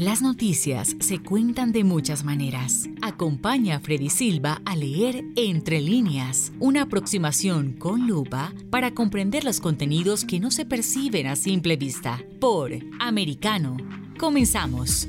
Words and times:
Las 0.00 0.22
noticias 0.22 0.96
se 0.98 1.18
cuentan 1.18 1.72
de 1.72 1.84
muchas 1.84 2.24
maneras. 2.24 2.88
Acompaña 3.02 3.76
a 3.76 3.80
Freddy 3.80 4.08
Silva 4.08 4.62
a 4.64 4.74
leer 4.74 5.22
Entre 5.36 5.82
líneas, 5.82 6.52
una 6.58 6.84
aproximación 6.84 7.74
con 7.74 8.06
lupa 8.06 8.54
para 8.70 8.94
comprender 8.94 9.44
los 9.44 9.60
contenidos 9.60 10.24
que 10.24 10.40
no 10.40 10.50
se 10.50 10.64
perciben 10.64 11.26
a 11.26 11.36
simple 11.36 11.76
vista. 11.76 12.18
Por 12.40 12.72
Americano. 12.98 13.76
Comenzamos. 14.18 15.06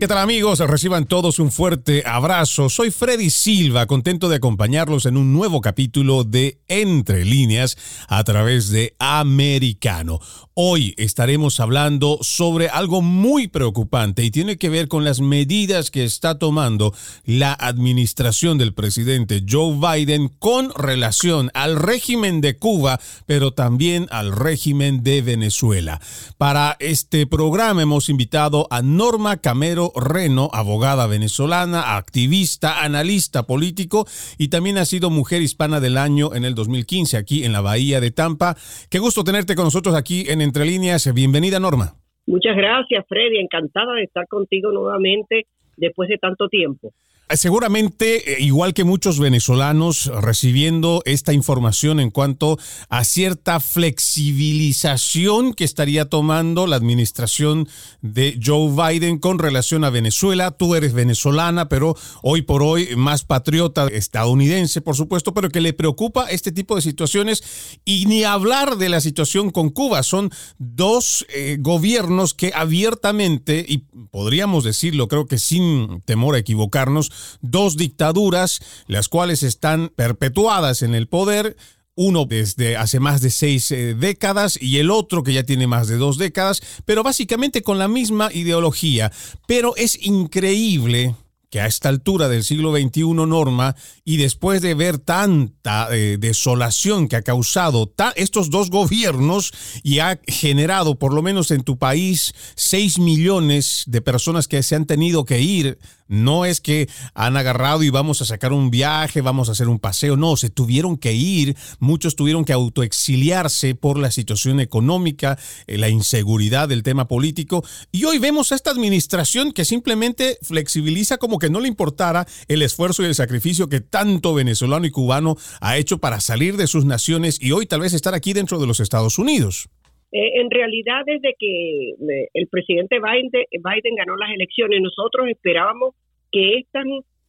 ¿Qué 0.00 0.08
tal 0.08 0.16
amigos? 0.16 0.60
Reciban 0.60 1.04
todos 1.04 1.38
un 1.38 1.52
fuerte 1.52 2.02
abrazo. 2.06 2.70
Soy 2.70 2.90
Freddy 2.90 3.28
Silva, 3.28 3.84
contento 3.86 4.30
de 4.30 4.36
acompañarlos 4.36 5.04
en 5.04 5.18
un 5.18 5.34
nuevo 5.34 5.60
capítulo 5.60 6.24
de 6.24 6.58
Entre 6.68 7.26
líneas 7.26 7.76
a 8.08 8.24
través 8.24 8.70
de 8.70 8.94
Americano. 8.98 10.18
Hoy 10.62 10.92
estaremos 10.98 11.58
hablando 11.58 12.18
sobre 12.20 12.68
algo 12.68 13.00
muy 13.00 13.48
preocupante 13.48 14.24
y 14.24 14.30
tiene 14.30 14.58
que 14.58 14.68
ver 14.68 14.88
con 14.88 15.04
las 15.04 15.20
medidas 15.20 15.90
que 15.90 16.04
está 16.04 16.38
tomando 16.38 16.92
la 17.24 17.54
administración 17.54 18.58
del 18.58 18.74
presidente 18.74 19.42
Joe 19.48 19.78
Biden 19.78 20.28
con 20.28 20.70
relación 20.74 21.50
al 21.54 21.76
régimen 21.76 22.42
de 22.42 22.58
Cuba, 22.58 23.00
pero 23.24 23.54
también 23.54 24.06
al 24.10 24.36
régimen 24.36 25.02
de 25.02 25.22
Venezuela. 25.22 25.98
Para 26.36 26.76
este 26.78 27.26
programa 27.26 27.80
hemos 27.80 28.10
invitado 28.10 28.68
a 28.70 28.82
Norma 28.82 29.38
Camero 29.38 29.94
Reno, 29.96 30.50
abogada 30.52 31.06
venezolana, 31.06 31.96
activista, 31.96 32.84
analista 32.84 33.44
político 33.44 34.06
y 34.36 34.48
también 34.48 34.76
ha 34.76 34.84
sido 34.84 35.08
Mujer 35.08 35.40
Hispana 35.40 35.80
del 35.80 35.96
Año 35.96 36.34
en 36.34 36.44
el 36.44 36.54
2015 36.54 37.16
aquí 37.16 37.44
en 37.44 37.54
la 37.54 37.62
Bahía 37.62 37.98
de 38.02 38.10
Tampa. 38.10 38.58
Qué 38.90 38.98
gusto 38.98 39.24
tenerte 39.24 39.56
con 39.56 39.64
nosotros 39.64 39.94
aquí 39.94 40.26
en 40.28 40.49
Entre 40.50 40.64
Líneas. 40.64 41.08
Bienvenida, 41.14 41.60
Norma. 41.60 41.92
Muchas 42.26 42.56
gracias, 42.56 43.06
Freddy. 43.08 43.38
Encantada 43.38 43.94
de 43.94 44.02
estar 44.02 44.26
contigo 44.26 44.72
nuevamente 44.72 45.46
después 45.76 46.08
de 46.08 46.18
tanto 46.18 46.48
tiempo. 46.48 46.90
Seguramente, 47.36 48.32
eh, 48.32 48.42
igual 48.42 48.74
que 48.74 48.82
muchos 48.82 49.20
venezolanos, 49.20 50.06
recibiendo 50.20 51.00
esta 51.04 51.32
información 51.32 52.00
en 52.00 52.10
cuanto 52.10 52.58
a 52.88 53.04
cierta 53.04 53.60
flexibilización 53.60 55.54
que 55.54 55.62
estaría 55.62 56.06
tomando 56.06 56.66
la 56.66 56.74
administración 56.74 57.68
de 58.02 58.36
Joe 58.44 58.70
Biden 58.70 59.18
con 59.18 59.38
relación 59.38 59.84
a 59.84 59.90
Venezuela. 59.90 60.50
Tú 60.50 60.74
eres 60.74 60.92
venezolana, 60.92 61.68
pero 61.68 61.94
hoy 62.22 62.42
por 62.42 62.64
hoy 62.64 62.96
más 62.96 63.24
patriota 63.24 63.86
estadounidense, 63.86 64.80
por 64.80 64.96
supuesto, 64.96 65.32
pero 65.32 65.50
que 65.50 65.60
le 65.60 65.72
preocupa 65.72 66.28
este 66.30 66.50
tipo 66.50 66.74
de 66.74 66.82
situaciones 66.82 67.44
y 67.84 68.06
ni 68.06 68.24
hablar 68.24 68.76
de 68.76 68.88
la 68.88 69.00
situación 69.00 69.50
con 69.50 69.70
Cuba. 69.70 70.02
Son 70.02 70.30
dos 70.58 71.24
eh, 71.32 71.58
gobiernos 71.60 72.34
que 72.34 72.50
abiertamente, 72.54 73.64
y 73.68 73.78
podríamos 74.10 74.64
decirlo, 74.64 75.06
creo 75.06 75.26
que 75.26 75.38
sin 75.38 76.00
temor 76.04 76.34
a 76.34 76.38
equivocarnos, 76.38 77.12
dos 77.40 77.76
dictaduras, 77.76 78.60
las 78.86 79.08
cuales 79.08 79.42
están 79.42 79.90
perpetuadas 79.94 80.82
en 80.82 80.94
el 80.94 81.08
poder, 81.08 81.56
uno 81.94 82.24
desde 82.24 82.76
hace 82.76 83.00
más 83.00 83.20
de 83.20 83.30
seis 83.30 83.70
eh, 83.70 83.94
décadas 83.94 84.58
y 84.60 84.78
el 84.78 84.90
otro 84.90 85.22
que 85.22 85.34
ya 85.34 85.42
tiene 85.42 85.66
más 85.66 85.88
de 85.88 85.96
dos 85.96 86.16
décadas, 86.16 86.62
pero 86.84 87.02
básicamente 87.02 87.62
con 87.62 87.78
la 87.78 87.88
misma 87.88 88.30
ideología. 88.32 89.12
Pero 89.46 89.76
es 89.76 89.98
increíble 90.00 91.14
que 91.50 91.60
a 91.60 91.66
esta 91.66 91.88
altura 91.88 92.28
del 92.28 92.44
siglo 92.44 92.72
XXI, 92.72 93.12
Norma, 93.12 93.74
y 94.04 94.16
después 94.16 94.62
de 94.62 94.74
ver 94.74 94.98
tanta 94.98 95.88
eh, 95.90 96.16
desolación 96.18 97.08
que 97.08 97.16
ha 97.16 97.22
causado 97.22 97.92
estos 98.14 98.50
dos 98.50 98.70
gobiernos 98.70 99.52
y 99.82 99.98
ha 99.98 100.20
generado, 100.26 100.98
por 100.98 101.12
lo 101.12 101.22
menos 101.22 101.50
en 101.50 101.64
tu 101.64 101.76
país, 101.76 102.34
seis 102.54 102.98
millones 102.98 103.82
de 103.88 104.00
personas 104.00 104.46
que 104.46 104.62
se 104.62 104.76
han 104.76 104.86
tenido 104.86 105.24
que 105.24 105.40
ir 105.40 105.78
no 106.10 106.44
es 106.44 106.60
que 106.60 106.88
han 107.14 107.36
agarrado 107.36 107.84
y 107.84 107.88
vamos 107.88 108.20
a 108.20 108.24
sacar 108.24 108.52
un 108.52 108.70
viaje, 108.70 109.20
vamos 109.20 109.48
a 109.48 109.52
hacer 109.52 109.68
un 109.68 109.78
paseo. 109.78 110.16
No, 110.16 110.36
se 110.36 110.50
tuvieron 110.50 110.96
que 110.96 111.14
ir. 111.14 111.56
Muchos 111.78 112.16
tuvieron 112.16 112.44
que 112.44 112.52
autoexiliarse 112.52 113.76
por 113.76 113.96
la 113.96 114.10
situación 114.10 114.58
económica, 114.58 115.38
eh, 115.68 115.78
la 115.78 115.88
inseguridad 115.88 116.68
del 116.68 116.82
tema 116.82 117.06
político. 117.06 117.64
Y 117.92 118.04
hoy 118.04 118.18
vemos 118.18 118.50
a 118.50 118.56
esta 118.56 118.72
administración 118.72 119.52
que 119.52 119.64
simplemente 119.64 120.38
flexibiliza 120.42 121.16
como 121.18 121.38
que 121.38 121.48
no 121.48 121.60
le 121.60 121.68
importara 121.68 122.26
el 122.48 122.62
esfuerzo 122.62 123.02
y 123.02 123.06
el 123.06 123.14
sacrificio 123.14 123.68
que 123.68 123.80
tanto 123.80 124.34
venezolano 124.34 124.86
y 124.86 124.90
cubano 124.90 125.36
ha 125.60 125.76
hecho 125.76 125.98
para 125.98 126.20
salir 126.20 126.56
de 126.56 126.66
sus 126.66 126.84
naciones 126.84 127.38
y 127.40 127.52
hoy 127.52 127.66
tal 127.66 127.80
vez 127.80 127.92
estar 127.92 128.14
aquí 128.14 128.32
dentro 128.32 128.58
de 128.58 128.66
los 128.66 128.80
Estados 128.80 129.18
Unidos. 129.18 129.68
Eh, 130.12 130.40
en 130.40 130.50
realidad, 130.50 131.02
desde 131.06 131.34
que 131.38 131.90
eh, 131.90 132.28
el 132.34 132.48
presidente 132.48 132.98
Biden, 132.98 133.94
ganó 133.96 134.16
las 134.16 134.30
elecciones, 134.30 134.80
nosotros 134.82 135.28
esperábamos 135.28 135.94
que 136.32 136.58
estas 136.58 136.84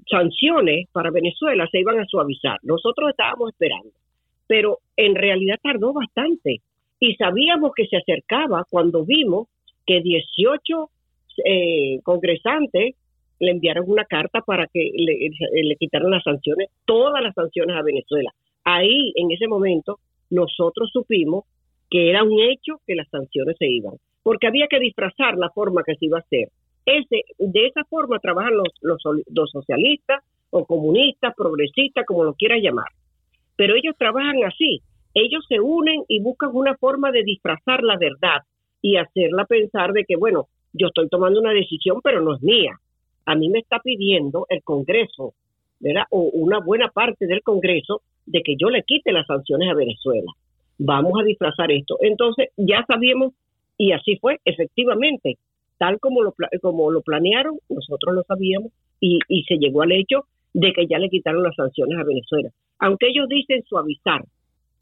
sanciones 0.09 0.87
para 0.91 1.11
Venezuela 1.11 1.67
se 1.71 1.79
iban 1.79 1.99
a 1.99 2.05
suavizar. 2.05 2.57
Nosotros 2.63 3.11
estábamos 3.11 3.51
esperando, 3.51 3.91
pero 4.47 4.79
en 4.97 5.15
realidad 5.15 5.59
tardó 5.61 5.93
bastante 5.93 6.61
y 6.99 7.15
sabíamos 7.15 7.71
que 7.75 7.85
se 7.85 7.97
acercaba 7.97 8.65
cuando 8.69 9.05
vimos 9.05 9.47
que 9.85 10.01
18 10.01 10.89
eh, 11.45 11.99
congresantes 12.03 12.95
le 13.39 13.51
enviaron 13.51 13.85
una 13.87 14.05
carta 14.05 14.41
para 14.41 14.67
que 14.67 14.91
le, 14.93 15.29
le 15.63 15.75
quitaran 15.75 16.11
las 16.11 16.23
sanciones, 16.23 16.69
todas 16.85 17.23
las 17.23 17.33
sanciones 17.33 17.75
a 17.75 17.83
Venezuela. 17.83 18.31
Ahí, 18.63 19.13
en 19.15 19.31
ese 19.31 19.47
momento, 19.47 19.99
nosotros 20.29 20.89
supimos 20.91 21.45
que 21.91 22.09
era 22.09 22.23
un 22.23 22.39
hecho 22.39 22.79
que 22.87 22.95
las 22.95 23.09
sanciones 23.09 23.57
se 23.59 23.67
iban, 23.67 23.95
porque 24.23 24.47
había 24.47 24.67
que 24.67 24.79
disfrazar 24.79 25.37
la 25.37 25.49
forma 25.49 25.83
que 25.85 25.95
se 25.95 26.05
iba 26.05 26.17
a 26.17 26.21
hacer. 26.21 26.47
Ese, 26.85 27.23
de 27.37 27.67
esa 27.67 27.83
forma 27.83 28.17
trabajan 28.19 28.55
los, 28.55 28.69
los, 28.81 29.51
socialistas 29.51 30.23
o 30.49 30.65
comunistas, 30.65 31.35
progresistas, 31.35 32.05
como 32.05 32.23
lo 32.23 32.33
quieras 32.33 32.59
llamar. 32.63 32.87
Pero 33.57 33.75
ellos 33.75 33.93
trabajan 33.97 34.41
así, 34.45 34.81
ellos 35.13 35.45
se 35.49 35.59
unen 35.59 36.03
y 36.07 36.21
buscan 36.21 36.51
una 36.53 36.75
forma 36.77 37.11
de 37.11 37.23
disfrazar 37.23 37.83
la 37.83 37.97
verdad 37.97 38.39
y 38.81 38.95
hacerla 38.95 39.45
pensar 39.45 39.91
de 39.91 40.05
que, 40.05 40.15
bueno, 40.15 40.47
yo 40.73 40.87
estoy 40.87 41.09
tomando 41.09 41.41
una 41.41 41.51
decisión, 41.51 41.99
pero 42.01 42.21
no 42.21 42.35
es 42.35 42.41
mía. 42.41 42.79
A 43.25 43.35
mí 43.35 43.49
me 43.49 43.59
está 43.59 43.79
pidiendo 43.79 44.45
el 44.49 44.63
Congreso. 44.63 45.33
O 46.11 46.21
una 46.33 46.59
buena 46.59 46.89
parte 46.89 47.25
del 47.27 47.41
Congreso 47.41 48.01
de 48.25 48.41
que 48.43 48.55
yo 48.55 48.69
le 48.69 48.83
quite 48.83 49.11
las 49.11 49.27
sanciones 49.27 49.69
a 49.69 49.75
Venezuela 49.75 50.31
vamos 50.83 51.13
a 51.19 51.23
disfrazar 51.23 51.71
esto. 51.71 51.97
Entonces 52.01 52.49
ya 52.57 52.83
sabíamos, 52.87 53.33
y 53.77 53.91
así 53.91 54.17
fue, 54.17 54.39
efectivamente, 54.45 55.37
tal 55.77 55.99
como 55.99 56.23
lo, 56.23 56.33
como 56.61 56.91
lo 56.91 57.01
planearon, 57.01 57.57
nosotros 57.69 58.15
lo 58.15 58.23
sabíamos, 58.23 58.71
y, 58.99 59.19
y 59.27 59.43
se 59.43 59.55
llegó 59.57 59.83
al 59.83 59.91
hecho 59.91 60.25
de 60.53 60.73
que 60.73 60.87
ya 60.87 60.99
le 60.99 61.09
quitaron 61.09 61.43
las 61.43 61.55
sanciones 61.55 61.97
a 61.97 62.03
Venezuela. 62.03 62.49
Aunque 62.79 63.07
ellos 63.07 63.27
dicen 63.29 63.63
suavizar, 63.63 64.23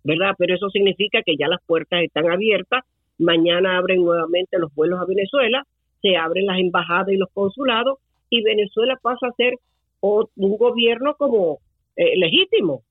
¿verdad? 0.04 0.34
Pero 0.38 0.56
eso 0.56 0.70
significa 0.70 1.22
que 1.24 1.36
ya 1.38 1.48
las 1.48 1.62
puertas 1.66 2.02
están 2.02 2.30
abiertas, 2.30 2.84
mañana 3.18 3.78
abren 3.78 4.04
nuevamente 4.04 4.58
los 4.58 4.74
vuelos 4.74 5.00
a 5.02 5.06
Venezuela, 5.06 5.64
se 6.02 6.16
abren 6.16 6.46
las 6.46 6.60
embajadas 6.60 7.10
y 7.10 7.18
los 7.18 7.30
consulados, 7.34 8.00
y 8.30 8.42
Venezuela 8.42 8.98
pasa 9.02 9.28
a 9.28 9.34
ser 9.34 9.56
un 10.02 10.58
gobierno 10.58 11.16
como 11.16 11.60
eh, 11.98 12.18
legítimo, 12.18 12.84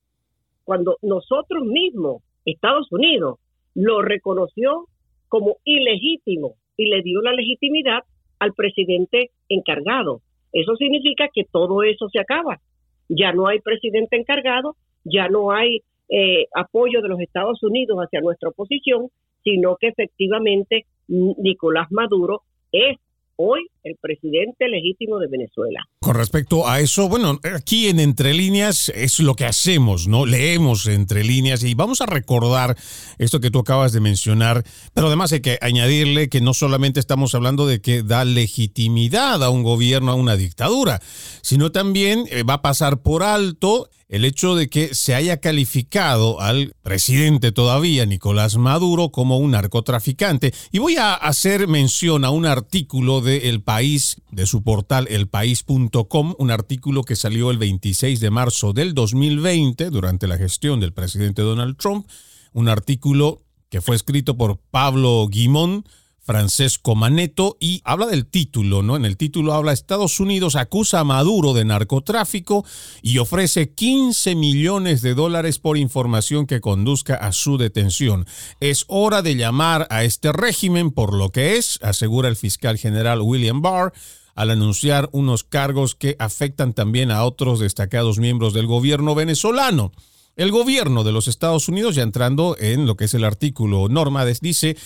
cuando 0.64 0.98
nosotros 1.00 1.64
mismos 1.64 2.22
Estados 2.52 2.90
Unidos 2.90 3.38
lo 3.74 4.02
reconoció 4.02 4.86
como 5.28 5.56
ilegítimo 5.64 6.54
y 6.76 6.86
le 6.86 7.02
dio 7.02 7.20
la 7.22 7.32
legitimidad 7.32 8.02
al 8.38 8.54
presidente 8.54 9.30
encargado. 9.48 10.20
Eso 10.52 10.76
significa 10.76 11.28
que 11.32 11.44
todo 11.44 11.82
eso 11.82 12.08
se 12.08 12.20
acaba. 12.20 12.60
Ya 13.08 13.32
no 13.32 13.46
hay 13.46 13.60
presidente 13.60 14.16
encargado, 14.16 14.76
ya 15.04 15.28
no 15.28 15.52
hay 15.52 15.82
eh, 16.08 16.46
apoyo 16.54 17.02
de 17.02 17.08
los 17.08 17.20
Estados 17.20 17.62
Unidos 17.62 17.98
hacia 17.98 18.20
nuestra 18.20 18.50
oposición, 18.50 19.08
sino 19.44 19.76
que 19.76 19.88
efectivamente 19.88 20.86
Nicolás 21.08 21.90
Maduro 21.90 22.42
es 22.72 22.98
hoy 23.36 23.68
el 23.88 23.96
presidente 24.00 24.68
legítimo 24.68 25.18
de 25.18 25.28
Venezuela. 25.28 25.80
Con 26.00 26.14
respecto 26.14 26.68
a 26.68 26.80
eso, 26.80 27.08
bueno, 27.08 27.38
aquí 27.54 27.88
en 27.88 28.00
Entre 28.00 28.34
Líneas 28.34 28.90
es 28.90 29.18
lo 29.20 29.34
que 29.34 29.44
hacemos, 29.44 30.06
¿no? 30.06 30.26
Leemos 30.26 30.86
entre 30.86 31.24
líneas 31.24 31.64
y 31.64 31.74
vamos 31.74 32.00
a 32.00 32.06
recordar 32.06 32.76
esto 33.18 33.40
que 33.40 33.50
tú 33.50 33.58
acabas 33.60 33.92
de 33.92 34.00
mencionar, 34.00 34.62
pero 34.94 35.08
además 35.08 35.32
hay 35.32 35.40
que 35.40 35.58
añadirle 35.60 36.28
que 36.28 36.40
no 36.40 36.54
solamente 36.54 37.00
estamos 37.00 37.34
hablando 37.34 37.66
de 37.66 37.80
que 37.80 38.02
da 38.02 38.24
legitimidad 38.24 39.42
a 39.42 39.50
un 39.50 39.62
gobierno, 39.62 40.12
a 40.12 40.14
una 40.14 40.36
dictadura, 40.36 41.00
sino 41.42 41.72
también 41.72 42.24
eh, 42.30 42.42
va 42.42 42.54
a 42.54 42.62
pasar 42.62 43.02
por 43.02 43.22
alto 43.22 43.88
el 44.08 44.24
hecho 44.24 44.54
de 44.54 44.68
que 44.68 44.94
se 44.94 45.14
haya 45.14 45.38
calificado 45.38 46.40
al 46.40 46.74
presidente 46.82 47.52
todavía, 47.52 48.06
Nicolás 48.06 48.56
Maduro, 48.56 49.10
como 49.10 49.38
un 49.38 49.50
narcotraficante. 49.50 50.54
Y 50.72 50.78
voy 50.78 50.96
a 50.96 51.14
hacer 51.14 51.68
mención 51.68 52.24
a 52.24 52.30
un 52.30 52.46
artículo 52.46 53.20
de 53.20 53.50
El 53.50 53.62
País, 53.62 53.77
de 53.78 54.46
su 54.46 54.62
portal 54.64 55.06
elpaís.com, 55.08 56.34
un 56.36 56.50
artículo 56.50 57.04
que 57.04 57.14
salió 57.14 57.52
el 57.52 57.58
26 57.58 58.18
de 58.18 58.30
marzo 58.30 58.72
del 58.72 58.92
2020 58.92 59.90
durante 59.90 60.26
la 60.26 60.36
gestión 60.36 60.80
del 60.80 60.92
presidente 60.92 61.42
Donald 61.42 61.76
Trump, 61.76 62.08
un 62.52 62.68
artículo 62.68 63.42
que 63.68 63.80
fue 63.80 63.94
escrito 63.94 64.36
por 64.36 64.58
Pablo 64.58 65.28
Guimón, 65.30 65.84
Francesco 66.28 66.94
Maneto 66.94 67.56
y 67.58 67.80
habla 67.84 68.04
del 68.04 68.26
título, 68.26 68.82
¿no? 68.82 68.96
En 68.96 69.06
el 69.06 69.16
título 69.16 69.54
habla 69.54 69.72
Estados 69.72 70.20
Unidos 70.20 70.56
acusa 70.56 71.00
a 71.00 71.04
Maduro 71.04 71.54
de 71.54 71.64
narcotráfico 71.64 72.66
y 73.00 73.16
ofrece 73.16 73.70
15 73.70 74.34
millones 74.34 75.00
de 75.00 75.14
dólares 75.14 75.58
por 75.58 75.78
información 75.78 76.46
que 76.46 76.60
conduzca 76.60 77.14
a 77.14 77.32
su 77.32 77.56
detención. 77.56 78.26
Es 78.60 78.84
hora 78.88 79.22
de 79.22 79.36
llamar 79.36 79.86
a 79.88 80.04
este 80.04 80.30
régimen 80.30 80.90
por 80.90 81.14
lo 81.14 81.30
que 81.30 81.56
es, 81.56 81.78
asegura 81.80 82.28
el 82.28 82.36
fiscal 82.36 82.76
general 82.76 83.22
William 83.22 83.62
Barr 83.62 83.94
al 84.34 84.50
anunciar 84.50 85.08
unos 85.12 85.44
cargos 85.44 85.94
que 85.94 86.14
afectan 86.18 86.74
también 86.74 87.10
a 87.10 87.24
otros 87.24 87.58
destacados 87.58 88.18
miembros 88.18 88.52
del 88.52 88.66
gobierno 88.66 89.14
venezolano. 89.14 89.92
El 90.38 90.52
gobierno 90.52 91.02
de 91.02 91.10
los 91.10 91.26
Estados 91.26 91.68
Unidos, 91.68 91.96
ya 91.96 92.04
entrando 92.04 92.54
en 92.60 92.86
lo 92.86 92.96
que 92.96 93.06
es 93.06 93.14
el 93.14 93.24
artículo 93.24 93.88
norma, 93.88 94.24
dice 94.24 94.76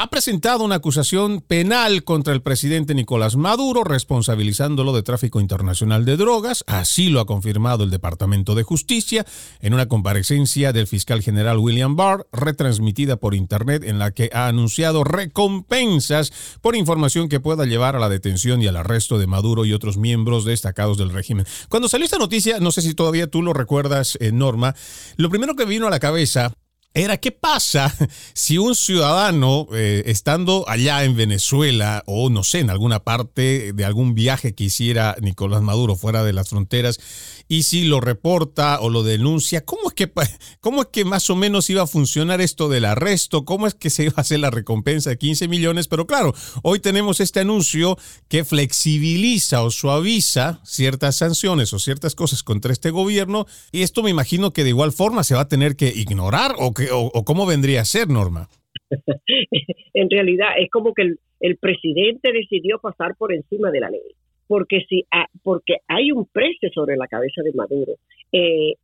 ha 0.00 0.10
presentado 0.10 0.62
una 0.62 0.76
acusación 0.76 1.40
penal 1.40 2.04
contra 2.04 2.32
el 2.32 2.40
presidente 2.40 2.94
Nicolás 2.94 3.34
Maduro, 3.34 3.82
responsabilizándolo 3.82 4.92
de 4.92 5.02
tráfico 5.02 5.40
internacional 5.40 6.04
de 6.04 6.16
drogas. 6.16 6.62
Así 6.68 7.08
lo 7.08 7.18
ha 7.18 7.26
confirmado 7.26 7.82
el 7.82 7.90
Departamento 7.90 8.54
de 8.54 8.62
Justicia 8.62 9.26
en 9.58 9.74
una 9.74 9.88
comparecencia 9.88 10.72
del 10.72 10.86
fiscal 10.86 11.20
general 11.20 11.58
William 11.58 11.96
Barr, 11.96 12.28
retransmitida 12.30 13.16
por 13.16 13.34
Internet, 13.34 13.82
en 13.82 13.98
la 13.98 14.12
que 14.12 14.30
ha 14.32 14.46
anunciado 14.46 15.02
recompensas 15.02 16.32
por 16.60 16.76
información 16.76 17.28
que 17.28 17.40
pueda 17.40 17.64
llevar 17.64 17.96
a 17.96 17.98
la 17.98 18.08
detención 18.08 18.62
y 18.62 18.68
al 18.68 18.76
arresto 18.76 19.18
de 19.18 19.26
Maduro 19.26 19.64
y 19.64 19.72
otros 19.72 19.96
miembros 19.96 20.44
destacados 20.44 20.96
del 20.96 21.10
régimen. 21.10 21.44
Cuando 21.68 21.88
salió 21.88 22.04
esta 22.04 22.18
noticia, 22.18 22.60
no 22.60 22.70
sé 22.70 22.82
si 22.82 22.94
todavía 22.94 23.26
tú 23.26 23.42
lo 23.42 23.52
recuerdas, 23.52 24.16
eh, 24.20 24.30
Norma, 24.30 24.76
lo 25.16 25.28
primero 25.28 25.56
que 25.56 25.64
vino 25.64 25.88
a 25.88 25.90
la 25.90 25.98
cabeza 25.98 26.52
era 26.94 27.18
qué 27.18 27.32
pasa 27.32 27.94
si 28.34 28.58
un 28.58 28.74
ciudadano, 28.74 29.68
eh, 29.72 30.02
estando 30.06 30.64
allá 30.68 31.04
en 31.04 31.16
Venezuela 31.16 32.02
o 32.06 32.30
no 32.30 32.44
sé, 32.44 32.60
en 32.60 32.70
alguna 32.70 33.00
parte 33.00 33.72
de 33.72 33.84
algún 33.84 34.14
viaje 34.14 34.54
que 34.54 34.64
hiciera 34.64 35.16
Nicolás 35.20 35.62
Maduro 35.62 35.96
fuera 35.96 36.24
de 36.24 36.32
las 36.32 36.48
fronteras, 36.48 36.98
y 37.46 37.62
si 37.62 37.84
lo 37.84 38.00
reporta 38.00 38.80
o 38.80 38.90
lo 38.90 39.02
denuncia, 39.02 39.64
¿cómo 39.64 39.88
es 39.88 39.94
que, 39.94 40.10
cómo 40.60 40.82
es 40.82 40.88
que 40.92 41.04
más 41.04 41.30
o 41.30 41.36
menos 41.36 41.70
iba 41.70 41.82
a 41.82 41.86
funcionar 41.86 42.40
esto 42.40 42.68
del 42.68 42.84
arresto? 42.84 43.44
¿Cómo 43.44 43.66
es 43.66 43.74
que 43.74 43.90
se 43.90 44.04
iba 44.04 44.14
a 44.16 44.20
hacer 44.20 44.40
la 44.40 44.50
recompensa 44.50 45.10
de 45.10 45.18
15 45.18 45.48
millones? 45.48 45.88
Pero 45.88 46.06
claro, 46.06 46.34
hoy 46.62 46.80
tenemos 46.80 47.20
este 47.20 47.40
anuncio 47.40 47.96
que 48.28 48.44
flexibiliza 48.44 49.62
o 49.62 49.70
suaviza 49.70 50.60
ciertas 50.64 51.16
sanciones 51.16 51.72
o 51.72 51.78
ciertas 51.78 52.14
cosas 52.14 52.42
contra 52.42 52.72
este 52.72 52.90
gobierno, 52.90 53.46
y 53.72 53.82
esto 53.82 54.02
me 54.02 54.10
imagino 54.10 54.52
que 54.52 54.64
de 54.64 54.70
igual 54.70 54.92
forma 54.92 55.24
se 55.24 55.34
va 55.34 55.42
a 55.42 55.48
tener 55.48 55.76
que 55.76 55.88
ignorar 55.88 56.54
o 56.58 56.74
o, 56.92 57.24
cómo 57.24 57.46
vendría 57.46 57.82
a 57.82 57.84
ser, 57.84 58.08
Norma? 58.08 58.48
en 59.94 60.10
realidad 60.10 60.48
es 60.58 60.70
como 60.70 60.94
que 60.94 61.14
el, 61.40 61.56
presidente 61.58 62.32
decidió 62.32 62.78
pasar 62.78 63.14
por 63.16 63.32
encima 63.32 63.70
de 63.70 63.80
la 63.80 63.90
ley, 63.90 64.14
porque 64.46 64.84
si 64.88 65.04
porque 65.42 65.76
hay 65.86 66.10
un 66.10 66.26
precio 66.26 66.70
sobre 66.74 66.96
la 66.96 67.06
cabeza 67.06 67.42
de 67.42 67.52
Maduro. 67.52 67.94
Eh, 68.32 68.74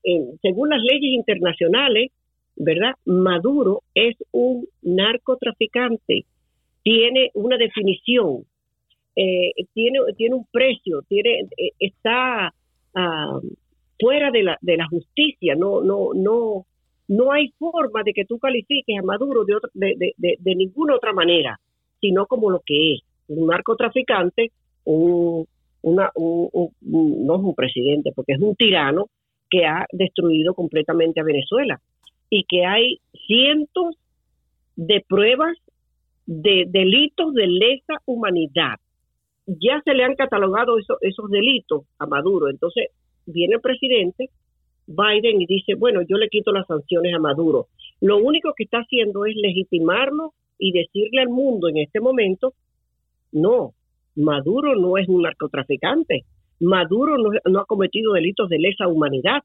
según 0.42 0.70
las 0.70 0.82
leyes 0.82 1.14
internacionales, 1.14 2.10
¿verdad? 2.56 2.92
Maduro 3.04 3.82
es 3.94 4.16
un 4.30 4.66
narcotraficante, 4.82 6.24
tiene 6.82 7.30
una 7.34 7.56
definición, 7.56 8.44
eh, 9.16 9.52
tiene 9.72 9.98
tiene 10.16 10.34
un 10.36 10.46
precio, 10.50 11.02
tiene 11.08 11.40
eh, 11.56 11.70
está 11.78 12.54
ah, 12.94 13.40
fuera 13.98 14.30
de 14.30 14.42
la 14.42 14.58
de 14.60 14.76
la 14.76 14.86
justicia, 14.88 15.54
no 15.54 15.82
no 15.82 16.10
no 16.14 16.66
no 17.08 17.32
hay 17.32 17.50
forma 17.58 18.02
de 18.02 18.12
que 18.12 18.24
tú 18.24 18.38
califiques 18.38 18.98
a 18.98 19.02
Maduro 19.02 19.44
de, 19.44 19.54
de, 19.74 20.36
de, 20.38 20.54
ninguna 20.54 20.96
otra 20.96 21.12
manera, 21.12 21.58
sino 22.00 22.26
como 22.26 22.50
lo 22.50 22.60
que 22.64 22.94
es, 22.94 23.00
un 23.28 23.46
narcotraficante, 23.46 24.52
un, 24.84 25.46
una, 25.82 26.10
un, 26.14 26.70
no 26.80 27.34
es 27.36 27.40
un 27.40 27.54
presidente, 27.54 28.12
porque 28.14 28.32
es 28.32 28.40
un 28.40 28.54
tirano 28.56 29.08
que 29.50 29.66
ha 29.66 29.86
destruido 29.92 30.54
completamente 30.54 31.20
a 31.20 31.24
Venezuela 31.24 31.80
y 32.30 32.44
que 32.44 32.64
hay 32.64 32.98
cientos 33.26 33.96
de 34.76 35.04
pruebas 35.06 35.56
de 36.26 36.64
delitos 36.68 37.34
de 37.34 37.46
lesa 37.46 38.00
humanidad. 38.06 38.78
Ya 39.46 39.80
se 39.84 39.92
le 39.92 40.04
han 40.04 40.14
catalogado 40.14 40.78
esos 40.78 41.30
delitos 41.30 41.82
a 41.98 42.06
Maduro. 42.06 42.48
Entonces 42.48 42.88
viene 43.26 43.56
el 43.56 43.60
presidente 43.60 44.30
Biden 44.86 45.40
y 45.40 45.46
dice, 45.46 45.74
bueno, 45.74 46.02
yo 46.02 46.16
le 46.16 46.28
quito 46.28 46.52
las 46.52 46.66
sanciones 46.66 47.14
a 47.14 47.18
Maduro. 47.18 47.68
Lo 48.00 48.18
único 48.18 48.52
que 48.54 48.64
está 48.64 48.78
haciendo 48.78 49.24
es 49.24 49.34
legitimarlo 49.36 50.34
y 50.58 50.72
decirle 50.72 51.22
al 51.22 51.28
mundo 51.28 51.68
en 51.68 51.78
este 51.78 52.00
momento, 52.00 52.54
no, 53.32 53.74
Maduro 54.16 54.76
no 54.76 54.96
es 54.98 55.08
un 55.08 55.22
narcotraficante, 55.22 56.24
Maduro 56.60 57.16
no, 57.18 57.60
ha 57.60 57.64
cometido 57.66 58.12
delitos 58.12 58.48
de 58.48 58.58
lesa 58.58 58.86
humanidad. 58.86 59.42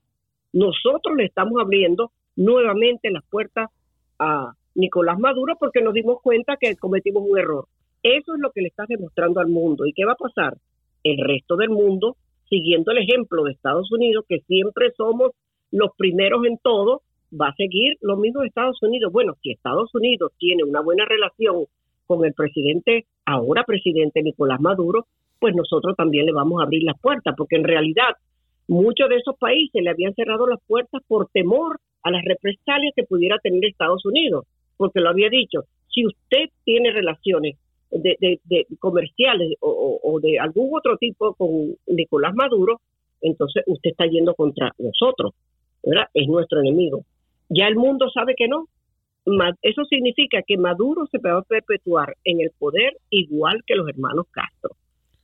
Nosotros 0.54 1.16
le 1.18 1.26
estamos 1.26 1.62
abriendo 1.62 2.12
nuevamente 2.36 3.10
las 3.12 3.24
puertas 3.26 3.70
a 4.20 4.54
Nicolás 4.76 5.20
Maduro 5.20 5.56
porque 5.60 5.82
nos 5.82 5.94
dimos 5.94 6.22
cuenta 6.22 6.58
que 6.58 6.76
cometimos 6.76 7.24
un 7.28 7.38
error. 7.38 7.66
Eso 8.04 8.36
es 8.36 8.40
lo 8.40 8.52
que 8.52 8.62
le 8.62 8.68
está 8.68 8.86
demostrando 8.88 9.40
al 9.40 9.48
mundo. 9.48 9.86
¿Y 9.86 9.94
qué 9.94 10.06
va 10.06 10.14
a 10.14 10.16
pasar? 10.16 10.58
El 11.04 11.18
resto 11.26 11.56
del 11.56 11.70
mundo 11.70 12.16
siguiendo 12.50 12.92
el 12.92 13.00
ejemplo 13.00 13.44
de 13.44 13.52
Estados 13.52 13.92
Unidos, 13.92 14.26
que 14.28 14.40
siempre 14.42 14.92
somos 14.98 15.32
los 15.72 15.92
primeros 15.98 16.46
en 16.46 16.58
todo, 16.58 17.02
va 17.40 17.50
a 17.50 17.56
seguir 17.56 17.98
lo 18.02 18.18
mismo 18.18 18.42
de 18.42 18.48
Estados 18.48 18.82
Unidos. 18.82 19.12
Bueno, 19.14 19.36
si 19.42 19.52
Estados 19.52 19.94
Unidos 19.94 20.32
tiene 20.40 20.64
una 20.64 20.82
buena 20.82 21.06
relación 21.06 21.66
con 22.08 22.26
el 22.26 22.34
presidente, 22.34 23.06
ahora 23.26 23.64
presidente 23.64 24.24
Nicolás 24.24 24.60
Maduro, 24.60 25.06
pues 25.40 25.56
nosotros 25.56 25.96
también 25.96 26.26
le 26.26 26.34
vamos 26.34 26.60
a 26.60 26.64
abrir 26.64 26.84
las 26.84 27.00
puertas, 27.00 27.36
porque 27.38 27.56
en 27.56 27.64
realidad 27.64 28.16
muchos 28.68 29.10
de 29.10 29.18
esos 29.18 29.38
países 29.38 29.82
le 29.82 29.90
habían 29.90 30.14
cerrado 30.16 30.48
las 30.48 30.60
puertas 30.68 31.02
por 31.08 31.30
temor 31.30 31.80
a 32.04 32.12
las 32.12 32.24
represalias 32.24 32.94
que 32.96 33.04
pudiera 33.04 33.38
tener 33.40 33.64
Estados 33.66 34.06
Unidos, 34.06 34.46
porque 34.78 35.02
lo 35.02 35.10
había 35.10 35.30
dicho, 35.30 35.66
si 35.90 36.06
usted 36.06 36.50
tiene 36.64 36.92
relaciones 36.92 37.58
de, 37.92 38.68
comerciales 38.80 39.54
o, 39.62 40.20
de 40.22 40.40
algún 40.40 40.70
otro 40.74 40.98
tipo 40.98 41.34
con 41.34 41.76
Nicolás 41.88 42.34
Maduro, 42.36 42.82
entonces 43.22 43.64
usted 43.68 43.92
está 43.92 44.06
yendo 44.06 44.34
contra 44.36 44.74
nosotros, 44.78 45.34
¿verdad? 45.84 46.08
Es 46.14 46.28
nuestro 46.28 46.60
enemigo. 46.60 47.04
Ya 47.50 47.68
el 47.68 47.76
mundo 47.76 48.10
sabe 48.10 48.36
que 48.36 48.48
no. 48.48 48.68
Eso 49.62 49.84
significa 49.86 50.42
que 50.42 50.58
Maduro 50.58 51.08
se 51.12 51.20
va 51.20 51.38
a 51.38 51.42
perpetuar 51.42 52.16
en 52.24 52.42
el 52.42 52.52
poder 52.58 52.94
igual 53.10 53.64
que 53.66 53.76
los 53.76 53.88
hermanos 53.90 54.28
Castro. 54.32 54.72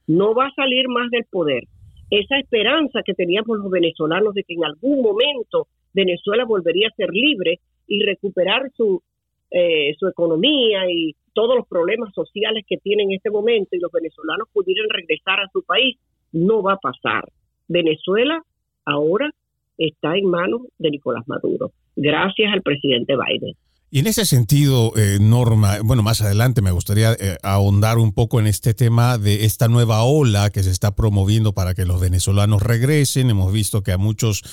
No 0.07 0.35
va 0.35 0.47
a 0.47 0.53
salir 0.53 0.87
más 0.87 1.09
del 1.11 1.25
poder. 1.25 1.63
Esa 2.11 2.37
esperanza 2.37 3.01
que 3.03 3.13
teníamos 3.13 3.57
los 3.59 3.71
venezolanos 3.71 4.33
de 4.35 4.43
que 4.43 4.53
en 4.53 4.65
algún 4.65 5.01
momento 5.01 5.67
Venezuela 5.93 6.45
volvería 6.45 6.89
a 6.89 6.95
ser 6.95 7.09
libre 7.11 7.59
y 7.87 8.03
recuperar 8.03 8.69
su, 8.75 9.01
eh, 9.49 9.95
su 9.97 10.07
economía 10.07 10.89
y 10.91 11.15
todos 11.35 11.55
los 11.55 11.67
problemas 11.67 12.11
sociales 12.15 12.65
que 12.67 12.77
tiene 12.77 13.03
en 13.03 13.11
este 13.11 13.29
momento 13.29 13.75
y 13.75 13.79
los 13.79 13.91
venezolanos 13.91 14.47
pudieran 14.51 14.89
regresar 14.89 15.39
a 15.39 15.49
su 15.53 15.61
país, 15.61 15.97
no 16.31 16.63
va 16.63 16.73
a 16.73 16.77
pasar. 16.77 17.29
Venezuela 17.67 18.41
ahora 18.85 19.29
está 19.77 20.15
en 20.15 20.25
manos 20.25 20.61
de 20.79 20.89
Nicolás 20.91 21.27
Maduro, 21.27 21.71
gracias 21.95 22.51
al 22.53 22.61
presidente 22.61 23.13
Biden. 23.15 23.53
Y 23.95 23.99
en 23.99 24.07
ese 24.07 24.25
sentido, 24.25 24.91
eh, 24.97 25.19
Norma, 25.21 25.79
bueno, 25.81 26.03
más 26.03 26.19
adelante 26.19 26.61
me 26.61 26.71
gustaría 26.71 27.13
eh, 27.13 27.37
ahondar 27.43 27.97
un 27.97 28.11
poco 28.11 28.41
en 28.41 28.45
este 28.45 28.73
tema 28.73 29.17
de 29.17 29.45
esta 29.45 29.69
nueva 29.69 30.03
ola 30.03 30.49
que 30.49 30.63
se 30.63 30.69
está 30.69 30.95
promoviendo 30.95 31.53
para 31.53 31.73
que 31.73 31.85
los 31.85 32.01
venezolanos 32.01 32.61
regresen. 32.61 33.29
Hemos 33.29 33.53
visto 33.53 33.83
que 33.83 33.93
a 33.93 33.97
muchos 33.97 34.43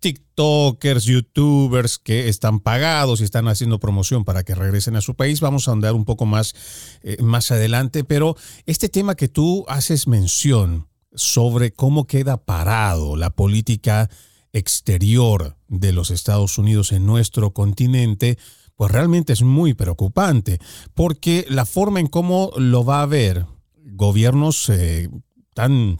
TikTokers, 0.00 1.04
YouTubers 1.04 1.98
que 1.98 2.28
están 2.28 2.58
pagados 2.58 3.20
y 3.20 3.22
están 3.22 3.46
haciendo 3.46 3.78
promoción 3.78 4.24
para 4.24 4.42
que 4.42 4.56
regresen 4.56 4.96
a 4.96 5.00
su 5.00 5.14
país. 5.14 5.40
Vamos 5.40 5.68
a 5.68 5.70
ahondar 5.70 5.94
un 5.94 6.04
poco 6.04 6.26
más, 6.26 6.56
eh, 7.04 7.22
más 7.22 7.52
adelante, 7.52 8.02
pero 8.02 8.34
este 8.66 8.88
tema 8.88 9.14
que 9.14 9.28
tú 9.28 9.64
haces 9.68 10.08
mención 10.08 10.88
sobre 11.14 11.70
cómo 11.70 12.08
queda 12.08 12.44
parado 12.44 13.14
la 13.14 13.30
política 13.30 14.10
exterior 14.52 15.56
de 15.68 15.92
los 15.92 16.10
Estados 16.10 16.58
Unidos 16.58 16.90
en 16.90 17.06
nuestro 17.06 17.52
continente, 17.52 18.38
pues 18.78 18.92
realmente 18.92 19.32
es 19.32 19.42
muy 19.42 19.74
preocupante, 19.74 20.60
porque 20.94 21.44
la 21.48 21.66
forma 21.66 21.98
en 21.98 22.06
cómo 22.06 22.52
lo 22.56 22.84
va 22.84 23.02
a 23.02 23.06
ver 23.06 23.44
gobiernos 23.74 24.68
eh, 24.68 25.08
tan 25.52 25.98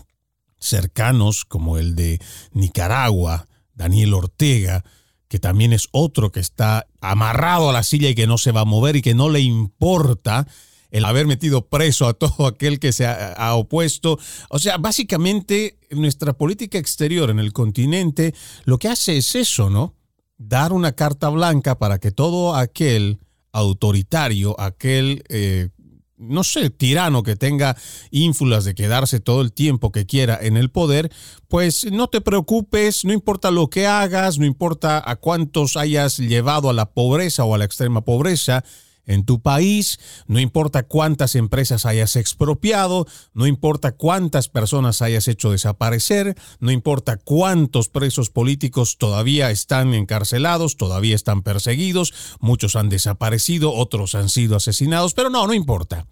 cercanos 0.60 1.44
como 1.44 1.76
el 1.76 1.96
de 1.96 2.20
Nicaragua, 2.52 3.48
Daniel 3.74 4.14
Ortega, 4.14 4.84
que 5.26 5.40
también 5.40 5.72
es 5.72 5.88
otro 5.90 6.30
que 6.30 6.38
está 6.38 6.86
amarrado 7.00 7.68
a 7.68 7.72
la 7.72 7.82
silla 7.82 8.10
y 8.10 8.14
que 8.14 8.28
no 8.28 8.38
se 8.38 8.52
va 8.52 8.60
a 8.60 8.64
mover 8.64 8.94
y 8.94 9.02
que 9.02 9.14
no 9.14 9.28
le 9.28 9.40
importa 9.40 10.46
el 10.92 11.04
haber 11.04 11.26
metido 11.26 11.66
preso 11.66 12.06
a 12.06 12.14
todo 12.14 12.46
aquel 12.46 12.78
que 12.78 12.92
se 12.92 13.06
ha, 13.06 13.32
ha, 13.32 13.56
opuesto. 13.56 14.20
O 14.50 14.60
sea, 14.60 14.78
básicamente 14.78 15.80
nuestra 15.90 16.32
política 16.32 16.78
exterior 16.78 17.28
en 17.30 17.40
el 17.40 17.52
continente 17.52 18.36
lo 18.66 18.78
que 18.78 18.86
hace 18.86 19.16
es 19.16 19.34
eso, 19.34 19.68
¿no? 19.68 19.97
Dar 20.38 20.72
una 20.72 20.92
carta 20.92 21.28
blanca 21.28 21.78
para 21.78 21.98
que 21.98 22.12
todo 22.12 22.54
aquel 22.54 23.18
autoritario, 23.52 24.58
aquel, 24.58 25.24
eh, 25.28 25.70
no 26.16 26.44
sé, 26.44 26.70
tirano 26.70 27.22
que 27.22 27.36
tenga 27.36 27.76
ínfulas 28.10 28.64
de 28.64 28.74
quedarse 28.74 29.20
todo 29.20 29.40
el 29.40 29.52
tiempo 29.52 29.92
que 29.92 30.06
quiera 30.06 30.38
en 30.40 30.56
el 30.56 30.70
poder, 30.70 31.10
pues 31.48 31.90
no 31.90 32.08
te 32.08 32.20
preocupes, 32.20 33.04
no 33.04 33.12
importa 33.12 33.50
lo 33.50 33.68
que 33.68 33.86
hagas, 33.86 34.38
no 34.38 34.46
importa 34.46 35.02
a 35.04 35.16
cuántos 35.16 35.76
hayas 35.76 36.18
llevado 36.18 36.70
a 36.70 36.72
la 36.72 36.92
pobreza 36.92 37.44
o 37.44 37.54
a 37.54 37.58
la 37.58 37.64
extrema 37.64 38.02
pobreza, 38.02 38.64
en 39.08 39.24
tu 39.24 39.40
país, 39.40 39.98
no 40.28 40.38
importa 40.38 40.84
cuántas 40.84 41.34
empresas 41.34 41.86
hayas 41.86 42.14
expropiado, 42.14 43.06
no 43.34 43.48
importa 43.48 43.92
cuántas 43.92 44.48
personas 44.48 45.02
hayas 45.02 45.26
hecho 45.26 45.50
desaparecer, 45.50 46.36
no 46.60 46.70
importa 46.70 47.16
cuántos 47.16 47.88
presos 47.88 48.30
políticos 48.30 48.98
todavía 48.98 49.50
están 49.50 49.94
encarcelados, 49.94 50.76
todavía 50.76 51.16
están 51.16 51.42
perseguidos, 51.42 52.14
muchos 52.38 52.76
han 52.76 52.90
desaparecido, 52.90 53.74
otros 53.74 54.14
han 54.14 54.28
sido 54.28 54.54
asesinados, 54.56 55.14
pero 55.14 55.30
no, 55.30 55.46
no 55.46 55.54
importa. 55.54 56.06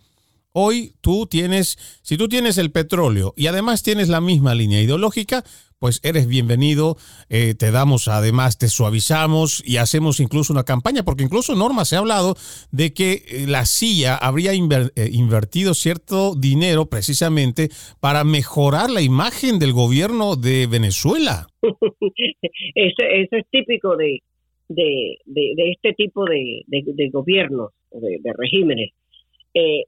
Hoy 0.58 0.94
tú 1.02 1.26
tienes, 1.26 1.76
si 2.00 2.16
tú 2.16 2.28
tienes 2.28 2.56
el 2.56 2.72
petróleo 2.72 3.34
y 3.36 3.46
además 3.46 3.82
tienes 3.82 4.08
la 4.08 4.22
misma 4.22 4.54
línea 4.54 4.80
ideológica, 4.80 5.44
pues 5.78 6.00
eres 6.02 6.26
bienvenido, 6.26 6.96
eh, 7.28 7.54
te 7.54 7.70
damos 7.70 8.08
además, 8.08 8.58
te 8.58 8.68
suavizamos 8.68 9.62
y 9.66 9.76
hacemos 9.76 10.20
incluso 10.20 10.52
una 10.52 10.64
campaña, 10.64 11.02
porque 11.02 11.24
incluso 11.24 11.54
Norma 11.54 11.84
se 11.84 11.96
ha 11.96 11.98
hablado 11.98 12.34
de 12.72 12.94
que 12.94 13.12
eh, 13.12 13.46
la 13.46 13.66
CIA 13.66 14.16
habría 14.16 14.52
eh, 14.52 15.10
invertido 15.12 15.74
cierto 15.74 16.34
dinero 16.34 16.86
precisamente 16.86 17.68
para 18.00 18.24
mejorar 18.24 18.90
la 18.90 19.02
imagen 19.02 19.58
del 19.58 19.72
gobierno 19.72 20.36
de 20.36 20.66
Venezuela. 20.66 21.46
eso, 21.62 23.02
es 23.30 23.44
típico 23.50 23.96
de, 23.96 24.22
de, 24.68 25.18
este 25.72 25.92
tipo 25.92 26.24
de, 26.24 26.64
gobiernos, 27.10 27.72
de, 27.92 28.32
regímenes. 28.36 28.92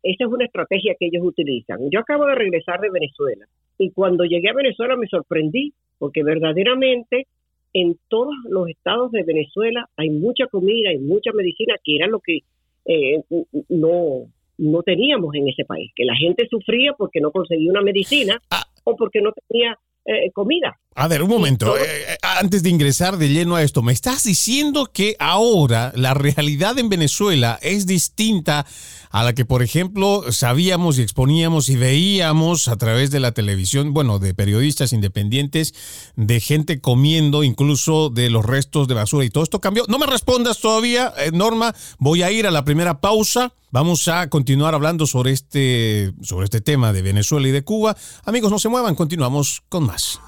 Esa 0.02 0.24
es 0.24 0.30
una 0.30 0.44
estrategia 0.44 0.94
que 0.98 1.06
ellos 1.06 1.24
utilizan. 1.24 1.78
Yo 1.90 2.00
acabo 2.00 2.26
de 2.26 2.34
regresar 2.34 2.80
de 2.80 2.90
Venezuela 2.90 3.46
y 3.78 3.90
cuando 3.90 4.24
llegué 4.24 4.48
a 4.48 4.54
Venezuela 4.54 4.96
me 4.96 5.06
sorprendí, 5.06 5.72
porque 5.98 6.22
verdaderamente 6.22 7.26
en 7.74 7.98
todos 8.08 8.34
los 8.48 8.68
estados 8.68 9.12
de 9.12 9.22
Venezuela 9.22 9.88
hay 9.96 10.10
mucha 10.10 10.46
comida 10.46 10.92
y 10.92 10.98
mucha 10.98 11.32
medicina, 11.32 11.74
que 11.84 11.96
era 11.96 12.06
lo 12.06 12.20
que 12.20 12.40
eh, 12.86 13.22
no, 13.68 14.22
no 14.56 14.82
teníamos 14.82 15.34
en 15.34 15.48
ese 15.48 15.64
país, 15.64 15.92
que 15.94 16.04
la 16.04 16.16
gente 16.16 16.46
sufría 16.48 16.94
porque 16.94 17.20
no 17.20 17.30
conseguía 17.30 17.70
una 17.70 17.82
medicina 17.82 18.40
ah. 18.50 18.64
o 18.84 18.96
porque 18.96 19.20
no 19.20 19.32
tenía 19.48 19.78
eh, 20.08 20.30
comida. 20.32 20.78
A 20.94 21.06
ver, 21.06 21.22
un 21.22 21.28
momento, 21.28 21.76
eh, 21.76 22.16
antes 22.22 22.62
de 22.62 22.70
ingresar 22.70 23.18
de 23.18 23.28
lleno 23.28 23.56
a 23.56 23.62
esto, 23.62 23.82
me 23.82 23.92
estás 23.92 24.24
diciendo 24.24 24.90
que 24.90 25.14
ahora 25.18 25.92
la 25.94 26.14
realidad 26.14 26.78
en 26.78 26.88
Venezuela 26.88 27.58
es 27.60 27.86
distinta 27.86 28.64
a 29.10 29.22
la 29.22 29.34
que, 29.34 29.44
por 29.44 29.62
ejemplo, 29.62 30.32
sabíamos 30.32 30.98
y 30.98 31.02
exponíamos 31.02 31.68
y 31.68 31.76
veíamos 31.76 32.68
a 32.68 32.76
través 32.76 33.10
de 33.10 33.20
la 33.20 33.32
televisión, 33.32 33.92
bueno, 33.92 34.18
de 34.18 34.32
periodistas 34.32 34.94
independientes, 34.94 35.74
de 36.16 36.40
gente 36.40 36.80
comiendo 36.80 37.44
incluso 37.44 38.08
de 38.08 38.30
los 38.30 38.44
restos 38.46 38.88
de 38.88 38.94
basura 38.94 39.26
y 39.26 39.30
todo 39.30 39.44
esto 39.44 39.60
cambió. 39.60 39.84
No 39.88 39.98
me 39.98 40.06
respondas 40.06 40.58
todavía, 40.58 41.12
eh, 41.18 41.32
Norma, 41.32 41.74
voy 41.98 42.22
a 42.22 42.30
ir 42.32 42.46
a 42.46 42.50
la 42.50 42.64
primera 42.64 43.02
pausa. 43.02 43.52
Vamos 43.70 44.08
a 44.08 44.30
continuar 44.30 44.74
hablando 44.74 45.06
sobre 45.06 45.32
este, 45.32 46.14
sobre 46.22 46.44
este 46.44 46.62
tema 46.62 46.94
de 46.94 47.02
Venezuela 47.02 47.48
y 47.48 47.50
de 47.50 47.64
Cuba. 47.64 47.94
Amigos, 48.24 48.50
no 48.50 48.58
se 48.58 48.70
muevan, 48.70 48.94
continuamos 48.94 49.62
con 49.68 49.84
más. 49.84 50.20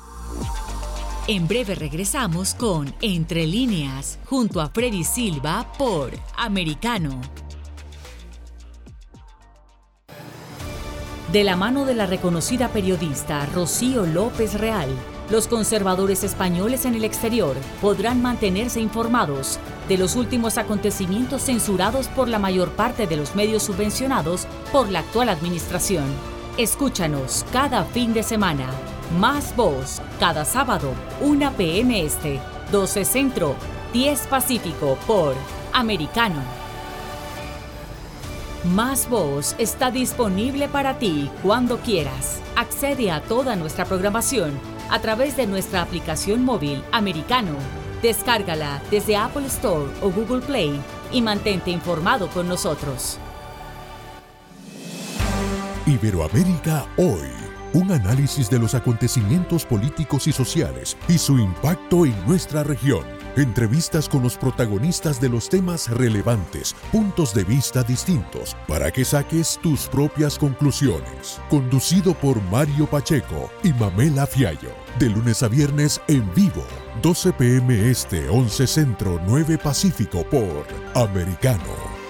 En 1.26 1.48
breve 1.48 1.74
regresamos 1.74 2.54
con 2.54 2.94
Entre 3.00 3.46
líneas, 3.46 4.18
junto 4.26 4.60
a 4.60 4.68
Freddy 4.68 5.04
Silva 5.04 5.72
por 5.78 6.10
Americano. 6.36 7.18
De 11.32 11.44
la 11.44 11.56
mano 11.56 11.86
de 11.86 11.94
la 11.94 12.06
reconocida 12.06 12.68
periodista 12.68 13.46
Rocío 13.46 14.04
López 14.04 14.54
Real, 14.54 14.88
los 15.30 15.46
conservadores 15.46 16.24
españoles 16.24 16.84
en 16.84 16.94
el 16.94 17.04
exterior 17.04 17.56
podrán 17.80 18.20
mantenerse 18.20 18.80
informados 18.80 19.60
de 19.90 19.98
los 19.98 20.14
últimos 20.14 20.56
acontecimientos 20.56 21.42
censurados 21.42 22.06
por 22.06 22.28
la 22.28 22.38
mayor 22.38 22.70
parte 22.70 23.08
de 23.08 23.16
los 23.16 23.34
medios 23.34 23.64
subvencionados 23.64 24.46
por 24.70 24.88
la 24.88 25.00
actual 25.00 25.28
administración. 25.28 26.04
Escúchanos 26.56 27.44
cada 27.52 27.84
fin 27.84 28.14
de 28.14 28.22
semana. 28.22 28.70
Más 29.18 29.56
voz, 29.56 30.00
cada 30.20 30.44
sábado, 30.44 30.92
1 31.20 31.52
p.m. 31.56 32.04
Este, 32.04 32.40
12 32.70 33.04
Centro, 33.04 33.56
10 33.92 34.28
Pacífico 34.28 34.96
por 35.08 35.34
Americano. 35.72 36.40
Más 38.62 39.08
Voz 39.08 39.56
está 39.58 39.90
disponible 39.90 40.68
para 40.68 40.98
ti 40.98 41.28
cuando 41.42 41.78
quieras. 41.78 42.40
Accede 42.54 43.10
a 43.10 43.22
toda 43.22 43.56
nuestra 43.56 43.86
programación 43.86 44.52
a 44.88 45.00
través 45.00 45.36
de 45.36 45.48
nuestra 45.48 45.82
aplicación 45.82 46.44
móvil 46.44 46.84
americano. 46.92 47.79
Descárgala 48.02 48.82
desde 48.90 49.16
Apple 49.16 49.46
Store 49.46 49.90
o 50.02 50.10
Google 50.10 50.40
Play 50.40 50.80
y 51.12 51.20
mantente 51.22 51.70
informado 51.70 52.28
con 52.28 52.48
nosotros. 52.48 53.18
Iberoamérica 55.86 56.86
hoy. 56.96 57.28
Un 57.72 57.92
análisis 57.92 58.50
de 58.50 58.58
los 58.58 58.74
acontecimientos 58.74 59.64
políticos 59.64 60.26
y 60.26 60.32
sociales 60.32 60.96
y 61.08 61.18
su 61.18 61.38
impacto 61.38 62.04
en 62.04 62.26
nuestra 62.26 62.64
región 62.64 63.19
Entrevistas 63.36 64.08
con 64.08 64.22
los 64.22 64.36
protagonistas 64.36 65.20
de 65.20 65.28
los 65.28 65.48
temas 65.48 65.88
relevantes, 65.88 66.74
puntos 66.90 67.32
de 67.32 67.44
vista 67.44 67.82
distintos, 67.84 68.56
para 68.66 68.90
que 68.90 69.04
saques 69.04 69.58
tus 69.62 69.86
propias 69.86 70.36
conclusiones. 70.36 71.40
Conducido 71.48 72.14
por 72.14 72.42
Mario 72.50 72.86
Pacheco 72.86 73.50
y 73.62 73.72
Mamela 73.72 74.26
Fiallo. 74.26 74.72
De 74.98 75.08
lunes 75.08 75.42
a 75.44 75.48
viernes 75.48 76.00
en 76.08 76.28
vivo, 76.34 76.64
12 77.02 77.32
pm 77.34 77.90
este, 77.90 78.28
11 78.28 78.66
centro, 78.66 79.20
9 79.26 79.58
pacífico 79.58 80.24
por 80.24 80.66
Americano. 80.94 82.00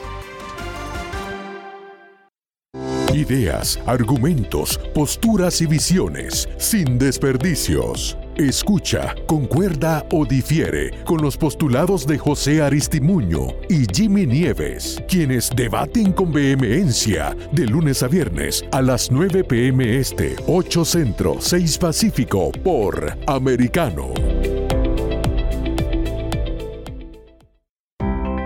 Ideas, 3.13 3.79
argumentos, 3.87 4.79
posturas 4.95 5.61
y 5.61 5.67
visiones, 5.67 6.49
sin 6.59 6.97
desperdicios. 6.97 8.17
Escucha, 8.41 9.15
concuerda 9.27 10.07
o 10.11 10.25
difiere 10.25 11.05
con 11.05 11.21
los 11.21 11.37
postulados 11.37 12.07
de 12.07 12.17
José 12.17 12.63
Aristimuño 12.63 13.49
y 13.69 13.85
Jimmy 13.93 14.25
Nieves, 14.25 14.99
quienes 15.07 15.51
debaten 15.55 16.15
con 16.15 16.33
vehemencia 16.33 17.37
de 17.53 17.67
lunes 17.67 18.03
a 18.03 18.09
viernes 18.09 18.65
a 18.73 18.81
las 18.81 19.11
9 19.11 19.45
pm 19.45 19.99
este, 19.99 20.37
8 20.47 20.85
centro, 20.87 21.37
6 21.39 21.77
pacífico 21.77 22.51
por 22.65 23.15
Americano. 23.27 24.15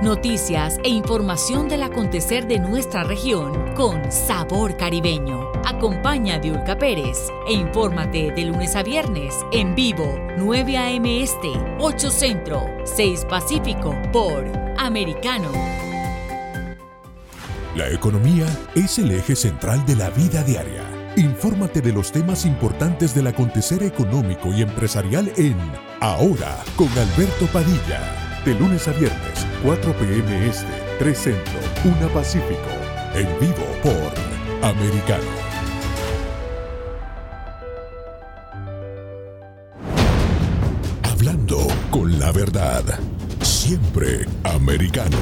Noticias 0.03 0.81
e 0.83 0.89
información 0.89 1.69
del 1.69 1.85
acontecer 1.85 2.49
de 2.49 2.59
nuestra 2.59 3.05
región 3.05 3.53
con 3.77 4.11
sabor 4.11 4.77
caribeño. 4.77 5.53
Acompaña 5.66 6.35
a 6.35 6.38
Diulca 6.38 6.76
Pérez 6.76 7.28
e 7.49 7.54
infórmate 7.54 8.33
de 8.33 8.44
lunes 8.44 8.76
a 8.76 8.83
viernes 8.83 9.35
en 9.50 9.75
vivo 9.75 10.18
9 10.37 10.76
a.m. 10.76 11.23
Este, 11.23 11.49
8 11.78 12.11
Centro, 12.11 12.66
6 12.85 13.25
Pacífico 13.30 13.97
por 14.12 14.44
Americano. 14.76 15.50
La 17.75 17.88
economía 17.88 18.47
es 18.75 18.99
el 18.99 19.11
eje 19.11 19.35
central 19.35 19.87
de 19.87 19.97
la 19.97 20.11
vida 20.11 20.42
diaria. 20.42 20.85
Infórmate 21.16 21.80
de 21.80 21.94
los 21.94 22.12
temas 22.12 22.44
importantes 22.44 23.14
del 23.14 23.28
acontecer 23.28 23.83
económico 23.83 24.52
y 24.52 24.61
empresarial 24.61 25.33
en 25.37 25.56
Ahora 26.00 26.62
con 26.76 26.88
Alberto 26.90 27.47
Padilla. 27.47 28.00
De 28.44 28.54
lunes 28.54 28.87
a 28.87 28.92
viernes, 28.92 29.47
4 29.62 29.92
p.m. 29.94 30.47
Este, 30.47 30.66
3 30.99 31.18
Centro, 31.18 31.61
1 31.85 32.09
Pacífico. 32.09 32.68
En 33.14 33.26
vivo 33.40 33.64
por 33.83 34.68
Americano. 34.68 35.53
Verdad. 42.35 42.85
Siempre 43.41 44.26
americano. 44.43 45.17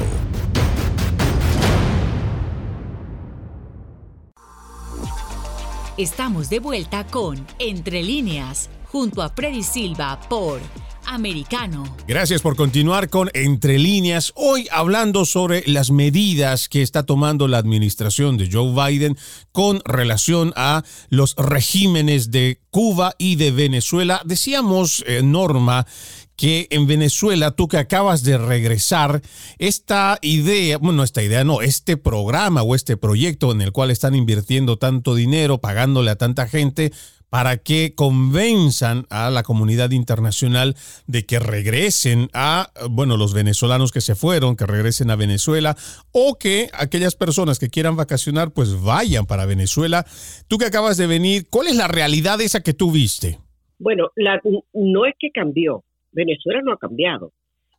Estamos 5.95 6.49
de 6.49 6.59
vuelta 6.59 7.05
con 7.05 7.45
Entre 7.59 8.01
líneas, 8.01 8.71
junto 8.85 9.21
a 9.21 9.29
Freddy 9.29 9.61
Silva 9.61 10.19
por 10.27 10.59
Americano. 11.05 11.83
Gracias 12.07 12.41
por 12.41 12.55
continuar 12.55 13.09
con 13.09 13.29
Entre 13.33 13.77
líneas. 13.77 14.33
Hoy 14.35 14.67
hablando 14.71 15.25
sobre 15.25 15.63
las 15.67 15.91
medidas 15.91 16.67
que 16.67 16.81
está 16.81 17.03
tomando 17.03 17.47
la 17.47 17.59
administración 17.59 18.37
de 18.37 18.49
Joe 18.51 18.73
Biden 18.73 19.17
con 19.51 19.81
relación 19.85 20.53
a 20.55 20.83
los 21.09 21.35
regímenes 21.35 22.31
de 22.31 22.59
Cuba 22.71 23.13
y 23.19 23.35
de 23.35 23.51
Venezuela. 23.51 24.21
Decíamos, 24.25 25.03
eh, 25.05 25.21
Norma, 25.23 25.85
que 26.35 26.67
en 26.71 26.87
Venezuela, 26.87 27.51
tú 27.51 27.67
que 27.67 27.77
acabas 27.77 28.23
de 28.23 28.37
regresar, 28.37 29.21
esta 29.59 30.17
idea, 30.21 30.77
bueno, 30.77 31.03
esta 31.03 31.23
idea 31.23 31.43
no, 31.43 31.61
este 31.61 31.97
programa 31.97 32.63
o 32.63 32.75
este 32.75 32.97
proyecto 32.97 33.51
en 33.51 33.61
el 33.61 33.71
cual 33.71 33.91
están 33.91 34.15
invirtiendo 34.15 34.77
tanto 34.77 35.15
dinero, 35.15 35.59
pagándole 35.59 36.11
a 36.11 36.15
tanta 36.15 36.47
gente, 36.47 36.91
para 37.33 37.57
que 37.57 37.95
convenzan 37.95 39.07
a 39.09 39.31
la 39.31 39.41
comunidad 39.41 39.89
internacional 39.89 40.75
de 41.07 41.25
que 41.25 41.39
regresen 41.39 42.29
a, 42.31 42.69
bueno, 42.91 43.17
los 43.17 43.33
venezolanos 43.33 43.91
que 43.91 44.01
se 44.01 44.13
fueron, 44.13 44.55
que 44.55 44.67
regresen 44.67 45.09
a 45.09 45.15
Venezuela, 45.15 45.75
o 46.11 46.37
que 46.37 46.69
aquellas 46.73 47.15
personas 47.15 47.57
que 47.57 47.69
quieran 47.69 47.95
vacacionar, 47.95 48.51
pues 48.51 48.79
vayan 48.83 49.25
para 49.25 49.47
Venezuela. 49.47 50.05
Tú 50.47 50.59
que 50.59 50.65
acabas 50.65 50.95
de 50.97 51.07
venir, 51.07 51.47
¿cuál 51.49 51.69
es 51.69 51.75
la 51.75 51.87
realidad 51.87 52.39
esa 52.39 52.61
que 52.61 52.75
tú 52.75 52.91
viste? 52.91 53.39
Bueno, 53.79 54.09
la, 54.15 54.39
no 54.73 55.07
es 55.07 55.15
que 55.17 55.31
cambió, 55.31 55.83
Venezuela 56.13 56.61
no 56.61 56.73
ha 56.73 56.77
cambiado. 56.77 57.31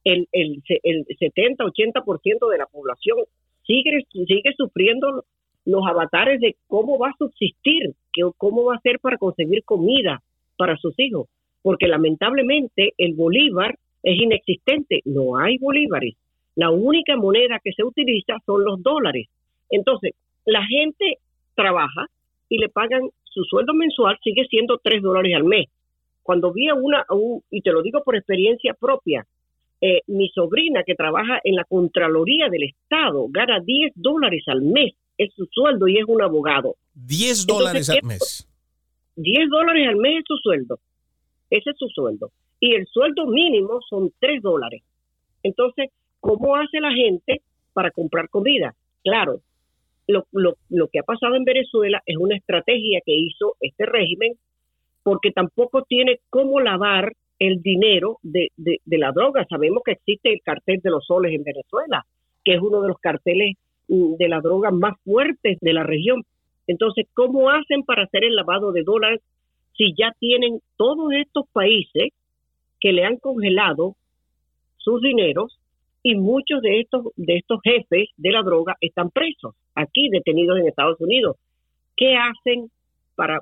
El, 0.04 0.28
el, 0.32 0.62
el 0.82 1.06
70-80% 1.06 2.50
de 2.50 2.58
la 2.58 2.66
población 2.66 3.18
sigue, 3.66 4.04
sigue 4.12 4.52
sufriendo 4.56 5.24
los 5.64 5.86
avatares 5.86 6.40
de 6.40 6.56
cómo 6.66 6.98
va 6.98 7.08
a 7.08 7.16
subsistir, 7.18 7.94
cómo 8.36 8.64
va 8.64 8.76
a 8.76 8.80
ser 8.80 8.98
para 9.00 9.16
conseguir 9.16 9.64
comida 9.64 10.22
para 10.58 10.76
sus 10.76 10.94
hijos, 10.98 11.28
porque 11.62 11.88
lamentablemente 11.88 12.92
el 12.98 13.14
bolívar 13.14 13.76
es 14.02 14.20
inexistente, 14.20 15.00
no 15.06 15.38
hay 15.38 15.56
bolívares. 15.58 16.14
La 16.54 16.70
única 16.70 17.16
moneda 17.16 17.60
que 17.64 17.72
se 17.72 17.82
utiliza 17.82 18.34
son 18.44 18.64
los 18.64 18.82
dólares. 18.82 19.28
Entonces, 19.70 20.12
la 20.44 20.64
gente 20.66 21.18
trabaja 21.54 22.06
y 22.48 22.58
le 22.58 22.68
pagan 22.68 23.08
su 23.24 23.42
sueldo 23.44 23.72
mensual, 23.72 24.18
sigue 24.22 24.46
siendo 24.48 24.78
tres 24.78 25.02
dólares 25.02 25.34
al 25.34 25.44
mes 25.44 25.68
cuando 26.24 26.52
vi 26.52 26.68
a 26.68 26.74
una, 26.74 27.04
y 27.50 27.60
te 27.60 27.70
lo 27.70 27.82
digo 27.82 28.02
por 28.02 28.16
experiencia 28.16 28.74
propia, 28.74 29.26
eh, 29.80 30.00
mi 30.06 30.30
sobrina 30.30 30.82
que 30.82 30.94
trabaja 30.94 31.38
en 31.44 31.54
la 31.54 31.64
Contraloría 31.64 32.48
del 32.48 32.64
Estado 32.64 33.26
gana 33.28 33.60
10 33.60 33.92
dólares 33.94 34.42
al 34.46 34.62
mes, 34.62 34.94
es 35.18 35.32
su 35.34 35.46
sueldo 35.52 35.86
y 35.86 35.98
es 35.98 36.04
un 36.08 36.22
abogado. 36.22 36.76
10 36.94 37.46
dólares 37.46 37.90
al 37.90 38.02
mes. 38.02 38.48
10 39.16 39.50
dólares 39.50 39.86
al 39.86 39.96
mes 39.96 40.20
es 40.20 40.24
su 40.26 40.36
sueldo. 40.38 40.78
Ese 41.50 41.70
es 41.70 41.76
su 41.78 41.88
sueldo. 41.88 42.30
Y 42.58 42.74
el 42.74 42.86
sueldo 42.86 43.26
mínimo 43.26 43.80
son 43.88 44.10
3 44.18 44.40
dólares. 44.40 44.82
Entonces, 45.42 45.90
¿cómo 46.20 46.56
hace 46.56 46.80
la 46.80 46.92
gente 46.92 47.42
para 47.74 47.90
comprar 47.90 48.30
comida? 48.30 48.74
Claro, 49.02 49.42
lo, 50.06 50.24
lo, 50.32 50.56
lo 50.70 50.88
que 50.88 51.00
ha 51.00 51.02
pasado 51.02 51.34
en 51.34 51.44
Venezuela 51.44 52.02
es 52.06 52.16
una 52.16 52.36
estrategia 52.36 53.00
que 53.04 53.12
hizo 53.14 53.56
este 53.60 53.84
régimen 53.84 54.38
porque 55.04 55.30
tampoco 55.30 55.82
tiene 55.82 56.18
cómo 56.30 56.60
lavar 56.60 57.12
el 57.38 57.60
dinero 57.62 58.18
de, 58.22 58.48
de, 58.56 58.98
la 58.98 59.12
droga. 59.12 59.46
Sabemos 59.48 59.82
que 59.84 59.92
existe 59.92 60.32
el 60.32 60.40
cartel 60.42 60.80
de 60.82 60.90
los 60.90 61.04
soles 61.04 61.32
en 61.34 61.44
Venezuela, 61.44 62.04
que 62.42 62.54
es 62.54 62.60
uno 62.60 62.80
de 62.80 62.88
los 62.88 62.98
carteles 62.98 63.56
mm, 63.88 64.14
de 64.14 64.28
la 64.28 64.40
droga 64.40 64.70
más 64.70 64.94
fuertes 65.04 65.58
de 65.60 65.72
la 65.72 65.82
región. 65.82 66.22
Entonces, 66.66 67.06
¿cómo 67.12 67.50
hacen 67.50 67.82
para 67.82 68.04
hacer 68.04 68.24
el 68.24 68.34
lavado 68.34 68.72
de 68.72 68.82
dólares 68.82 69.20
si 69.76 69.94
ya 69.94 70.12
tienen 70.18 70.60
todos 70.76 71.12
estos 71.12 71.46
países 71.52 72.12
que 72.80 72.92
le 72.92 73.04
han 73.04 73.18
congelado 73.18 73.96
sus 74.78 75.02
dineros 75.02 75.58
y 76.02 76.14
muchos 76.14 76.62
de 76.62 76.80
estos 76.80 77.08
de 77.16 77.36
estos 77.36 77.60
jefes 77.62 78.08
de 78.16 78.30
la 78.30 78.42
droga 78.42 78.76
están 78.80 79.10
presos 79.10 79.54
aquí 79.74 80.08
detenidos 80.10 80.58
en 80.58 80.68
Estados 80.68 81.00
Unidos? 81.00 81.36
¿Qué 81.94 82.16
hacen 82.16 82.70
para 83.16 83.40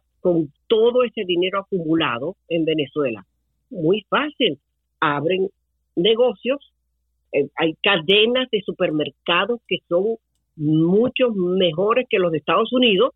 todo 0.73 1.05
ese 1.05 1.25
dinero 1.27 1.59
acumulado 1.59 2.35
en 2.49 2.65
Venezuela? 2.65 3.27
Muy 3.69 4.07
fácil. 4.09 4.59
Abren 5.01 5.51
negocios, 5.97 6.73
eh, 7.31 7.47
hay 7.57 7.75
cadenas 7.83 8.49
de 8.51 8.63
supermercados 8.63 9.61
que 9.69 9.81
son 9.87 10.17
mucho 10.57 11.31
mejores 11.31 12.07
que 12.09 12.19
los 12.19 12.33
de 12.33 12.39
Estados 12.39 12.73
Unidos. 12.73 13.11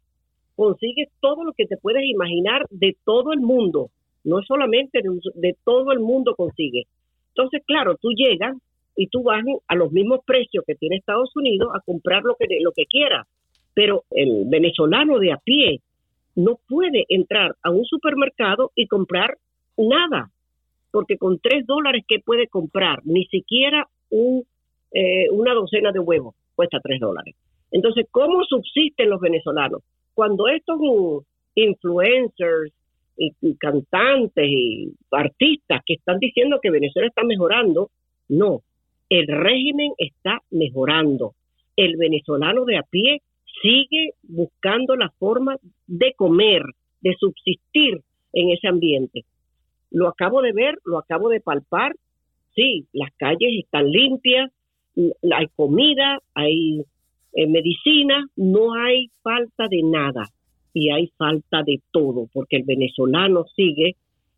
Consigues 0.55 1.09
todo 1.21 1.45
lo 1.45 1.55
que 1.55 1.65
te 1.65 1.79
puedes 1.79 2.05
imaginar 2.05 2.67
de 2.69 2.95
todo 3.05 3.33
el 3.33 3.41
mundo, 3.41 3.89
no 4.25 4.43
solamente 4.43 5.01
de, 5.35 5.57
todo 5.65 5.93
el 5.93 6.01
mundo 6.01 6.35
consigue. 6.37 6.85
Entonces, 7.29 7.63
claro, 7.67 7.97
tú 7.97 8.11
llegas 8.11 8.55
y 8.97 9.07
tú 9.07 9.23
vas 9.23 9.43
a 9.67 9.75
los 9.77 9.93
mismos 9.93 10.21
precios 10.27 10.63
que 10.67 10.75
tiene 10.75 10.97
Estados 10.97 11.35
Unidos 11.35 11.71
a 11.75 11.81
comprar 11.81 12.23
lo 12.23 12.35
que, 12.35 12.47
lo 12.61 12.73
que 12.73 12.85
quieras. 12.85 13.27
Pero 13.73 14.05
el 14.11 14.45
venezolano 14.47 15.19
de 15.19 15.33
a 15.33 15.39
pie 15.39 15.81
no 16.37 16.59
puede 16.69 17.05
entrar 17.09 17.57
a 17.63 17.71
un 17.71 17.85
supermercado 17.85 18.71
y 18.75 18.87
comprar 18.87 19.37
nada, 19.77 20.31
porque 20.93 21.19
con 21.19 21.39
tres 21.41 21.67
dólares 21.67 22.05
que 22.07 22.21
puede 22.21 22.47
comprar, 22.47 23.01
ni 23.05 23.27
siquiera 23.27 23.89
un, 24.11 24.45
eh, 24.93 25.29
una 25.31 25.55
docena 25.55 25.93
de 25.93 25.99
huevos 25.99 26.35
cuesta 26.55 26.79
tres 26.83 27.01
dólares. 27.01 27.35
Entonces, 27.71 28.07
¿cómo 28.11 28.45
subsisten 28.45 29.11
los 29.11 29.21
venezolanos? 29.21 29.83
Cuando 30.15 30.49
estos 30.49 30.79
influencers 31.55 32.73
y, 33.17 33.55
cantantes 33.57 34.47
y 34.47 34.93
artistas 35.11 35.83
que 35.85 35.95
están 35.95 36.19
diciendo 36.19 36.59
que 36.63 36.71
Venezuela 36.71 37.09
está 37.09 37.25
mejorando, 37.25 37.91
no, 38.29 38.63
el 39.09 39.27
régimen 39.27 39.93
está 39.99 40.41
mejorando. 40.51 41.35
El 41.77 41.97
venezolano 41.97 42.65
de 42.65 42.79
a 42.79 42.83
pie 42.83 43.21
sigue 43.63 44.13
buscando 44.23 44.97
la 44.97 45.11
forma 45.19 45.57
de 45.87 46.13
comer, 46.15 46.63
de 47.01 47.15
subsistir 47.19 48.03
en 48.33 48.51
ese 48.51 48.69
ambiente. 48.69 49.25
Lo 49.91 50.09
acabo 50.09 50.43
de 50.43 50.53
ver, 50.53 50.79
lo 50.85 50.99
acabo 50.99 51.29
de 51.29 51.41
palpar. 51.41 51.95
Sí, 52.55 52.87
las 52.93 53.11
calles 53.17 53.51
están 53.65 53.91
limpias, 53.91 54.51
hay 54.97 55.47
comida, 55.55 56.19
hay 56.35 56.81
eh, 57.33 57.47
medicina, 57.47 58.27
no 58.37 58.75
hay 58.75 59.11
falta 59.23 59.69
de 59.69 59.83
nada 59.83 60.31
y 60.73 60.91
hay 60.91 61.09
falta 61.19 61.63
de 61.63 61.81
todo, 61.91 62.29
porque 62.33 62.57
el 62.57 62.65
venezolano 62.65 63.45
sigue 63.55 63.97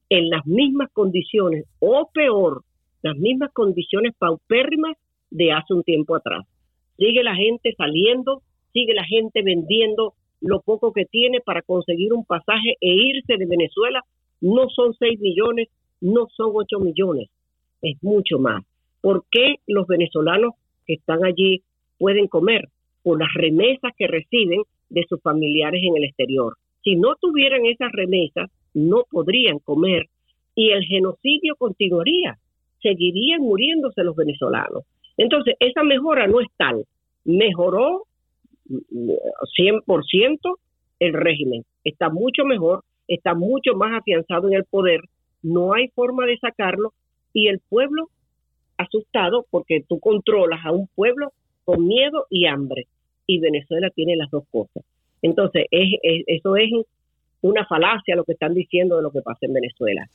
en 0.08 0.30
las 0.30 0.46
mismas 0.46 0.90
condiciones 0.92 1.64
o 1.80 2.08
peor, 2.12 2.62
las 3.02 3.16
mismas 3.16 3.52
condiciones 3.52 4.14
paupérrimas 4.18 4.96
de 5.30 5.52
hace 5.52 5.74
un 5.74 5.82
tiempo 5.82 6.16
atrás. 6.16 6.46
Sigue 6.96 7.22
la 7.22 7.34
gente 7.34 7.74
saliendo 7.76 8.42
sigue 8.72 8.94
la 8.94 9.04
gente 9.04 9.42
vendiendo 9.42 10.14
lo 10.40 10.60
poco 10.60 10.92
que 10.92 11.04
tiene 11.04 11.40
para 11.40 11.62
conseguir 11.62 12.12
un 12.12 12.24
pasaje 12.24 12.76
e 12.80 12.88
irse 12.88 13.36
de 13.36 13.46
Venezuela. 13.46 14.02
No 14.40 14.68
son 14.68 14.94
6 14.94 15.18
millones, 15.20 15.68
no 16.00 16.28
son 16.36 16.52
8 16.54 16.78
millones, 16.80 17.28
es 17.82 17.96
mucho 18.02 18.38
más. 18.38 18.64
¿Por 19.00 19.24
qué 19.30 19.56
los 19.66 19.86
venezolanos 19.86 20.54
que 20.86 20.94
están 20.94 21.24
allí 21.24 21.62
pueden 21.98 22.28
comer? 22.28 22.68
Por 23.02 23.18
las 23.18 23.32
remesas 23.34 23.92
que 23.96 24.06
reciben 24.06 24.62
de 24.90 25.04
sus 25.08 25.20
familiares 25.22 25.82
en 25.84 25.96
el 25.96 26.04
exterior. 26.04 26.56
Si 26.82 26.96
no 26.96 27.16
tuvieran 27.20 27.66
esas 27.66 27.90
remesas, 27.92 28.50
no 28.74 29.04
podrían 29.10 29.58
comer 29.58 30.06
y 30.54 30.70
el 30.70 30.84
genocidio 30.84 31.54
continuaría. 31.56 32.36
Seguirían 32.82 33.40
muriéndose 33.40 34.02
los 34.02 34.16
venezolanos. 34.16 34.84
Entonces, 35.16 35.54
esa 35.60 35.82
mejora 35.82 36.26
no 36.26 36.40
es 36.40 36.48
tal. 36.56 36.84
Mejoró 37.24 38.07
100% 38.68 40.38
el 41.00 41.12
régimen. 41.12 41.64
Está 41.84 42.08
mucho 42.08 42.44
mejor, 42.44 42.84
está 43.06 43.34
mucho 43.34 43.74
más 43.74 43.98
afianzado 43.98 44.48
en 44.48 44.54
el 44.54 44.64
poder, 44.64 45.00
no 45.42 45.74
hay 45.74 45.88
forma 45.88 46.26
de 46.26 46.38
sacarlo 46.38 46.92
y 47.32 47.48
el 47.48 47.60
pueblo 47.68 48.08
asustado 48.76 49.46
porque 49.50 49.84
tú 49.88 49.98
controlas 50.00 50.60
a 50.64 50.72
un 50.72 50.88
pueblo 50.94 51.32
con 51.64 51.86
miedo 51.86 52.26
y 52.30 52.46
hambre. 52.46 52.86
y 53.30 53.40
Venezuela 53.40 53.90
tiene 53.90 54.16
las 54.16 54.30
dos 54.30 54.44
cosas. 54.50 54.82
Entonces, 55.20 55.66
eso 55.70 56.56
es 56.56 56.70
una 57.42 57.66
falacia 57.66 58.16
lo 58.16 58.24
que 58.24 58.32
están 58.32 58.54
diciendo 58.54 58.96
de 58.96 59.02
lo 59.02 59.10
que 59.10 59.20
pasa 59.20 59.40
en 59.42 59.52
Venezuela. 59.52 60.08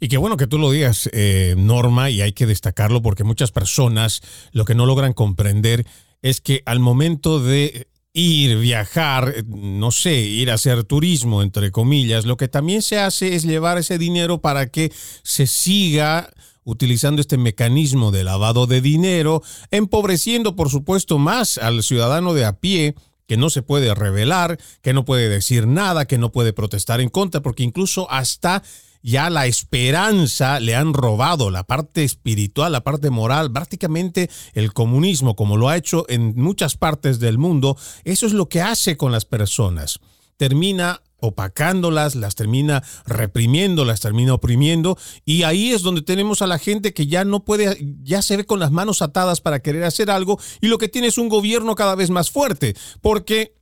Y 0.00 0.08
qué 0.08 0.18
bueno 0.18 0.36
que 0.36 0.48
tú 0.48 0.58
lo 0.58 0.72
digas, 0.72 1.08
eh, 1.12 1.54
Norma, 1.56 2.10
y 2.10 2.22
hay 2.22 2.32
que 2.32 2.44
destacarlo 2.44 3.02
porque 3.02 3.22
muchas 3.22 3.52
personas 3.52 4.50
lo 4.52 4.64
que 4.64 4.74
no 4.74 4.84
logran 4.84 5.12
comprender 5.12 5.84
es 6.22 6.40
que 6.40 6.62
al 6.66 6.80
momento 6.80 7.38
de 7.38 7.86
ir, 8.16 8.56
viajar, 8.56 9.44
no 9.46 9.90
sé, 9.90 10.14
ir 10.14 10.50
a 10.50 10.54
hacer 10.54 10.84
turismo, 10.84 11.42
entre 11.42 11.70
comillas, 11.70 12.24
lo 12.24 12.38
que 12.38 12.48
también 12.48 12.80
se 12.80 12.98
hace 12.98 13.34
es 13.34 13.44
llevar 13.44 13.76
ese 13.76 13.98
dinero 13.98 14.40
para 14.40 14.68
que 14.68 14.90
se 15.22 15.46
siga 15.46 16.30
utilizando 16.64 17.20
este 17.20 17.36
mecanismo 17.36 18.12
de 18.12 18.24
lavado 18.24 18.66
de 18.66 18.80
dinero, 18.80 19.42
empobreciendo, 19.70 20.56
por 20.56 20.70
supuesto, 20.70 21.18
más 21.18 21.58
al 21.58 21.82
ciudadano 21.82 22.32
de 22.32 22.46
a 22.46 22.58
pie 22.58 22.94
que 23.26 23.36
no 23.36 23.50
se 23.50 23.60
puede 23.60 23.94
revelar, 23.94 24.56
que 24.80 24.94
no 24.94 25.04
puede 25.04 25.28
decir 25.28 25.66
nada, 25.66 26.06
que 26.06 26.16
no 26.16 26.32
puede 26.32 26.54
protestar 26.54 27.02
en 27.02 27.10
contra, 27.10 27.42
porque 27.42 27.64
incluso 27.64 28.10
hasta 28.10 28.62
ya 29.06 29.30
la 29.30 29.46
esperanza 29.46 30.58
le 30.58 30.74
han 30.74 30.92
robado, 30.92 31.52
la 31.52 31.62
parte 31.62 32.02
espiritual, 32.02 32.72
la 32.72 32.82
parte 32.82 33.08
moral, 33.08 33.52
prácticamente 33.52 34.28
el 34.52 34.72
comunismo, 34.72 35.36
como 35.36 35.56
lo 35.56 35.68
ha 35.68 35.76
hecho 35.76 36.04
en 36.08 36.34
muchas 36.34 36.76
partes 36.76 37.20
del 37.20 37.38
mundo, 37.38 37.76
eso 38.02 38.26
es 38.26 38.32
lo 38.32 38.48
que 38.48 38.62
hace 38.62 38.96
con 38.96 39.12
las 39.12 39.24
personas. 39.24 40.00
Termina 40.36 41.02
opacándolas, 41.20 42.16
las 42.16 42.34
termina 42.34 42.82
reprimiendo, 43.06 43.84
las 43.84 44.00
termina 44.00 44.34
oprimiendo 44.34 44.98
y 45.24 45.44
ahí 45.44 45.70
es 45.70 45.82
donde 45.82 46.02
tenemos 46.02 46.42
a 46.42 46.48
la 46.48 46.58
gente 46.58 46.92
que 46.92 47.06
ya 47.06 47.24
no 47.24 47.44
puede, 47.44 47.78
ya 48.02 48.22
se 48.22 48.36
ve 48.36 48.44
con 48.44 48.58
las 48.58 48.72
manos 48.72 49.02
atadas 49.02 49.40
para 49.40 49.60
querer 49.60 49.84
hacer 49.84 50.10
algo 50.10 50.40
y 50.60 50.66
lo 50.66 50.78
que 50.78 50.88
tiene 50.88 51.06
es 51.06 51.16
un 51.16 51.28
gobierno 51.28 51.76
cada 51.76 51.94
vez 51.94 52.10
más 52.10 52.32
fuerte, 52.32 52.74
porque 53.00 53.55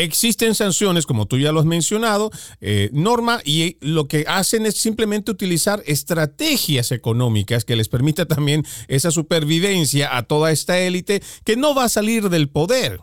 Existen 0.00 0.54
sanciones, 0.54 1.04
como 1.04 1.26
tú 1.26 1.38
ya 1.38 1.52
lo 1.52 1.60
has 1.60 1.66
mencionado, 1.66 2.30
eh, 2.60 2.88
Norma, 2.92 3.40
y 3.44 3.76
lo 3.80 4.06
que 4.06 4.24
hacen 4.26 4.64
es 4.64 4.76
simplemente 4.76 5.30
utilizar 5.30 5.82
estrategias 5.84 6.90
económicas 6.90 7.66
que 7.66 7.76
les 7.76 7.88
permita 7.88 8.24
también 8.24 8.64
esa 8.88 9.10
supervivencia 9.10 10.16
a 10.16 10.22
toda 10.22 10.52
esta 10.52 10.78
élite 10.78 11.22
que 11.44 11.56
no 11.56 11.74
va 11.74 11.84
a 11.84 11.88
salir 11.90 12.30
del 12.30 12.48
poder 12.48 13.00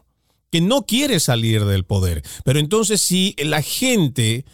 que 0.50 0.62
no 0.62 0.86
quiere 0.86 1.20
salir 1.20 1.66
del 1.66 1.84
poder. 1.84 2.24
Pero 2.46 2.60
entonces 2.60 3.02
si 3.02 3.36
la 3.38 3.62
gente 3.62 4.46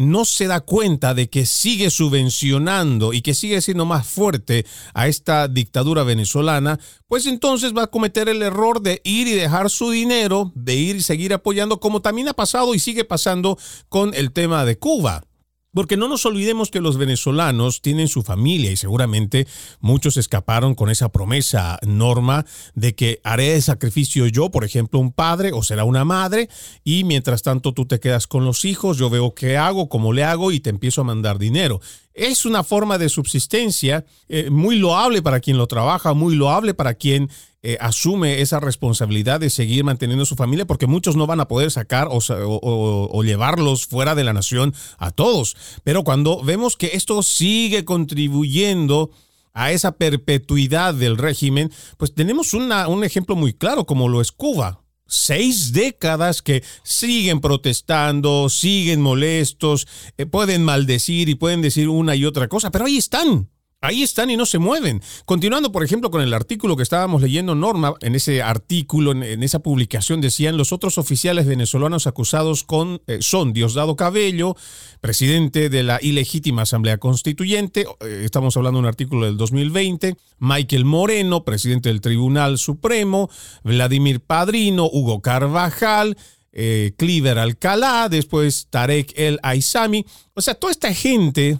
no 0.00 0.24
se 0.24 0.46
da 0.46 0.60
cuenta 0.60 1.12
de 1.12 1.28
que 1.28 1.44
sigue 1.44 1.90
subvencionando 1.90 3.12
y 3.12 3.20
que 3.20 3.34
sigue 3.34 3.60
siendo 3.60 3.84
más 3.84 4.06
fuerte 4.06 4.64
a 4.94 5.08
esta 5.08 5.46
dictadura 5.46 6.04
venezolana, 6.04 6.80
pues 7.06 7.26
entonces 7.26 7.76
va 7.76 7.82
a 7.82 7.90
cometer 7.90 8.30
el 8.30 8.42
error 8.42 8.80
de 8.80 9.02
ir 9.04 9.28
y 9.28 9.32
dejar 9.32 9.68
su 9.68 9.90
dinero, 9.90 10.52
de 10.54 10.74
ir 10.74 10.96
y 10.96 11.02
seguir 11.02 11.34
apoyando, 11.34 11.80
como 11.80 12.00
también 12.00 12.28
ha 12.28 12.32
pasado 12.32 12.74
y 12.74 12.78
sigue 12.78 13.04
pasando 13.04 13.58
con 13.90 14.14
el 14.14 14.32
tema 14.32 14.64
de 14.64 14.78
Cuba. 14.78 15.22
Porque 15.72 15.96
no 15.96 16.08
nos 16.08 16.26
olvidemos 16.26 16.70
que 16.70 16.80
los 16.80 16.96
venezolanos 16.96 17.80
tienen 17.80 18.08
su 18.08 18.22
familia 18.22 18.72
y 18.72 18.76
seguramente 18.76 19.46
muchos 19.80 20.16
escaparon 20.16 20.74
con 20.74 20.90
esa 20.90 21.10
promesa, 21.10 21.78
Norma, 21.86 22.44
de 22.74 22.96
que 22.96 23.20
haré 23.22 23.54
el 23.54 23.62
sacrificio 23.62 24.26
yo, 24.26 24.50
por 24.50 24.64
ejemplo, 24.64 24.98
un 24.98 25.12
padre 25.12 25.52
o 25.52 25.62
será 25.62 25.84
una 25.84 26.04
madre, 26.04 26.48
y 26.82 27.04
mientras 27.04 27.42
tanto 27.42 27.72
tú 27.72 27.86
te 27.86 28.00
quedas 28.00 28.26
con 28.26 28.44
los 28.44 28.64
hijos, 28.64 28.98
yo 28.98 29.10
veo 29.10 29.34
qué 29.34 29.56
hago, 29.56 29.88
cómo 29.88 30.12
le 30.12 30.24
hago 30.24 30.50
y 30.50 30.58
te 30.58 30.70
empiezo 30.70 31.02
a 31.02 31.04
mandar 31.04 31.38
dinero. 31.38 31.80
Es 32.14 32.44
una 32.44 32.64
forma 32.64 32.98
de 32.98 33.08
subsistencia 33.08 34.04
eh, 34.28 34.50
muy 34.50 34.76
loable 34.76 35.22
para 35.22 35.38
quien 35.38 35.56
lo 35.56 35.68
trabaja, 35.68 36.14
muy 36.14 36.34
loable 36.34 36.74
para 36.74 36.94
quien 36.94 37.30
eh, 37.62 37.76
asume 37.80 38.40
esa 38.40 38.58
responsabilidad 38.58 39.40
de 39.40 39.50
seguir 39.50 39.84
manteniendo 39.84 40.24
su 40.24 40.36
familia, 40.36 40.66
porque 40.66 40.86
muchos 40.86 41.16
no 41.16 41.26
van 41.26 41.40
a 41.40 41.48
poder 41.48 41.70
sacar 41.70 42.08
o, 42.10 43.22
llevarlos 43.22 43.86
fuera 43.86 44.14
de 44.14 44.24
la 44.24 44.32
nación 44.32 44.74
a 44.98 45.10
todos. 45.10 45.56
Pero 45.84 46.04
cuando 46.04 46.42
vemos 46.42 46.76
que 46.76 46.92
esto 46.94 47.22
sigue 47.22 47.84
contribuyendo 47.84 49.10
a 49.52 49.72
esa 49.72 49.92
perpetuidad 49.92 50.94
del 50.94 51.18
régimen, 51.18 51.70
pues 51.96 52.14
tenemos 52.14 52.54
un 52.54 53.04
ejemplo 53.04 53.36
muy 53.36 53.52
claro 53.52 53.84
como 53.84 54.08
lo 54.08 54.20
es 54.20 54.32
Cuba 54.32 54.80
seis 55.10 55.72
décadas 55.72 56.40
que 56.40 56.62
siguen 56.84 57.40
protestando, 57.40 58.48
siguen 58.48 59.02
molestos, 59.02 59.86
eh, 60.16 60.24
pueden 60.24 60.62
maldecir 60.62 61.28
y 61.28 61.34
pueden 61.34 61.60
decir 61.60 61.88
una 61.88 62.14
y 62.14 62.24
otra 62.24 62.48
cosa, 62.48 62.70
pero 62.70 62.86
ahí 62.86 62.96
están. 62.96 63.50
Ahí 63.82 64.02
están 64.02 64.28
y 64.28 64.36
no 64.36 64.44
se 64.44 64.58
mueven. 64.58 65.00
Continuando, 65.24 65.72
por 65.72 65.82
ejemplo, 65.82 66.10
con 66.10 66.20
el 66.20 66.34
artículo 66.34 66.76
que 66.76 66.82
estábamos 66.82 67.22
leyendo, 67.22 67.54
Norma, 67.54 67.94
en 68.02 68.14
ese 68.14 68.42
artículo, 68.42 69.12
en, 69.12 69.42
esa 69.42 69.60
publicación, 69.60 70.20
decían 70.20 70.58
los 70.58 70.72
otros 70.72 70.98
oficiales 70.98 71.46
venezolanos 71.46 72.06
acusados 72.06 72.62
con, 72.62 73.00
eh, 73.06 73.18
son 73.22 73.54
Diosdado 73.54 73.96
Cabello, 73.96 74.54
presidente 75.00 75.70
de 75.70 75.82
la 75.82 75.98
ilegítima 76.02 76.62
Asamblea 76.62 76.98
Constituyente, 76.98 77.86
eh, 78.00 78.22
estamos 78.22 78.54
hablando 78.58 78.76
de 78.76 78.82
un 78.82 78.88
artículo 78.88 79.24
del 79.24 79.38
2020, 79.38 80.14
Michael 80.38 80.84
Moreno, 80.84 81.44
presidente 81.44 81.88
del 81.88 82.02
Tribunal 82.02 82.58
Supremo, 82.58 83.30
Vladimir 83.64 84.20
Padrino, 84.20 84.90
Hugo 84.92 85.22
Carvajal, 85.22 86.18
eh, 86.52 86.92
Cliver 86.98 87.38
Alcalá, 87.38 88.10
después 88.10 88.66
Tarek 88.68 89.14
El 89.16 89.38
Aizami. 89.42 90.04
O 90.34 90.42
sea, 90.42 90.54
toda 90.54 90.70
esta 90.70 90.92
gente 90.92 91.58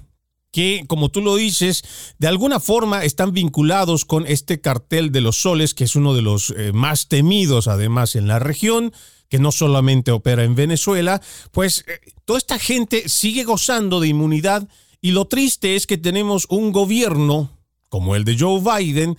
que, 0.50 0.84
como 0.86 1.10
tú 1.10 1.20
lo 1.20 1.36
dices, 1.36 1.84
de 2.18 2.28
alguna 2.28 2.60
forma 2.60 3.04
están 3.04 3.32
vinculados 3.32 4.04
con 4.04 4.26
este 4.26 4.60
cartel 4.60 5.12
de 5.12 5.20
los 5.20 5.36
soles, 5.36 5.74
que 5.74 5.84
es 5.84 5.96
uno 5.96 6.14
de 6.14 6.22
los 6.22 6.54
eh, 6.56 6.72
más 6.72 7.08
temidos 7.08 7.68
además 7.68 8.16
en 8.16 8.26
la 8.26 8.38
región, 8.38 8.92
que 9.28 9.38
no 9.38 9.52
solamente 9.52 10.10
opera 10.10 10.42
en 10.44 10.56
Venezuela, 10.56 11.22
pues 11.52 11.84
eh, 11.86 12.12
toda 12.24 12.38
esta 12.38 12.58
gente 12.58 13.08
sigue 13.08 13.44
gozando 13.44 14.00
de 14.00 14.08
inmunidad 14.08 14.68
y 15.00 15.12
lo 15.12 15.26
triste 15.26 15.76
es 15.76 15.86
que 15.86 15.98
tenemos 15.98 16.46
un 16.50 16.72
gobierno 16.72 17.56
como 17.88 18.16
el 18.16 18.24
de 18.24 18.36
Joe 18.38 18.60
Biden 18.60 19.16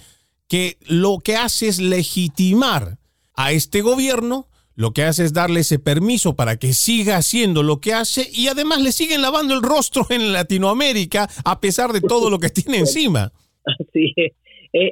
que 0.47 0.77
lo 0.81 1.19
que 1.19 1.37
hace 1.37 1.69
es 1.69 1.79
legitimar 1.79 2.99
a 3.35 3.53
este 3.53 3.81
gobierno 3.81 4.47
lo 4.81 4.93
que 4.93 5.03
hace 5.03 5.23
es 5.23 5.31
darle 5.31 5.59
ese 5.59 5.77
permiso 5.77 6.35
para 6.35 6.57
que 6.57 6.73
siga 6.73 7.17
haciendo 7.17 7.61
lo 7.61 7.79
que 7.79 7.93
hace 7.93 8.23
y 8.33 8.47
además 8.47 8.81
le 8.81 8.91
siguen 8.91 9.21
lavando 9.21 9.53
el 9.53 9.61
rostro 9.61 10.07
en 10.09 10.33
Latinoamérica 10.33 11.27
a 11.45 11.61
pesar 11.61 11.91
de 11.91 12.01
todo 12.01 12.31
lo 12.31 12.39
que 12.39 12.49
tiene 12.49 12.79
encima. 12.79 13.31
Así 13.63 14.11
es. 14.15 14.33
Eh, 14.73 14.91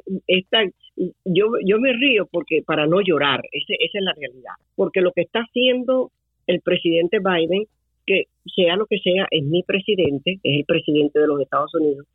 yo, 1.24 1.46
yo 1.66 1.80
me 1.80 1.92
río 1.92 2.26
porque 2.30 2.62
para 2.64 2.86
no 2.86 3.00
llorar, 3.00 3.40
esa 3.50 3.74
es 3.78 3.90
la 4.04 4.12
realidad, 4.14 4.52
porque 4.76 5.00
lo 5.00 5.10
que 5.10 5.22
está 5.22 5.40
haciendo 5.40 6.12
el 6.46 6.60
presidente 6.60 7.18
Biden, 7.18 7.64
que 8.06 8.24
sea 8.54 8.76
lo 8.76 8.86
que 8.86 9.00
sea, 9.00 9.26
es 9.32 9.42
mi 9.42 9.64
presidente, 9.64 10.38
es 10.42 10.58
el 10.58 10.64
presidente 10.66 11.18
de 11.18 11.26
los 11.26 11.40
Estados 11.40 11.74
Unidos, 11.74 12.06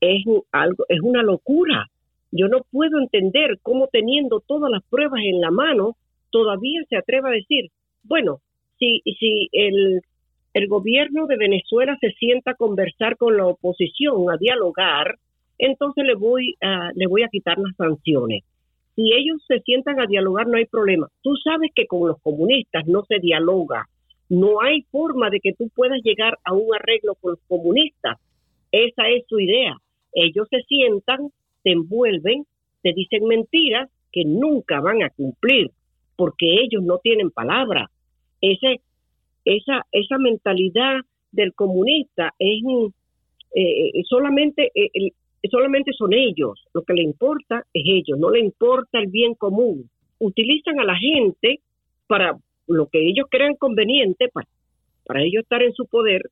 es 0.00 0.24
algo, 0.52 0.86
es 0.88 1.00
una 1.02 1.22
locura. 1.22 1.90
Yo 2.30 2.48
no 2.48 2.62
puedo 2.70 2.98
entender 2.98 3.58
cómo 3.62 3.88
teniendo 3.88 4.40
todas 4.40 4.70
las 4.70 4.82
pruebas 4.84 5.20
en 5.24 5.42
la 5.42 5.50
mano, 5.50 5.96
todavía 6.32 6.80
se 6.88 6.96
atreva 6.96 7.28
a 7.28 7.34
decir, 7.34 7.70
bueno, 8.02 8.40
si, 8.78 9.00
si 9.20 9.48
el, 9.52 10.00
el 10.54 10.66
gobierno 10.66 11.26
de 11.26 11.36
Venezuela 11.36 11.96
se 12.00 12.10
sienta 12.12 12.52
a 12.52 12.56
conversar 12.56 13.16
con 13.16 13.36
la 13.36 13.46
oposición, 13.46 14.30
a 14.30 14.36
dialogar, 14.36 15.18
entonces 15.58 16.04
le 16.04 16.14
voy 16.14 16.56
a, 16.60 16.90
le 16.94 17.06
voy 17.06 17.22
a 17.22 17.28
quitar 17.28 17.58
las 17.58 17.76
sanciones. 17.76 18.42
Si 18.96 19.12
ellos 19.12 19.40
se 19.46 19.60
sientan 19.60 20.00
a 20.00 20.06
dialogar, 20.06 20.48
no 20.48 20.56
hay 20.56 20.66
problema. 20.66 21.08
Tú 21.22 21.36
sabes 21.36 21.70
que 21.74 21.86
con 21.86 22.08
los 22.08 22.20
comunistas 22.20 22.86
no 22.86 23.04
se 23.04 23.20
dialoga. 23.20 23.86
No 24.28 24.60
hay 24.60 24.82
forma 24.90 25.30
de 25.30 25.40
que 25.40 25.52
tú 25.52 25.70
puedas 25.74 26.00
llegar 26.02 26.38
a 26.44 26.52
un 26.52 26.74
arreglo 26.74 27.14
con 27.20 27.32
los 27.32 27.40
comunistas. 27.46 28.18
Esa 28.70 29.08
es 29.08 29.24
su 29.28 29.38
idea. 29.38 29.76
Ellos 30.12 30.48
se 30.50 30.62
sientan, 30.62 31.30
te 31.62 31.72
envuelven, 31.72 32.44
te 32.82 32.92
dicen 32.92 33.24
mentiras 33.26 33.88
que 34.10 34.24
nunca 34.24 34.80
van 34.80 35.02
a 35.02 35.10
cumplir 35.10 35.70
porque 36.22 36.46
ellos 36.62 36.84
no 36.84 36.98
tienen 36.98 37.32
palabra. 37.32 37.90
Ese, 38.40 38.80
esa, 39.44 39.84
esa 39.90 40.18
mentalidad 40.18 41.00
del 41.32 41.52
comunista 41.52 42.32
es 42.38 42.62
eh, 43.56 44.02
solamente, 44.08 44.70
eh, 44.72 45.10
solamente 45.50 45.90
son 45.98 46.12
ellos, 46.12 46.64
lo 46.74 46.82
que 46.82 46.94
le 46.94 47.02
importa 47.02 47.64
es 47.74 47.82
ellos, 47.84 48.20
no 48.20 48.30
le 48.30 48.38
importa 48.38 49.00
el 49.00 49.08
bien 49.08 49.34
común. 49.34 49.90
Utilizan 50.20 50.78
a 50.78 50.84
la 50.84 50.94
gente 50.94 51.58
para 52.06 52.38
lo 52.68 52.86
que 52.86 53.00
ellos 53.00 53.26
crean 53.28 53.56
conveniente, 53.56 54.28
para, 54.28 54.46
para 55.04 55.24
ellos 55.24 55.42
estar 55.42 55.60
en 55.60 55.72
su 55.72 55.86
poder, 55.86 56.30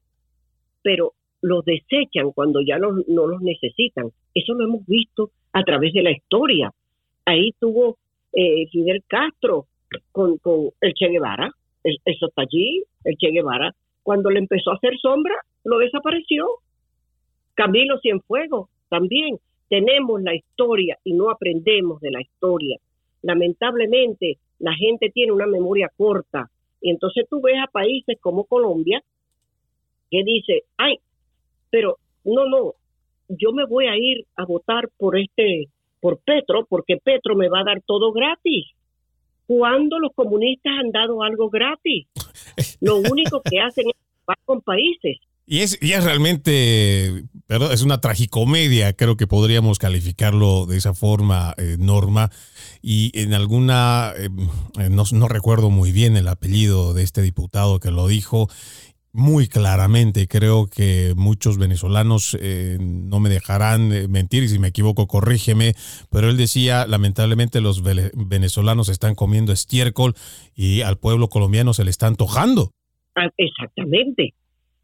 pero 0.83 1.15
los 1.43 1.65
desechan 1.65 2.31
cuando 2.31 2.61
ya 2.61 2.79
no 2.79 2.93
los 3.27 3.43
necesitan. 3.43 4.13
Eso 4.37 4.55
lo 4.55 4.67
hemos 4.67 4.87
visto 4.87 5.33
a 5.53 5.65
través 5.65 5.93
de 5.95 6.03
la 6.05 6.13
historia. 6.13 6.71
Ahí 7.25 7.51
tuvo 7.59 7.99
eh, 8.33 8.69
Fidel 8.71 9.03
Castro 9.09 9.67
con, 10.13 10.39
con 10.39 10.71
el 10.81 10.95
Che 10.95 11.09
Guevara. 11.09 11.51
eso 11.83 12.27
está 12.27 12.43
allí, 12.43 12.83
el 13.05 13.17
Che 13.17 13.31
Guevara. 13.31 13.75
Cuando 14.03 14.31
le 14.31 14.39
empezó 14.39 14.71
a 14.71 14.77
hacer 14.77 14.99
sombra, 14.99 15.35
lo 15.65 15.79
desapareció. 15.79 16.47
Camilo 17.55 17.99
Cienfuegos 18.01 18.69
también. 18.89 19.39
Tenemos 19.69 20.21
la 20.23 20.35
historia 20.35 20.99
y 21.05 21.13
no 21.13 21.31
aprendemos 21.31 22.01
de 22.01 22.11
la 22.11 22.21
historia. 22.21 22.79
Lamentablemente, 23.23 24.39
la 24.59 24.75
gente 24.75 25.11
tiene 25.11 25.33
una 25.33 25.47
memoria 25.47 25.91
corta. 25.97 26.51
Y 26.81 26.91
entonces 26.91 27.27
tú 27.29 27.41
ves 27.41 27.57
a 27.63 27.71
países 27.71 28.19
como 28.21 28.45
Colombia 28.45 29.03
que 30.11 30.25
dice, 30.25 30.65
ay, 30.77 30.97
pero 31.71 31.99
no, 32.25 32.47
no, 32.47 32.75
yo 33.29 33.53
me 33.53 33.65
voy 33.65 33.87
a 33.87 33.97
ir 33.97 34.27
a 34.37 34.45
votar 34.45 34.89
por 34.99 35.19
este, 35.19 35.69
por 36.01 36.19
Petro, 36.19 36.67
porque 36.69 36.97
Petro 36.97 37.37
me 37.37 37.49
va 37.49 37.61
a 37.61 37.65
dar 37.65 37.83
todo 37.83 38.13
gratis. 38.13 38.67
¿Cuándo 39.51 39.99
los 39.99 40.13
comunistas 40.15 40.73
han 40.79 40.93
dado 40.93 41.25
algo 41.25 41.51
gratis? 41.51 42.07
Lo 42.81 42.99
único 42.99 43.43
que 43.43 43.59
hacen 43.59 43.87
es 43.89 44.37
con 44.45 44.61
países. 44.61 45.17
Y 45.45 45.63
es, 45.63 45.77
y 45.83 45.95
es 45.95 46.05
realmente, 46.05 47.25
perdón, 47.49 47.73
es 47.73 47.83
una 47.83 48.01
tragicomedia, 48.01 48.93
creo 48.93 49.17
que 49.17 49.27
podríamos 49.27 49.81
calificarlo 49.81 50.67
de 50.67 50.77
esa 50.77 50.95
forma, 50.95 51.55
eh, 51.59 51.75
Norma. 51.81 52.31
Y 52.81 53.11
en 53.21 53.35
alguna, 53.35 54.13
eh, 54.17 54.29
no, 54.89 55.03
no 55.11 55.27
recuerdo 55.27 55.69
muy 55.69 55.91
bien 55.91 56.17
el 56.17 56.29
apellido 56.29 56.95
de 56.95 57.03
este 57.03 57.21
diputado 57.21 57.81
que 57.81 57.91
lo 57.91 58.07
dijo, 58.07 58.49
muy 59.13 59.49
claramente. 59.49 60.27
Creo 60.29 60.67
que 60.67 61.15
muchos 61.17 61.59
venezolanos 61.59 62.37
eh, 62.41 62.79
no 62.81 63.21
me 63.21 63.29
dejarán 63.29 63.93
eh, 63.93 64.09
mentir 64.09 64.49
si 64.49 64.59
me 64.59 64.69
equivoco, 64.69 65.07
corrígeme. 65.07 65.75
Pero 66.11 66.29
él 66.29 66.37
decía, 66.37 66.87
lamentablemente 66.87 67.61
los 67.61 67.83
venezolanos 67.83 68.89
están 68.89 69.15
comiendo 69.15 69.53
estiércol 69.53 70.15
y 70.55 70.83
al 70.83 70.99
pueblo 70.99 71.29
colombiano 71.29 71.73
se 71.73 71.85
le 71.85 71.91
está 71.91 72.07
antojando. 72.07 72.71
Ah, 73.17 73.29
exactamente. 73.37 74.35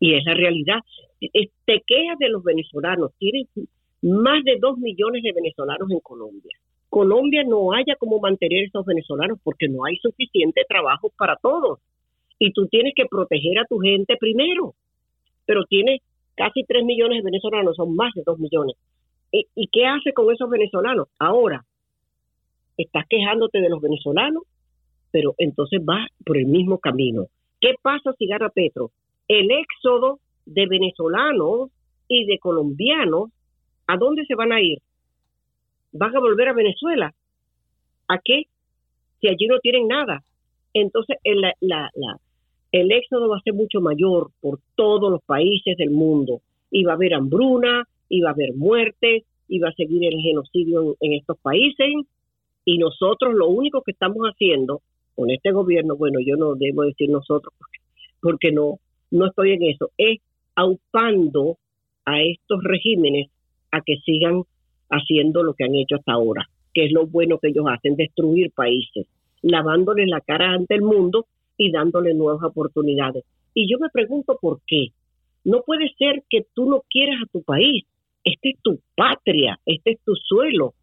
Y 0.00 0.14
es 0.14 0.24
la 0.24 0.34
realidad. 0.34 0.80
Te 1.20 1.82
quejas 1.86 2.18
de 2.18 2.28
los 2.28 2.42
venezolanos. 2.42 3.12
Tienes 3.18 3.46
más 4.02 4.44
de 4.44 4.58
dos 4.60 4.78
millones 4.78 5.22
de 5.22 5.32
venezolanos 5.32 5.90
en 5.90 6.00
Colombia. 6.00 6.56
Colombia 6.88 7.42
no 7.44 7.72
haya 7.72 7.96
cómo 7.98 8.20
mantener 8.20 8.62
a 8.62 8.66
esos 8.66 8.86
venezolanos 8.86 9.38
porque 9.42 9.68
no 9.68 9.84
hay 9.84 9.96
suficiente 9.96 10.62
trabajo 10.68 11.12
para 11.16 11.36
todos 11.36 11.80
y 12.38 12.52
tú 12.52 12.66
tienes 12.66 12.94
que 12.94 13.06
proteger 13.06 13.58
a 13.58 13.64
tu 13.64 13.78
gente 13.78 14.16
primero. 14.18 14.74
Pero 15.46 15.64
tienes 15.64 16.00
casi 16.36 16.64
3 16.64 16.84
millones 16.84 17.18
de 17.18 17.30
venezolanos, 17.30 17.76
son 17.76 17.94
más 17.94 18.12
de 18.14 18.22
2 18.24 18.38
millones. 18.38 18.76
¿Y, 19.32 19.68
qué 19.68 19.86
hace 19.86 20.12
con 20.12 20.32
esos 20.32 20.48
venezolanos? 20.48 21.08
Ahora, 21.18 21.64
estás 22.76 23.04
quejándote 23.08 23.60
de 23.60 23.68
los 23.68 23.82
venezolanos, 23.82 24.44
pero 25.10 25.34
entonces 25.38 25.84
vas 25.84 26.08
por 26.24 26.38
el 26.38 26.46
mismo 26.46 26.78
camino. 26.78 27.26
¿Qué 27.60 27.74
pasa 27.82 28.12
si 28.18 28.26
gana 28.26 28.48
Petro? 28.50 28.90
El 29.28 29.50
éxodo 29.50 30.20
de 30.46 30.66
venezolanos 30.66 31.70
y 32.08 32.24
de 32.26 32.38
colombianos, 32.38 33.30
¿a 33.86 33.96
dónde 33.96 34.24
se 34.26 34.34
van 34.34 34.52
a 34.52 34.60
ir? 34.60 34.78
¿Van 35.92 36.14
a 36.14 36.20
volver 36.20 36.48
a 36.48 36.54
Venezuela? 36.54 37.12
¿A 38.08 38.18
qué? 38.24 38.44
Si 39.20 39.28
allí 39.28 39.46
no 39.48 39.58
tienen 39.58 39.88
nada. 39.88 40.22
Entonces, 40.72 41.16
la, 41.24 41.54
la, 41.60 41.90
el 42.80 42.92
éxodo 42.92 43.28
va 43.28 43.36
a 43.36 43.42
ser 43.42 43.54
mucho 43.54 43.80
mayor 43.80 44.30
por 44.40 44.60
todos 44.74 45.10
los 45.10 45.22
países 45.22 45.76
del 45.76 45.90
mundo. 45.90 46.40
Y 46.70 46.84
va 46.84 46.92
a 46.92 46.94
haber 46.96 47.14
hambruna, 47.14 47.84
y 48.08 48.20
va 48.20 48.30
a 48.30 48.32
haber 48.32 48.54
muertes, 48.54 49.24
y 49.48 49.58
va 49.58 49.68
a 49.68 49.72
seguir 49.72 50.04
el 50.04 50.20
genocidio 50.20 50.96
en, 51.00 51.12
estos 51.14 51.38
países. 51.38 51.88
Y 52.64 52.78
nosotros 52.78 53.34
lo 53.34 53.48
único 53.48 53.82
que 53.82 53.92
estamos 53.92 54.22
haciendo 54.24 54.80
con 55.14 55.30
este 55.30 55.52
gobierno, 55.52 55.96
bueno, 55.96 56.18
yo 56.24 56.36
no 56.36 56.54
debo 56.54 56.82
decir 56.82 57.08
nosotros 57.08 57.54
porque, 58.20 58.50
no, 58.52 58.78
no 59.10 59.26
estoy 59.26 59.52
en 59.52 59.62
eso, 59.62 59.90
es 59.96 60.18
aupando 60.56 61.58
a 62.04 62.20
estos 62.22 62.62
regímenes 62.62 63.30
a 63.70 63.80
que 63.82 63.98
sigan 64.04 64.42
haciendo 64.90 65.42
lo 65.42 65.54
que 65.54 65.64
han 65.64 65.74
hecho 65.74 65.96
hasta 65.96 66.12
ahora, 66.12 66.48
que 66.74 66.86
es 66.86 66.92
lo 66.92 67.06
bueno 67.06 67.38
que 67.38 67.48
ellos 67.48 67.66
hacen, 67.68 67.96
destruir 67.96 68.50
países, 68.52 69.06
lavándoles 69.42 70.08
la 70.08 70.20
cara 70.20 70.50
ante 70.50 70.74
el 70.74 70.82
mundo 70.82 71.26
y 71.56 71.70
dándole 71.70 72.14
nuevas 72.14 72.42
oportunidades. 72.42 73.24
Y 73.54 73.70
yo 73.70 73.78
me 73.78 73.88
pregunto 73.88 74.38
por 74.40 74.60
qué. 74.66 74.88
No 75.44 75.62
puede 75.64 75.92
ser 75.98 76.22
que 76.28 76.44
tú 76.54 76.68
no 76.68 76.82
quieras 76.90 77.16
a 77.22 77.30
tu 77.32 77.42
país. 77.42 77.84
Este 78.24 78.50
es 78.50 78.56
tu 78.62 78.80
patria, 78.96 79.58
este 79.64 79.92
es 79.92 80.00
tu 80.04 80.14
suelo. 80.16 80.74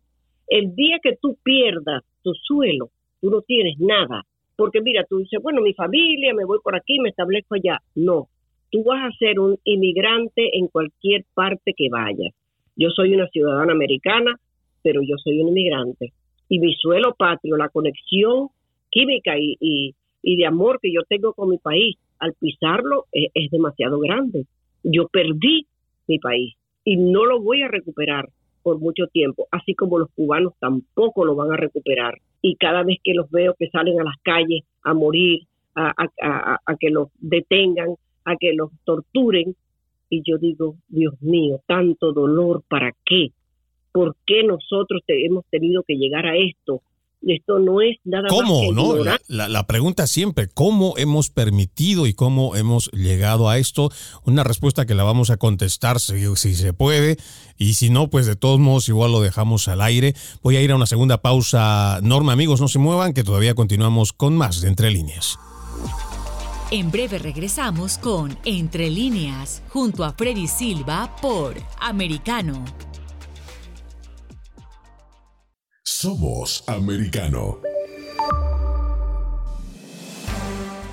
El 0.47 0.73
día 0.75 0.99
que 1.03 1.17
tú 1.21 1.37
pierdas 1.43 2.03
tu 2.21 2.33
suelo, 2.33 2.89
tú 3.21 3.29
no 3.29 3.41
tienes 3.41 3.77
nada. 3.79 4.23
Porque 4.55 4.81
mira, 4.81 5.03
tú 5.09 5.17
dices, 5.17 5.41
bueno, 5.41 5.61
mi 5.61 5.73
familia, 5.73 6.33
me 6.33 6.45
voy 6.45 6.59
por 6.63 6.75
aquí, 6.75 6.99
me 6.99 7.09
establezco 7.09 7.55
allá. 7.55 7.79
No, 7.95 8.27
tú 8.71 8.83
vas 8.83 9.03
a 9.03 9.17
ser 9.17 9.39
un 9.39 9.57
inmigrante 9.63 10.57
en 10.57 10.67
cualquier 10.67 11.25
parte 11.33 11.73
que 11.75 11.89
vayas. 11.89 12.33
Yo 12.75 12.89
soy 12.89 13.13
una 13.13 13.27
ciudadana 13.27 13.73
americana, 13.73 14.39
pero 14.81 15.01
yo 15.01 15.15
soy 15.17 15.41
un 15.41 15.49
inmigrante. 15.49 16.13
Y 16.49 16.59
mi 16.59 16.73
suelo 16.75 17.13
patrio, 17.15 17.57
la 17.57 17.69
conexión 17.69 18.49
química 18.89 19.37
y, 19.37 19.57
y 19.59 19.95
de 20.23 20.45
amor 20.45 20.79
que 20.81 20.91
yo 20.91 21.01
tengo 21.07 21.33
con 21.33 21.49
mi 21.49 21.57
país, 21.57 21.97
al 22.19 22.33
pisarlo 22.33 23.05
eh, 23.11 23.29
es, 23.33 23.51
demasiado 23.51 23.99
grande. 23.99 24.45
Yo 24.83 25.07
perdí 25.07 25.67
mi 26.07 26.19
país 26.19 26.55
y 26.83 26.97
no 26.97 27.25
lo 27.25 27.41
voy 27.41 27.61
a 27.61 27.67
recuperar 27.67 28.29
por 28.63 28.79
mucho 28.79 29.07
tiempo, 29.07 29.47
así 29.51 29.75
como 29.75 29.99
los 29.99 30.09
cubanos 30.11 30.53
tampoco 30.59 31.25
lo 31.25 31.35
van 31.35 31.51
a 31.51 31.57
recuperar. 31.57 32.19
Y 32.41 32.55
cada 32.55 32.83
vez 32.83 32.97
que 33.03 33.13
los 33.13 33.29
veo 33.29 33.55
que 33.59 33.69
salen 33.69 33.99
a 33.99 34.05
las 34.05 34.15
calles 34.23 34.63
a 34.83 34.93
morir, 34.93 35.41
a, 35.75 35.93
que 36.79 36.89
los 36.89 37.09
detengan, 37.19 37.95
a 38.25 38.35
que 38.37 38.53
los 38.53 38.71
torturen, 38.85 39.55
y 40.09 40.21
yo 40.25 40.37
digo, 40.37 40.75
Dios 40.87 41.21
mío, 41.21 41.59
tanto 41.67 42.13
dolor, 42.13 42.63
¿para 42.69 42.91
qué? 43.05 43.31
¿Por 43.91 44.15
qué 44.25 44.43
nosotros 44.43 45.01
hemos 45.07 45.45
tenido 45.47 45.83
que 45.83 45.95
llegar 45.95 46.25
a 46.25 46.37
esto? 46.37 46.81
Esto 47.25 47.59
no 47.59 47.81
es 47.81 47.97
nada 48.03 48.27
¿Cómo, 48.29 48.63
más 48.63 48.75
no? 48.75 49.03
La, 49.27 49.47
la, 49.47 49.65
pregunta 49.65 50.07
siempre, 50.07 50.47
¿cómo 50.47 50.95
hemos 50.97 51.29
permitido 51.29 52.05
y 52.05 52.13
cómo 52.13 52.55
hemos 52.55 52.91
llegado 52.91 53.49
a 53.49 53.57
esto? 53.57 53.91
Una 54.25 54.43
respuesta 54.43 54.85
que 54.85 54.93
la 54.93 55.03
vamos 55.03 55.29
a 55.29 55.37
contestar 55.37 55.99
si, 55.99 56.35
si 56.35 56.55
se 56.55 56.73
puede 56.73 57.17
y 57.57 57.75
si 57.75 57.89
no, 57.89 58.09
pues 58.09 58.25
de 58.25 58.35
todos 58.35 58.59
modos 58.59 58.89
igual 58.89 59.11
lo 59.11 59.21
dejamos 59.21 59.67
al 59.69 59.81
aire. 59.81 60.15
Voy 60.41 60.57
a 60.57 60.61
ir 60.61 60.71
a 60.71 60.75
una 60.75 60.85
segunda 60.85 61.21
pausa. 61.21 61.99
Norma, 62.03 62.33
amigos, 62.33 62.59
no 62.59 62.67
se 62.67 62.79
muevan, 62.79 63.13
que 63.13 63.23
todavía 63.23 63.55
continuamos 63.55 64.11
con 64.11 64.35
más 64.35 64.59
de 64.59 64.67
Entre 64.67 64.91
Líneas. 64.91 65.39
En 66.71 66.91
breve 66.91 67.19
regresamos 67.19 67.97
con 67.97 68.37
Entre 68.45 68.89
Líneas, 68.89 69.61
junto 69.69 70.03
a 70.03 70.13
Freddy 70.13 70.47
Silva 70.47 71.15
por 71.21 71.55
Americano. 71.79 72.65
Somos 75.85 76.63
americano. 76.67 77.59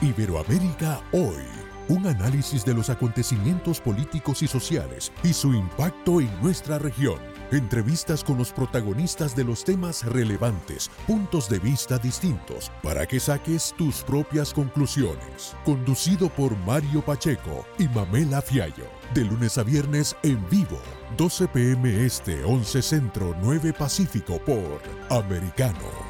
Iberoamérica 0.02 1.00
hoy. 1.12 1.44
Un 1.88 2.08
análisis 2.08 2.64
de 2.64 2.74
los 2.74 2.90
acontecimientos 2.90 3.80
políticos 3.80 4.42
y 4.42 4.48
sociales 4.48 5.12
y 5.22 5.32
su 5.32 5.54
impacto 5.54 6.20
en 6.20 6.28
nuestra 6.42 6.80
región. 6.80 7.20
Entrevistas 7.52 8.22
con 8.22 8.38
los 8.38 8.52
protagonistas 8.52 9.34
de 9.34 9.42
los 9.42 9.64
temas 9.64 10.04
relevantes, 10.04 10.88
puntos 11.04 11.48
de 11.48 11.58
vista 11.58 11.98
distintos, 11.98 12.70
para 12.80 13.06
que 13.06 13.18
saques 13.18 13.74
tus 13.76 14.04
propias 14.04 14.54
conclusiones. 14.54 15.56
Conducido 15.64 16.28
por 16.28 16.56
Mario 16.58 17.02
Pacheco 17.04 17.66
y 17.76 17.88
Mamela 17.88 18.40
Fiallo. 18.40 18.86
De 19.14 19.24
lunes 19.24 19.58
a 19.58 19.64
viernes 19.64 20.16
en 20.22 20.48
vivo, 20.48 20.80
12 21.16 21.48
pm 21.48 22.06
este, 22.06 22.44
11 22.44 22.82
centro, 22.82 23.34
9 23.42 23.72
pacífico 23.72 24.38
por 24.38 24.80
Americano. 25.08 26.09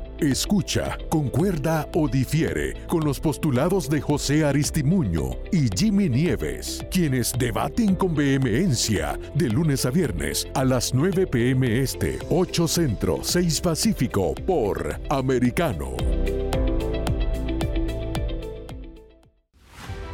Escucha, 0.21 0.99
concuerda 1.09 1.89
o 1.95 2.07
difiere 2.07 2.85
con 2.87 3.03
los 3.03 3.19
postulados 3.19 3.89
de 3.89 4.01
José 4.01 4.45
Aristimuño 4.45 5.31
y 5.51 5.67
Jimmy 5.75 6.09
Nieves, 6.09 6.85
quienes 6.91 7.33
debaten 7.39 7.95
con 7.95 8.13
vehemencia 8.13 9.17
de 9.33 9.49
lunes 9.49 9.83
a 9.87 9.89
viernes 9.89 10.47
a 10.53 10.63
las 10.63 10.93
9 10.93 11.25
pm 11.25 11.81
este, 11.81 12.19
8 12.29 12.67
centro, 12.67 13.17
6 13.23 13.61
pacífico 13.61 14.35
por 14.45 15.01
Americano. 15.09 15.95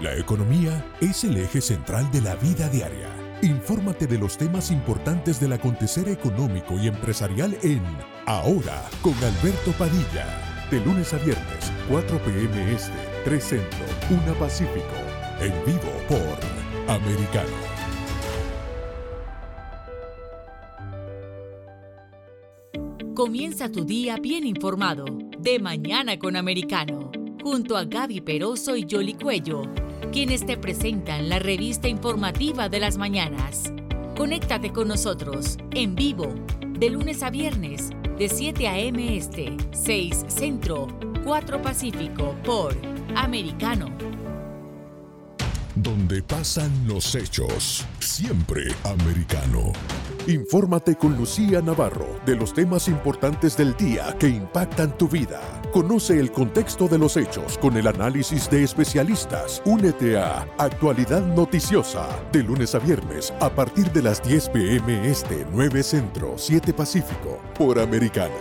La 0.02 0.16
economía 0.16 0.86
es 1.02 1.26
el 1.26 1.36
eje 1.36 1.60
central 1.60 2.10
de 2.12 2.22
la 2.22 2.36
vida 2.36 2.70
diaria. 2.70 3.17
Infórmate 3.44 4.08
de 4.08 4.18
los 4.18 4.36
temas 4.36 4.72
importantes 4.72 5.40
del 5.40 5.54
acontecer 5.54 6.10
económico 6.10 6.74
y 6.80 6.88
empresarial 6.88 7.56
en 7.62 7.84
Ahora 8.26 8.84
con 9.04 9.14
Alberto 9.14 9.72
Padilla. 9.78 10.26
De 10.72 10.84
lunes 10.84 11.14
a 11.14 11.18
viernes, 11.18 11.72
4 11.88 12.18
p.m. 12.24 12.74
este, 12.74 12.92
3 13.26 13.44
Centro, 13.44 13.86
1 14.10 14.34
Pacífico. 14.40 14.82
En 15.40 15.54
vivo 15.66 15.92
por 16.10 16.94
Americano. 16.94 17.48
Comienza 23.14 23.72
tu 23.72 23.86
día 23.86 24.18
bien 24.18 24.48
informado. 24.48 25.06
De 25.38 25.60
mañana 25.60 26.18
con 26.18 26.36
Americano. 26.36 27.12
Junto 27.44 27.78
a 27.78 27.86
Gaby 27.86 28.22
Peroso 28.22 28.76
y 28.76 28.88
Jolly 28.90 29.14
Cuello, 29.14 29.62
quienes 30.12 30.46
te 30.46 30.58
presentan 30.58 31.30
la 31.30 31.40
revista 31.40 31.88
informativa 31.88 32.70
de 32.70 32.80
las 32.80 32.98
mañanas. 32.98 33.72
Conéctate 34.16 34.72
con 34.72 34.88
nosotros 34.88 35.58
en 35.72 35.96
vivo 35.96 36.34
de 36.80 36.90
lunes 36.90 37.24
a 37.24 37.30
viernes 37.30 37.90
de 38.18 38.30
7 38.30 38.68
a.m. 38.68 39.18
Este, 39.18 39.56
6 39.72 40.26
Centro, 40.28 40.88
4 41.24 41.62
Pacífico 41.62 42.36
por 42.44 42.76
Americano. 43.16 43.90
Donde 45.76 46.24
pasan 46.24 46.72
los 46.88 47.14
hechos, 47.14 47.86
siempre 48.00 48.64
americano. 48.84 49.72
Infórmate 50.28 50.96
con 50.96 51.16
Lucía 51.16 51.62
Navarro 51.62 52.20
de 52.26 52.36
los 52.36 52.54
temas 52.54 52.88
importantes 52.88 53.56
del 53.56 53.76
día 53.78 54.16
que 54.20 54.28
impactan 54.28 54.98
tu 54.98 55.08
vida. 55.08 55.57
Conoce 55.78 56.20
el 56.20 56.32
contexto 56.32 56.88
de 56.88 56.98
los 56.98 57.18
hechos 57.18 57.56
con 57.60 57.78
el 57.78 57.86
análisis 57.86 58.50
de 58.50 58.64
especialistas. 58.64 59.62
Únete 59.64 60.18
a 60.18 60.40
Actualidad 60.58 61.22
Noticiosa 61.22 62.10
de 62.32 62.42
lunes 62.42 62.74
a 62.74 62.80
viernes 62.80 63.32
a 63.40 63.48
partir 63.52 63.92
de 63.92 64.02
las 64.02 64.24
10 64.24 64.50
pm 64.50 65.08
este 65.08 65.46
9 65.52 65.84
Centro 65.84 66.34
7 66.36 66.74
Pacífico 66.74 67.40
por 67.56 67.78
Americano. 67.78 68.34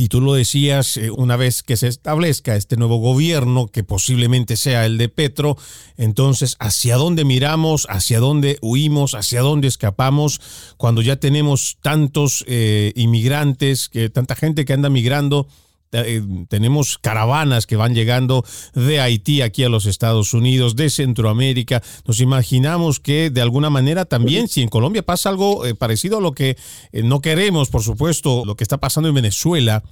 y 0.00 0.08
tú 0.08 0.22
lo 0.22 0.32
decías, 0.32 0.96
eh, 0.96 1.10
una 1.10 1.36
vez 1.36 1.62
que 1.62 1.76
se 1.76 1.86
establezca 1.86 2.56
este 2.56 2.78
nuevo 2.78 2.96
gobierno, 2.96 3.66
que 3.66 3.84
posiblemente 3.84 4.56
sea 4.56 4.86
el 4.86 4.96
de 4.96 5.10
Petro, 5.10 5.58
entonces, 5.98 6.56
¿hacia 6.58 6.96
dónde 6.96 7.26
miramos? 7.26 7.86
¿Hacia 7.90 8.18
dónde 8.18 8.58
huimos? 8.62 9.14
¿Hacia 9.14 9.42
dónde 9.42 9.68
escapamos? 9.68 10.40
Cuando 10.78 11.02
ya 11.02 11.16
tenemos 11.16 11.76
tantos 11.82 12.46
eh, 12.48 12.92
inmigrantes, 12.96 13.90
que, 13.90 14.08
tanta 14.08 14.36
gente 14.36 14.64
que 14.64 14.72
anda 14.72 14.88
migrando 14.88 15.48
eh, 15.92 16.20
tenemos 16.48 16.98
caravanas 16.98 17.66
que 17.66 17.76
van 17.76 17.94
llegando 17.94 18.44
de 18.74 19.00
Haití 19.00 19.42
aquí 19.42 19.64
a 19.64 19.68
los 19.68 19.86
Estados 19.86 20.34
Unidos, 20.34 20.76
de 20.76 20.88
Centroamérica. 20.88 21.82
Nos 22.06 22.20
imaginamos 22.20 23.00
que 23.00 23.30
de 23.30 23.40
alguna 23.40 23.70
manera 23.70 24.04
también, 24.04 24.48
si 24.48 24.62
en 24.62 24.68
Colombia 24.68 25.02
pasa 25.02 25.30
algo 25.30 25.66
eh, 25.66 25.74
parecido 25.74 26.18
a 26.18 26.20
lo 26.20 26.32
que 26.32 26.56
eh, 26.92 27.02
no 27.02 27.20
queremos, 27.20 27.70
por 27.70 27.82
supuesto, 27.82 28.44
lo 28.46 28.54
que 28.54 28.64
está 28.64 28.78
pasando 28.78 29.08
en 29.08 29.16
Venezuela, 29.16 29.82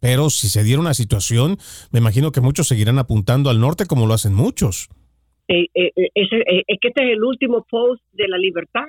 pero 0.00 0.30
si 0.30 0.48
se 0.48 0.62
diera 0.62 0.80
una 0.80 0.94
situación, 0.94 1.58
me 1.90 1.98
imagino 1.98 2.30
que 2.30 2.40
muchos 2.40 2.68
seguirán 2.68 2.98
apuntando 2.98 3.50
al 3.50 3.60
norte 3.60 3.86
como 3.86 4.06
lo 4.06 4.14
hacen 4.14 4.34
muchos. 4.34 4.88
es, 5.48 5.68
que 5.74 6.88
este 6.88 7.04
es 7.04 7.12
el 7.16 7.24
último 7.24 7.66
post 7.68 8.02
de 8.12 8.28
la 8.28 8.38
libertad 8.38 8.86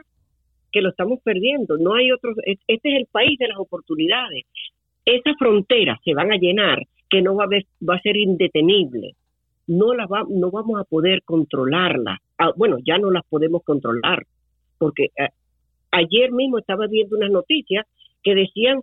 que 0.72 0.82
lo 0.82 0.92
estamos 0.92 1.18
perdiendo. 1.24 1.78
No 1.80 1.96
hay 1.96 2.12
otro. 2.12 2.32
Este 2.46 2.64
es 2.68 3.00
el 3.00 3.08
país 3.12 3.40
de 3.40 3.48
las 3.48 3.58
oportunidades 3.58 4.46
esas 5.06 5.36
fronteras 5.38 6.00
se 6.04 6.14
van 6.14 6.32
a 6.32 6.38
llenar, 6.38 6.84
que 7.10 7.22
no 7.22 7.36
va 7.36 7.46
a, 7.46 7.86
va 7.88 7.96
a 7.96 8.02
ser 8.02 8.18
indetenible. 8.18 9.16
No, 9.68 9.94
la 9.94 10.06
va, 10.06 10.24
no 10.28 10.52
vamos 10.52 10.80
a 10.80 10.84
poder 10.84 11.24
controlarla. 11.24 12.20
Ah, 12.38 12.52
bueno, 12.56 12.78
ya 12.86 12.98
no 12.98 13.12
las 13.12 13.24
podemos 13.28 13.64
controlar, 13.64 14.26
porque 14.78 15.06
eh, 15.18 15.30
ayer 15.92 16.32
mismo 16.32 16.58
estaba 16.58 16.88
viendo 16.88 17.18
unas 17.18 17.32
noticias 17.32 17.86
que 18.24 18.36
decían 18.36 18.82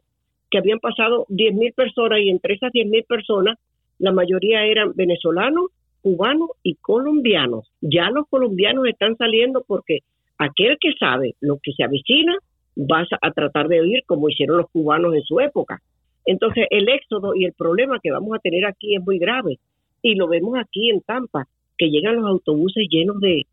que 0.51 0.59
habían 0.59 0.79
pasado 0.79 1.27
10.000 1.29 1.75
personas 1.75 2.21
y 2.21 2.31
entre 2.31 2.55
esas 2.55 2.73
10.000 2.73 3.07
personas 3.07 3.59
la 3.99 4.13
mayoría 4.13 4.65
eran 4.65 4.93
venezolanos, 4.95 5.71
cubanos 6.03 6.51
y 6.63 6.75
colombianos. 6.77 7.71
Ya 7.81 8.11
los 8.11 8.27
colombianos 8.29 8.87
están 8.87 9.17
saliendo 9.17 9.65
porque 9.67 10.01
aquel 10.39 10.77
que 10.81 10.93
sabe 10.99 11.35
lo 11.41 11.59
que 11.63 11.73
se 11.73 11.83
avecina 11.83 12.37
va 12.77 13.07
a 13.23 13.31
tratar 13.33 13.69
de 13.69 13.81
oír 13.81 14.03
como 14.07 14.29
hicieron 14.29 14.59
los 14.59 14.71
cubanos 14.71 15.15
en 15.15 15.23
su 15.23 15.41
época. 15.41 15.81
Entonces, 16.27 16.67
el 16.71 16.89
éxodo 16.89 17.35
y 17.35 17.45
el 17.45 17.53
problema 17.53 18.01
que 18.03 18.11
vamos 18.11 18.37
a 18.37 18.41
tener 18.41 18.67
aquí 18.67 18.97
es 18.97 19.03
muy 19.03 19.19
grave. 19.19 19.59
Y 20.03 20.17
lo 20.17 20.27
vemos 20.27 20.59
aquí 20.59 20.91
en 20.91 21.01
Tampa, 21.01 21.47
que 21.79 21.89
llegan 21.89 22.17
los 22.17 22.27
autobuses 22.27 22.87
llenos 22.91 23.21
de 23.21 23.47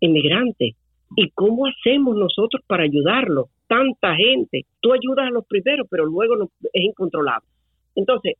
inmigrantes. 0.00 0.76
¿Y 1.16 1.30
cómo 1.30 1.66
hacemos 1.66 2.16
nosotros 2.16 2.62
para 2.66 2.84
ayudarlos? 2.84 3.46
Tanta 3.66 4.14
gente. 4.14 4.66
Tú 4.80 4.92
ayudas 4.92 5.26
a 5.26 5.30
los 5.30 5.46
primeros, 5.46 5.86
pero 5.90 6.04
luego 6.04 6.50
es 6.72 6.84
incontrolable. 6.84 7.48
Entonces, 7.94 8.34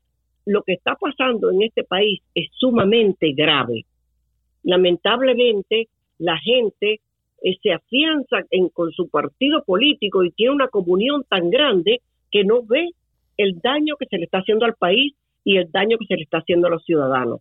lo 0.44 0.62
que 0.62 0.74
está 0.74 0.94
pasando 0.94 1.50
en 1.50 1.62
este 1.62 1.84
país 1.84 2.20
es 2.34 2.50
sumamente 2.52 3.32
grave. 3.32 3.84
Lamentablemente, 4.62 5.88
la 6.18 6.38
gente 6.38 7.00
eh, 7.42 7.56
se 7.62 7.72
afianza 7.72 8.38
con 8.72 8.90
su 8.92 9.08
partido 9.08 9.62
político 9.64 10.24
y 10.24 10.30
tiene 10.32 10.54
una 10.54 10.68
comunión 10.68 11.24
tan 11.28 11.50
grande 11.50 12.00
que 12.30 12.44
no 12.44 12.62
ve 12.62 12.90
el 13.38 13.60
daño 13.60 13.94
que 13.98 14.06
se 14.06 14.18
le 14.18 14.24
está 14.24 14.38
haciendo 14.38 14.66
al 14.66 14.74
país 14.74 15.14
y 15.44 15.56
el 15.56 15.70
daño 15.70 15.96
que 15.96 16.06
se 16.06 16.16
le 16.16 16.22
está 16.22 16.38
haciendo 16.38 16.66
a 16.66 16.70
los 16.70 16.84
ciudadanos. 16.84 17.40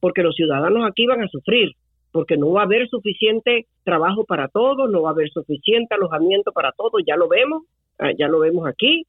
Porque 0.00 0.22
los 0.22 0.34
ciudadanos 0.34 0.88
aquí 0.88 1.06
van 1.06 1.22
a 1.22 1.28
sufrir, 1.28 1.76
porque 2.10 2.36
no 2.36 2.50
va 2.50 2.62
a 2.62 2.64
haber 2.64 2.88
suficiente 2.88 3.66
trabajo 3.84 4.24
para 4.24 4.48
todos, 4.48 4.90
no 4.90 5.02
va 5.02 5.10
a 5.10 5.12
haber 5.12 5.30
suficiente 5.30 5.94
alojamiento 5.94 6.50
para 6.50 6.72
todos, 6.72 7.02
ya 7.06 7.16
lo 7.16 7.28
vemos, 7.28 7.62
ah, 8.00 8.10
ya 8.18 8.26
lo 8.26 8.40
vemos 8.40 8.66
aquí, 8.66 9.04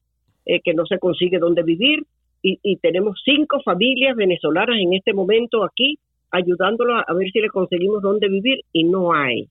eh, 0.45 0.61
que 0.61 0.73
no 0.73 0.85
se 0.85 0.99
consigue 0.99 1.39
dónde 1.39 1.63
vivir 1.63 2.05
y, 2.43 2.59
y, 2.61 2.75
tenemos 2.77 3.19
cinco 3.25 3.59
familias 3.61 4.15
venezolanas 4.15 4.77
en 4.79 4.93
este 4.93 5.13
momento 5.13 5.63
aquí 5.63 5.97
ayudándolos 6.29 7.01
a 7.07 7.13
ver 7.13 7.31
si 7.31 7.39
le 7.39 7.49
conseguimos 7.49 8.03
dónde 8.03 8.27
vivir 8.27 8.59
y 8.71 8.83
no 8.83 9.13
hay, 9.13 9.47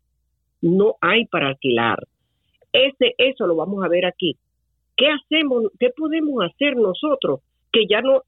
no 0.60 0.94
hay 1.00 1.24
para 1.26 1.48
alquilar. 1.48 1.98
Ese, 2.72 3.14
eso 3.18 3.46
lo 3.46 3.56
vamos 3.56 3.84
a 3.84 3.88
ver 3.88 4.04
aquí. 4.04 4.36
¿Qué 4.96 5.06
hacemos? 5.08 5.64
¿Qué 5.78 5.90
podemos 5.96 6.44
hacer 6.44 6.76
nosotros 6.76 7.40
que 7.72 7.86
ya 7.86 8.00
no 8.00 8.22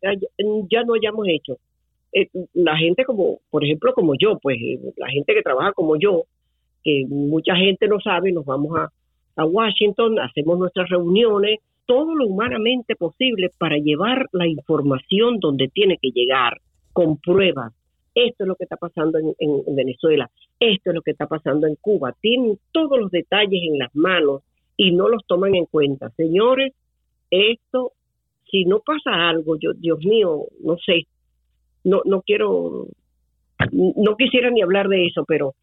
ya 0.70 0.82
no 0.84 0.94
hayamos 0.94 1.26
hecho? 1.28 1.58
Eh, 2.12 2.28
la 2.54 2.76
gente 2.76 3.04
como, 3.04 3.40
por 3.50 3.64
ejemplo, 3.64 3.92
como 3.92 4.14
yo, 4.18 4.38
pues 4.40 4.56
eh, 4.60 4.80
la 4.96 5.08
gente 5.08 5.34
que 5.34 5.42
trabaja 5.42 5.72
como 5.72 5.96
yo, 5.98 6.24
que 6.82 7.04
mucha 7.08 7.54
gente 7.56 7.88
no 7.88 8.00
sabe, 8.00 8.32
nos 8.32 8.44
vamos 8.44 8.76
a, 8.78 8.90
a 9.36 9.44
Washington, 9.44 10.18
hacemos 10.18 10.58
nuestras 10.58 10.88
reuniones, 10.88 11.58
todo 11.84 12.14
lo 12.14 12.26
humanamente 12.26 12.96
posible 12.96 13.50
para 13.58 13.76
llevar 13.76 14.26
la 14.32 14.46
información 14.46 15.38
donde 15.40 15.68
tiene 15.68 15.98
que 16.00 16.10
llegar, 16.10 16.58
con 16.92 17.18
pruebas. 17.18 17.72
Esto 18.14 18.44
es 18.44 18.48
lo 18.48 18.56
que 18.56 18.64
está 18.64 18.76
pasando 18.76 19.18
en, 19.18 19.34
en 19.38 19.76
Venezuela, 19.76 20.30
esto 20.58 20.90
es 20.90 20.94
lo 20.94 21.02
que 21.02 21.10
está 21.10 21.26
pasando 21.26 21.66
en 21.66 21.76
Cuba. 21.76 22.14
Tienen 22.20 22.58
todos 22.72 22.98
los 22.98 23.10
detalles 23.10 23.60
en 23.62 23.78
las 23.78 23.94
manos 23.94 24.42
y 24.76 24.92
no 24.92 25.08
los 25.08 25.24
toman 25.26 25.54
en 25.54 25.66
cuenta. 25.66 26.10
Señores, 26.10 26.72
esto, 27.30 27.92
si 28.50 28.64
no 28.64 28.80
pasa 28.80 29.28
algo, 29.28 29.56
yo, 29.58 29.72
Dios 29.74 29.98
mío, 30.04 30.44
no 30.62 30.76
sé, 30.78 31.06
no, 31.84 32.02
no 32.04 32.22
quiero, 32.22 32.86
no 33.72 34.16
quisiera 34.16 34.50
ni 34.50 34.62
hablar 34.62 34.88
de 34.88 35.06
eso, 35.06 35.24
pero 35.26 35.54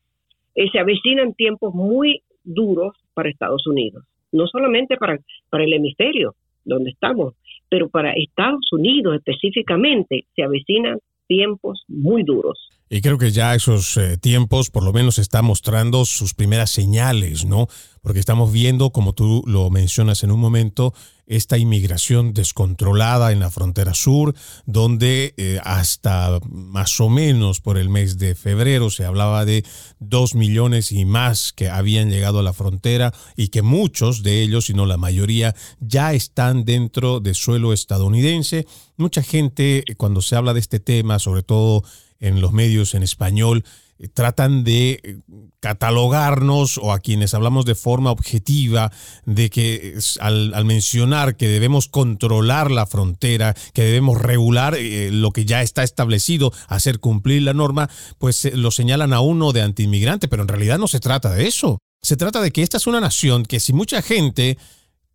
eh, 0.55 0.69
se 0.71 0.79
avecinan 0.79 1.33
tiempos 1.33 1.73
muy 1.73 2.21
duros 2.43 2.93
para 3.13 3.29
Estados 3.29 3.65
Unidos, 3.67 4.03
no 4.31 4.47
solamente 4.47 4.97
para, 4.97 5.19
para 5.49 5.63
el 5.63 5.73
hemisferio 5.73 6.35
donde 6.65 6.91
estamos, 6.91 7.33
pero 7.69 7.89
para 7.89 8.13
Estados 8.13 8.71
Unidos 8.71 9.15
específicamente 9.15 10.25
se 10.35 10.43
avecinan 10.43 10.99
tiempos 11.27 11.83
muy 11.87 12.23
duros. 12.23 12.69
Y 12.95 13.01
creo 13.01 13.17
que 13.17 13.31
ya 13.31 13.55
esos 13.55 13.97
eh, 13.97 14.17
tiempos 14.17 14.69
por 14.69 14.83
lo 14.83 14.93
menos 14.93 15.17
están 15.17 15.45
mostrando 15.45 16.05
sus 16.05 16.35
primeras 16.35 16.69
señales, 16.69 17.43
¿no? 17.43 17.67
Porque 18.03 18.19
estamos 18.19 18.51
viendo, 18.51 18.91
como 18.91 19.13
tú 19.13 19.43
lo 19.47 19.71
mencionas 19.71 20.21
en 20.21 20.29
un 20.29 20.39
momento, 20.39 20.93
esta 21.25 21.57
inmigración 21.57 22.35
descontrolada 22.35 23.31
en 23.31 23.39
la 23.39 23.49
frontera 23.49 23.95
sur, 23.95 24.35
donde 24.67 25.33
eh, 25.37 25.59
hasta 25.63 26.39
más 26.51 26.99
o 26.99 27.09
menos 27.09 27.61
por 27.61 27.79
el 27.79 27.89
mes 27.89 28.19
de 28.19 28.35
febrero 28.35 28.91
se 28.91 29.05
hablaba 29.05 29.43
de 29.43 29.65
dos 29.97 30.35
millones 30.35 30.91
y 30.91 31.03
más 31.05 31.51
que 31.51 31.69
habían 31.69 32.11
llegado 32.11 32.41
a 32.41 32.43
la 32.43 32.53
frontera 32.53 33.11
y 33.35 33.47
que 33.47 33.63
muchos 33.63 34.21
de 34.21 34.43
ellos, 34.43 34.65
si 34.65 34.75
no 34.75 34.85
la 34.85 34.97
mayoría, 34.97 35.55
ya 35.79 36.13
están 36.13 36.63
dentro 36.63 37.21
de 37.21 37.33
suelo 37.33 37.73
estadounidense. 37.73 38.67
Mucha 38.97 39.23
gente, 39.23 39.79
eh, 39.79 39.95
cuando 39.95 40.21
se 40.21 40.35
habla 40.35 40.53
de 40.53 40.59
este 40.59 40.79
tema, 40.79 41.17
sobre 41.17 41.41
todo 41.41 41.83
en 42.23 42.41
los 42.41 42.53
medios 42.53 42.95
en 42.95 43.03
español 43.03 43.63
eh, 43.99 44.07
tratan 44.07 44.63
de 44.63 44.99
eh, 45.03 45.17
catalogarnos 45.59 46.77
o 46.77 46.91
a 46.93 46.99
quienes 46.99 47.33
hablamos 47.33 47.65
de 47.65 47.75
forma 47.75 48.11
objetiva 48.11 48.91
de 49.25 49.49
que 49.49 49.97
al, 50.19 50.65
mencionar 50.65 51.35
que 51.35 51.47
debemos 51.47 51.89
controlar 51.89 52.71
la 52.71 52.87
frontera, 52.87 53.55
que 53.73 53.83
debemos 53.83 54.19
regular 54.21 54.75
eh, 54.75 55.11
lo 55.11 55.31
que 55.31 55.45
ya 55.45 55.61
está 55.61 55.83
establecido, 55.83 56.51
hacer 56.67 56.99
cumplir 56.99 57.43
la 57.43 57.53
norma, 57.53 57.89
pues 58.17 58.51
lo 58.55 58.71
señalan 58.71 59.13
a 59.13 59.19
uno 59.19 59.51
de 59.51 59.61
antiinmigrante, 59.61 60.27
pero 60.27 60.41
en 60.41 60.47
realidad 60.47 60.79
no 60.79 60.87
se 60.87 60.99
trata 60.99 61.31
de 61.31 61.47
eso. 61.47 61.77
Se 62.01 62.17
trata 62.17 62.41
de 62.41 62.51
que 62.51 62.63
esta 62.63 62.77
es 62.77 62.87
una 62.87 62.99
nación 62.99 63.45
que 63.45 63.59
si 63.59 63.73
mucha 63.73 64.01
gente 64.01 64.57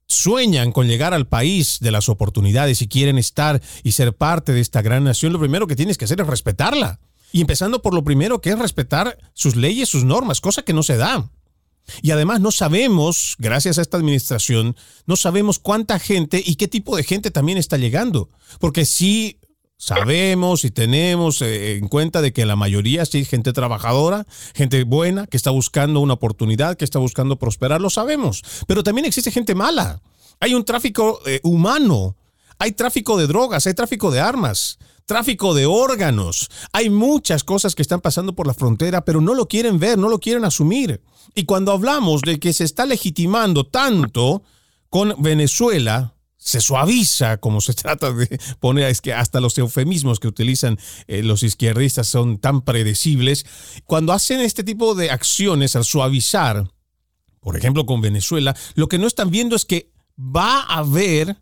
sueñan 0.09 0.73
con 0.73 0.89
llegar 0.89 1.15
al 1.15 1.29
país 1.29 1.79
de 1.81 1.91
las 1.91 2.09
oportunidades 2.09 2.83
y 2.83 2.89
quieren 2.89 3.19
estar 3.19 3.63
y 3.83 3.93
ser 3.93 4.17
parte 4.17 4.53
de 4.53 4.61
esta 4.61 4.83
gran 4.83 5.05
nación, 5.05 5.33
lo 5.33 5.39
primero 5.39 5.67
que 5.67 5.77
tienes 5.77 5.99
que 5.99 6.07
hacer 6.07 6.21
es 6.21 6.27
respetarla. 6.27 6.99
Y 7.31 7.43
empezando 7.43 7.83
por 7.83 7.93
lo 7.93 8.03
primero 8.03 8.41
que 8.41 8.51
es 8.51 8.59
respetar 8.59 9.19
sus 9.35 9.55
leyes, 9.55 9.89
sus 9.89 10.05
normas, 10.05 10.41
cosa 10.41 10.63
que 10.63 10.73
no 10.73 10.83
se 10.83 10.97
da. 10.97 11.31
Y 12.03 12.11
además 12.11 12.41
no 12.41 12.51
sabemos, 12.51 13.37
gracias 13.39 13.79
a 13.79 13.83
esta 13.83 13.97
administración, 13.97 14.77
no 15.07 15.17
sabemos 15.17 15.59
cuánta 15.59 15.99
gente 15.99 16.43
y 16.45 16.57
qué 16.57 16.69
tipo 16.69 16.97
de 16.97 17.05
gente 17.05 17.31
también 17.31 17.59
está 17.59 17.77
llegando. 17.77 18.31
Porque 18.61 18.85
sí 18.85 19.38
sabemos 19.79 20.65
y 20.65 20.71
tenemos 20.71 21.41
eh, 21.41 21.77
en 21.77 21.89
cuenta 21.89 22.21
de 22.21 22.33
que 22.33 22.45
la 22.45 22.57
mayoría 22.57 23.07
sí 23.07 23.21
es 23.21 23.29
gente 23.29 23.53
trabajadora, 23.53 24.27
gente 24.55 24.83
buena, 24.85 25.27
que 25.27 25.37
está 25.37 25.51
buscando 25.51 26.01
una 26.01 26.15
oportunidad, 26.15 26.77
que 26.77 26.85
está 26.85 26.99
buscando 26.99 27.39
prosperar, 27.39 27.81
lo 27.81 27.89
sabemos. 27.89 28.43
Pero 28.67 28.83
también 28.83 29.07
existe 29.07 29.31
gente 29.31 29.55
mala. 29.55 30.03
Hay 30.41 30.55
un 30.55 30.65
tráfico 30.65 31.21
eh, 31.27 31.41
humano, 31.45 32.17
hay 32.59 32.73
tráfico 32.73 33.17
de 33.17 33.29
drogas, 33.29 33.67
hay 33.67 33.75
tráfico 33.75 34.11
de 34.11 34.21
armas, 34.21 34.79
tráfico 35.07 35.55
de 35.55 35.67
órganos. 35.67 36.51
Hay 36.73 36.91
muchas 36.91 37.45
cosas 37.45 37.75
que 37.75 37.83
están 37.83 38.01
pasando 38.01 38.35
por 38.35 38.47
la 38.47 38.55
frontera, 38.55 39.05
pero 39.05 39.21
no 39.21 39.35
lo 39.35 39.47
quieren 39.47 39.79
ver, 39.79 39.97
no 39.97 40.09
lo 40.09 40.19
quieren 40.19 40.45
asumir. 40.45 41.01
Y 41.35 41.45
cuando 41.45 41.73
hablamos 41.73 42.23
de 42.23 42.41
que 42.41 42.53
se 42.53 42.65
está 42.65 42.85
legitimando 42.85 43.65
tanto 43.65 44.43
con 44.91 45.15
Venezuela, 45.23 46.15
se 46.49 46.63
suaviza 46.63 47.37
como 47.37 47.61
se 47.61 47.75
trata 47.75 48.11
de 48.11 48.41
poner, 48.59 48.89
es 48.89 49.03
que 49.03 49.13
hasta 49.13 49.41
los 49.41 49.59
eufemismos 49.59 50.19
que 50.19 50.29
utilizan 50.29 50.79
eh, 51.07 51.23
los 51.23 51.43
izquierdistas 51.43 52.09
son 52.09 52.39
tan 52.39 52.63
predecibles. 52.63 53.45
Cuando 53.85 54.15
hacen 54.15 54.41
este 54.41 54.65
tipo 54.65 54.95
de 54.95 55.11
acciones 55.11 55.77
al 55.77 55.85
suavizar, 55.85 56.71
por 57.41 57.57
ejemplo 57.57 57.85
con 57.85 58.01
Venezuela, 58.01 58.57
lo 58.75 58.89
que 58.89 58.99
no 58.99 59.07
están 59.07 59.31
viendo 59.31 59.57
es 59.57 59.67
que 59.67 59.93
va 60.19 60.63
a 60.63 60.79
haber 60.79 61.37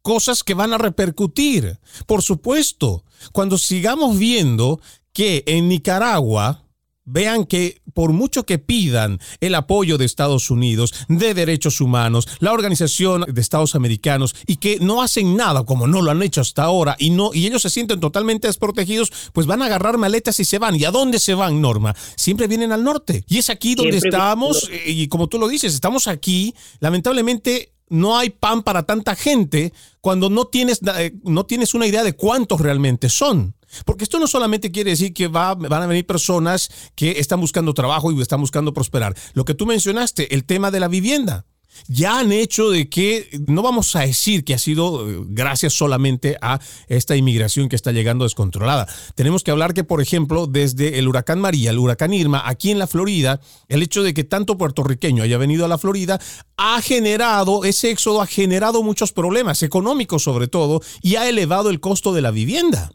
cosas 0.00 0.42
que 0.42 0.54
van 0.54 0.72
a 0.72 0.78
repercutir. 0.78 1.78
Por 2.06 2.22
supuesto, 2.22 3.04
cuando 3.32 3.58
sigamos 3.58 4.18
viendo 4.18 4.80
que 5.12 5.44
en 5.46 5.68
Nicaragua 5.68 6.64
vean 7.04 7.44
que 7.44 7.82
por 7.94 8.12
mucho 8.12 8.44
que 8.44 8.58
pidan 8.58 9.18
el 9.40 9.54
apoyo 9.54 9.98
de 9.98 10.04
Estados 10.04 10.50
Unidos, 10.50 10.94
de 11.08 11.34
derechos 11.34 11.80
humanos, 11.80 12.28
la 12.38 12.52
Organización 12.52 13.24
de 13.26 13.40
Estados 13.40 13.74
Americanos 13.74 14.34
y 14.46 14.56
que 14.56 14.78
no 14.80 15.02
hacen 15.02 15.36
nada 15.36 15.64
como 15.64 15.86
no 15.86 16.02
lo 16.02 16.10
han 16.10 16.22
hecho 16.22 16.40
hasta 16.40 16.62
ahora 16.62 16.96
y 16.98 17.10
no 17.10 17.30
y 17.32 17.46
ellos 17.46 17.62
se 17.62 17.70
sienten 17.70 18.00
totalmente 18.00 18.46
desprotegidos, 18.46 19.12
pues 19.32 19.46
van 19.46 19.62
a 19.62 19.66
agarrar 19.66 19.98
maletas 19.98 20.38
y 20.40 20.44
se 20.44 20.58
van. 20.58 20.76
¿Y 20.76 20.84
a 20.84 20.90
dónde 20.90 21.18
se 21.18 21.34
van, 21.34 21.60
Norma? 21.60 21.94
Siempre 22.16 22.46
vienen 22.46 22.72
al 22.72 22.84
norte. 22.84 23.24
Y 23.28 23.38
es 23.38 23.50
aquí 23.50 23.74
donde 23.74 23.96
estamos 23.96 24.70
y 24.86 25.08
como 25.08 25.28
tú 25.28 25.38
lo 25.38 25.48
dices, 25.48 25.74
estamos 25.74 26.06
aquí, 26.06 26.54
lamentablemente 26.80 27.72
no 27.88 28.16
hay 28.16 28.30
pan 28.30 28.62
para 28.62 28.84
tanta 28.84 29.14
gente 29.16 29.72
cuando 30.00 30.30
no 30.30 30.46
tienes, 30.46 30.80
eh, 30.96 31.12
no 31.24 31.44
tienes 31.44 31.74
una 31.74 31.86
idea 31.86 32.04
de 32.04 32.14
cuántos 32.14 32.60
realmente 32.60 33.08
son. 33.08 33.54
Porque 33.84 34.04
esto 34.04 34.18
no 34.18 34.26
solamente 34.26 34.70
quiere 34.70 34.90
decir 34.90 35.12
que 35.12 35.28
va, 35.28 35.54
van 35.54 35.82
a 35.82 35.86
venir 35.86 36.06
personas 36.06 36.70
que 36.94 37.12
están 37.18 37.40
buscando 37.40 37.74
trabajo 37.74 38.12
y 38.12 38.20
están 38.20 38.40
buscando 38.40 38.72
prosperar. 38.72 39.16
Lo 39.34 39.44
que 39.44 39.54
tú 39.54 39.66
mencionaste, 39.66 40.34
el 40.34 40.44
tema 40.44 40.70
de 40.70 40.80
la 40.80 40.88
vivienda 40.88 41.46
ya 41.88 42.18
han 42.18 42.32
hecho 42.32 42.70
de 42.70 42.88
que 42.88 43.28
no 43.46 43.62
vamos 43.62 43.94
a 43.96 44.00
decir 44.00 44.44
que 44.44 44.54
ha 44.54 44.58
sido 44.58 45.08
eh, 45.08 45.20
gracias 45.28 45.72
solamente 45.72 46.36
a 46.40 46.60
esta 46.88 47.16
inmigración 47.16 47.68
que 47.68 47.76
está 47.76 47.92
llegando 47.92 48.24
descontrolada. 48.24 48.86
Tenemos 49.14 49.42
que 49.44 49.50
hablar 49.50 49.74
que, 49.74 49.84
por 49.84 50.00
ejemplo, 50.00 50.46
desde 50.46 50.98
el 50.98 51.08
huracán 51.08 51.40
María, 51.40 51.70
el 51.70 51.78
huracán 51.78 52.12
Irma, 52.12 52.42
aquí 52.44 52.70
en 52.70 52.78
la 52.78 52.86
Florida, 52.86 53.40
el 53.68 53.82
hecho 53.82 54.02
de 54.02 54.14
que 54.14 54.24
tanto 54.24 54.58
puertorriqueño 54.58 55.22
haya 55.22 55.38
venido 55.38 55.64
a 55.64 55.68
la 55.68 55.78
Florida 55.78 56.20
ha 56.56 56.80
generado, 56.82 57.64
ese 57.64 57.90
éxodo 57.90 58.20
ha 58.20 58.26
generado 58.26 58.82
muchos 58.82 59.12
problemas 59.12 59.62
económicos 59.62 60.22
sobre 60.22 60.48
todo 60.48 60.80
y 61.02 61.16
ha 61.16 61.28
elevado 61.28 61.70
el 61.70 61.80
costo 61.80 62.12
de 62.12 62.22
la 62.22 62.30
vivienda 62.30 62.92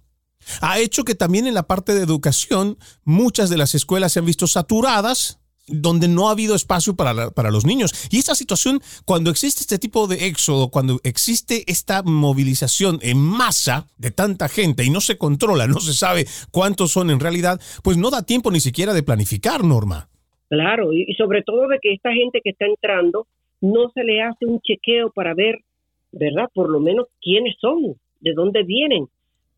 ha 0.62 0.80
hecho 0.80 1.04
que 1.04 1.16
también 1.16 1.48
en 1.48 1.54
la 1.54 1.68
parte 1.68 1.94
de 1.94 2.02
educación 2.02 2.78
muchas 3.04 3.50
de 3.50 3.58
las 3.58 3.76
escuelas 3.76 4.14
se 4.14 4.20
han 4.20 4.26
visto 4.26 4.48
saturadas 4.48 5.40
donde 5.68 6.08
no 6.08 6.28
ha 6.28 6.32
habido 6.32 6.56
espacio 6.56 6.96
para, 6.96 7.32
para 7.32 7.52
los 7.52 7.66
niños. 7.66 8.08
Y 8.12 8.20
esta 8.20 8.36
situación, 8.36 8.82
cuando 9.06 9.32
existe 9.32 9.62
este 9.62 9.80
tipo 9.80 10.08
de 10.08 10.28
éxodo, 10.28 10.70
cuando 10.70 11.00
existe 11.04 11.64
esta 11.68 12.04
movilización 12.04 13.00
en 13.02 13.18
masa 13.18 13.88
de 13.98 14.12
tanta 14.12 14.48
gente 14.48 14.84
y 14.84 14.90
no 14.90 15.02
se 15.02 15.18
controla, 15.18 15.68
no 15.68 15.80
se 15.80 15.94
sabe 15.94 16.26
cuántos 16.52 16.92
son 16.92 17.10
en 17.10 17.20
realidad, 17.20 17.60
pues 17.84 17.98
no 17.98 18.12
da 18.12 18.24
tiempo 18.24 18.52
ni 18.52 18.60
siquiera 18.60 18.94
de 18.94 19.04
planificar, 19.04 19.64
Norma. 19.64 20.08
Claro, 20.50 20.94
y 20.94 21.12
sobre 21.16 21.42
todo 21.42 21.68
de 21.68 21.80
que 21.82 21.94
esta 21.94 22.14
gente 22.14 22.40
que 22.44 22.52
está 22.52 22.66
entrando 22.66 23.28
no 23.62 23.90
se 23.94 24.04
le 24.04 24.22
hace 24.22 24.46
un 24.46 24.62
chequeo 24.62 25.12
para 25.12 25.34
ver, 25.34 25.60
¿verdad? 26.12 26.50
Por 26.54 26.70
lo 26.70 26.80
menos 26.80 27.08
quiénes 27.22 27.56
son, 27.60 27.96
de 28.20 28.34
dónde 28.34 28.64
vienen, 28.64 29.08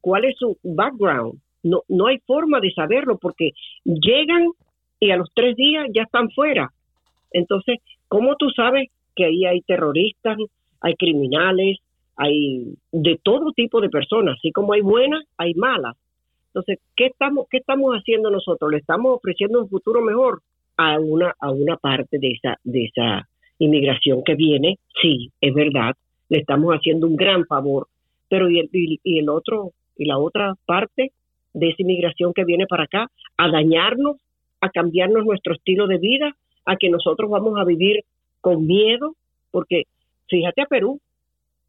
cuál 0.02 0.26
es 0.26 0.36
su 0.38 0.58
background. 0.64 1.40
No, 1.64 1.82
no 1.88 2.08
hay 2.08 2.20
forma 2.20 2.60
de 2.60 2.72
saberlo 2.72 3.18
porque 3.18 3.52
llegan 3.84 4.48
y 5.00 5.12
a 5.12 5.18
los 5.18 5.30
tres 5.34 5.56
días 5.56 5.88
ya 5.94 6.04
están 6.04 6.30
fuera. 6.32 6.72
Entonces, 7.32 7.80
¿cómo 8.08 8.36
tú 8.36 8.50
sabes 8.52 8.90
que 9.16 9.26
ahí 9.26 9.46
hay 9.46 9.62
terroristas, 9.62 10.38
hay 10.82 10.96
criminales, 10.96 11.78
hay 12.16 12.74
de 12.92 13.20
todo 13.22 13.52
tipo 13.52 13.82
de 13.82 13.90
personas, 13.90 14.36
así 14.38 14.52
como 14.52 14.74
hay 14.74 14.82
buenas, 14.82 15.24
hay 15.38 15.54
malas? 15.54 15.96
Entonces, 16.48 16.80
¿qué 16.96 17.08
estamos, 17.08 17.48
qué 17.52 17.58
estamos 17.58 17.94
haciendo 17.94 18.32
nosotros? 18.32 18.72
¿Le 18.72 18.78
estamos 18.78 19.18
ofreciendo 19.18 19.62
un 19.62 19.70
futuro 19.70 20.02
mejor 20.02 20.42
a 20.78 21.00
una, 21.00 21.34
a 21.40 21.52
una 21.52 21.78
parte 21.78 22.18
de 22.20 22.32
esa, 22.32 22.58
de 22.64 22.86
esa 22.86 23.28
inmigración 23.60 24.24
que 24.24 24.36
viene? 24.36 24.80
Sí, 25.02 25.32
es 25.40 25.54
verdad, 25.54 25.94
le 26.30 26.40
estamos 26.40 26.74
haciendo 26.74 27.06
un 27.08 27.16
gran 27.16 27.46
favor, 27.46 27.88
pero 28.30 28.50
y 28.50 28.60
el, 28.60 28.70
y 28.74 29.20
el 29.20 29.30
otro, 29.30 29.72
y 29.98 30.06
la 30.06 30.18
otra 30.18 30.56
parte 30.66 31.12
de 31.54 31.70
esa 31.70 31.82
inmigración 31.82 32.34
que 32.34 32.46
viene 32.46 32.68
para 32.68 32.84
acá, 32.84 33.10
a 33.38 33.50
dañarnos 33.50 34.18
a 34.62 34.70
cambiarnos 34.70 35.26
nuestro 35.26 35.54
estilo 35.54 35.88
de 35.88 35.98
vida, 35.98 36.36
a 36.66 36.76
que 36.76 36.90
nosotros 36.90 37.30
vamos 37.30 37.60
a 37.60 37.64
vivir 37.64 38.04
con 38.42 38.66
miedo, 38.66 39.16
porque 39.52 39.84
fíjate 40.30 40.62
a 40.62 40.66
Perú, 40.66 41.00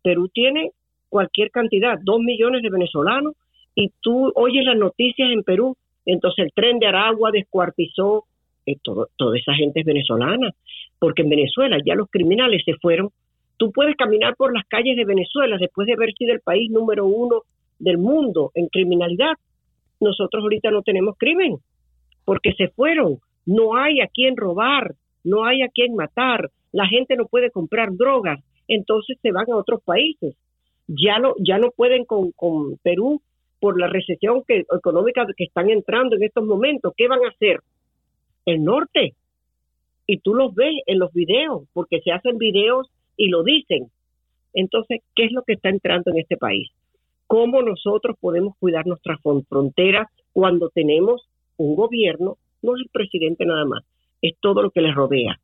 Perú 0.02 0.28
tiene 0.28 0.70
cualquier 1.08 1.50
cantidad, 1.50 1.98
dos 2.02 2.20
millones 2.20 2.62
de 2.62 2.70
venezolanos, 2.70 3.34
y 3.74 3.92
tú 4.00 4.32
oyes 4.34 4.64
las 4.64 4.76
noticias 4.76 5.30
en 5.30 5.42
Perú, 5.42 5.76
entonces 6.04 6.46
el 6.46 6.52
tren 6.52 6.78
de 6.78 6.86
Aragua 6.86 7.30
descuartizó, 7.30 8.24
eh, 8.66 8.76
todo, 8.82 9.08
toda 9.16 9.36
esa 9.38 9.54
gente 9.54 9.80
es 9.80 9.86
venezolana, 9.86 10.50
porque 10.98 11.22
en 11.22 11.28
Venezuela 11.28 11.78
ya 11.84 11.94
los 11.94 12.08
criminales 12.10 12.62
se 12.64 12.74
fueron. 12.74 13.10
Tú 13.56 13.72
puedes 13.72 13.96
caminar 13.96 14.36
por 14.36 14.54
las 14.54 14.66
calles 14.66 14.96
de 14.96 15.04
Venezuela 15.04 15.58
después 15.58 15.86
de 15.86 15.94
haber 15.94 16.12
sido 16.14 16.32
el 16.32 16.40
país 16.40 16.70
número 16.70 17.06
uno 17.06 17.42
del 17.78 17.98
mundo 17.98 18.50
en 18.54 18.68
criminalidad. 18.68 19.32
Nosotros 20.00 20.42
ahorita 20.42 20.70
no 20.70 20.82
tenemos 20.82 21.16
crimen, 21.18 21.56
porque 22.24 22.52
se 22.54 22.68
fueron. 22.68 23.18
No 23.46 23.76
hay 23.76 24.00
a 24.00 24.08
quien 24.08 24.36
robar, 24.36 24.94
no 25.24 25.44
hay 25.44 25.62
a 25.62 25.68
quien 25.68 25.94
matar, 25.94 26.50
la 26.72 26.86
gente 26.86 27.16
no 27.16 27.26
puede 27.26 27.50
comprar 27.50 27.90
drogas, 27.92 28.40
entonces 28.66 29.16
se 29.22 29.32
van 29.32 29.50
a 29.50 29.56
otros 29.56 29.82
países. 29.82 30.36
Ya 30.86 31.18
no, 31.18 31.34
ya 31.38 31.58
no 31.58 31.70
pueden 31.70 32.04
con, 32.04 32.32
con 32.32 32.76
Perú 32.82 33.20
por 33.60 33.80
la 33.80 33.88
recesión 33.88 34.42
que, 34.46 34.64
económica 34.76 35.26
que 35.36 35.44
están 35.44 35.70
entrando 35.70 36.16
en 36.16 36.22
estos 36.22 36.44
momentos. 36.44 36.92
¿Qué 36.96 37.08
van 37.08 37.24
a 37.24 37.28
hacer? 37.28 37.60
El 38.44 38.62
norte. 38.62 39.14
Y 40.06 40.18
tú 40.18 40.34
los 40.34 40.54
ves 40.54 40.74
en 40.86 40.98
los 40.98 41.12
videos, 41.12 41.64
porque 41.72 42.00
se 42.00 42.12
hacen 42.12 42.38
videos 42.38 42.88
y 43.16 43.28
lo 43.28 43.42
dicen. 43.42 43.90
Entonces, 44.54 45.02
¿qué 45.14 45.26
es 45.26 45.32
lo 45.32 45.42
que 45.42 45.54
está 45.54 45.68
entrando 45.68 46.10
en 46.10 46.18
este 46.18 46.36
país? 46.36 46.70
¿Cómo 47.28 47.62
nosotros 47.62 48.16
podemos 48.18 48.56
cuidar 48.58 48.86
nuestras 48.86 49.20
fronteras 49.48 50.08
cuando 50.32 50.70
tenemos 50.70 51.28
un 51.58 51.76
gobierno, 51.76 52.38
no 52.62 52.74
es 52.74 52.82
el 52.82 52.88
presidente 52.90 53.44
nada 53.44 53.64
más, 53.64 53.84
es 54.22 54.34
todo 54.40 54.62
lo 54.62 54.70
que 54.70 54.80
le 54.80 54.92
rodea. 54.92 55.38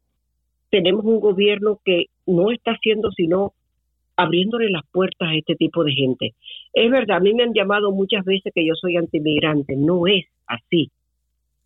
Tenemos 0.70 1.04
un 1.04 1.20
gobierno 1.20 1.78
que 1.84 2.06
no 2.26 2.50
está 2.50 2.72
haciendo 2.72 3.10
sino 3.12 3.52
abriéndole 4.16 4.70
las 4.70 4.86
puertas 4.92 5.28
a 5.28 5.34
este 5.34 5.56
tipo 5.56 5.84
de 5.84 5.92
gente. 5.92 6.34
Es 6.72 6.90
verdad, 6.90 7.18
a 7.18 7.20
mí 7.20 7.34
me 7.34 7.42
han 7.42 7.52
llamado 7.52 7.92
muchas 7.92 8.24
veces 8.24 8.52
que 8.54 8.66
yo 8.66 8.74
soy 8.74 8.96
antimigrante, 8.96 9.76
no 9.76 10.06
es 10.06 10.24
así. 10.46 10.90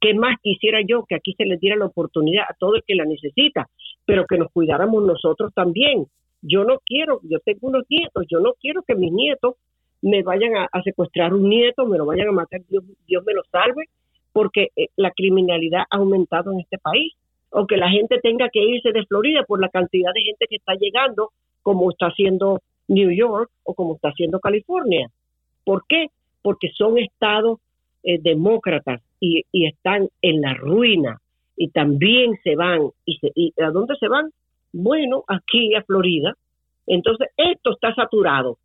¿Qué 0.01 0.15
más 0.15 0.37
quisiera 0.43 0.81
yo 0.87 1.05
que 1.05 1.15
aquí 1.15 1.35
se 1.35 1.45
les 1.45 1.61
diera 1.61 1.77
la 1.77 1.87
oportunidad 1.87 2.45
a 2.49 2.57
todo 2.59 2.77
el 2.77 2.83
que 2.85 2.95
la 2.95 3.05
necesita, 3.05 3.69
pero 4.05 4.27
que 4.27 4.39
nos 4.39 4.51
cuidáramos 4.51 5.05
nosotros 5.05 5.53
también? 5.55 6.07
Yo 6.41 6.65
no 6.65 6.79
quiero, 6.85 7.21
yo 7.25 7.39
tengo 7.41 7.69
unos 7.69 7.85
nietos, 7.89 8.25
yo 8.31 8.41
no 8.41 8.55
quiero 8.61 8.83
que 8.83 8.95
mis 8.95 9.13
nietos 9.13 9.55
me 10.03 10.23
vayan 10.23 10.57
a, 10.57 10.83
secuestrar 10.83 11.35
un 11.35 11.49
nieto, 11.49 11.87
me 11.87 11.99
lo 11.99 12.07
vayan 12.07 12.29
a 12.29 12.33
matar, 12.33 12.61
Dios, 12.69 12.85
Dios 13.07 13.25
me 13.25 13.35
lo 13.35 13.43
salve, 13.51 13.85
porque 14.33 14.69
eh, 14.77 14.89
la 14.97 15.11
criminalidad 15.11 15.83
ha 15.91 15.97
aumentado 15.97 16.53
en 16.53 16.61
este 16.61 16.79
país. 16.79 17.13
O 17.51 17.67
que 17.67 17.79
la 17.79 17.89
gente 17.89 18.21
tenga 18.21 18.51
que 18.51 18.63
irse 18.63 18.93
de 18.93 19.07
Florida 19.07 19.43
por 19.43 19.59
la 19.59 19.71
cantidad 19.71 20.13
de 20.13 20.21
gente 20.21 20.45
que 20.51 20.57
está 20.57 20.75
llegando, 20.75 21.31
como 21.63 21.91
está 21.91 22.07
haciendo 22.07 22.61
New 22.89 23.11
York 23.11 23.51
o 23.65 23.75
como 23.75 23.95
está 23.95 24.09
haciendo 24.09 24.39
California. 24.39 25.09
¿Por 25.65 25.85
qué? 25.89 26.09
Porque 26.43 26.69
son 26.77 26.99
estados 26.99 27.59
eh, 28.03 28.19
demócratas 28.21 29.01
y, 29.19 29.45
están 29.53 30.09
en 30.21 30.43
la 30.43 30.55
ruina 30.55 31.21
y 31.57 31.71
también 31.71 32.39
se 32.45 32.55
van. 32.55 32.91
¿Y, 33.07 33.19
¿Y 33.35 33.63
a 33.63 33.71
dónde 33.71 33.97
se 33.97 34.09
van? 34.09 34.31
Bueno, 34.73 35.25
aquí 35.27 35.75
a 35.75 35.83
Florida. 35.83 36.35
Entonces, 36.87 37.29
esto 37.37 37.73
está 37.73 37.95
saturado. 37.95 38.59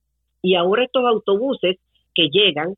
Y 0.43 0.55
ahora 0.55 0.83
estos 0.83 1.05
autobuses 1.05 1.77
que 2.13 2.27
llegan 2.29 2.75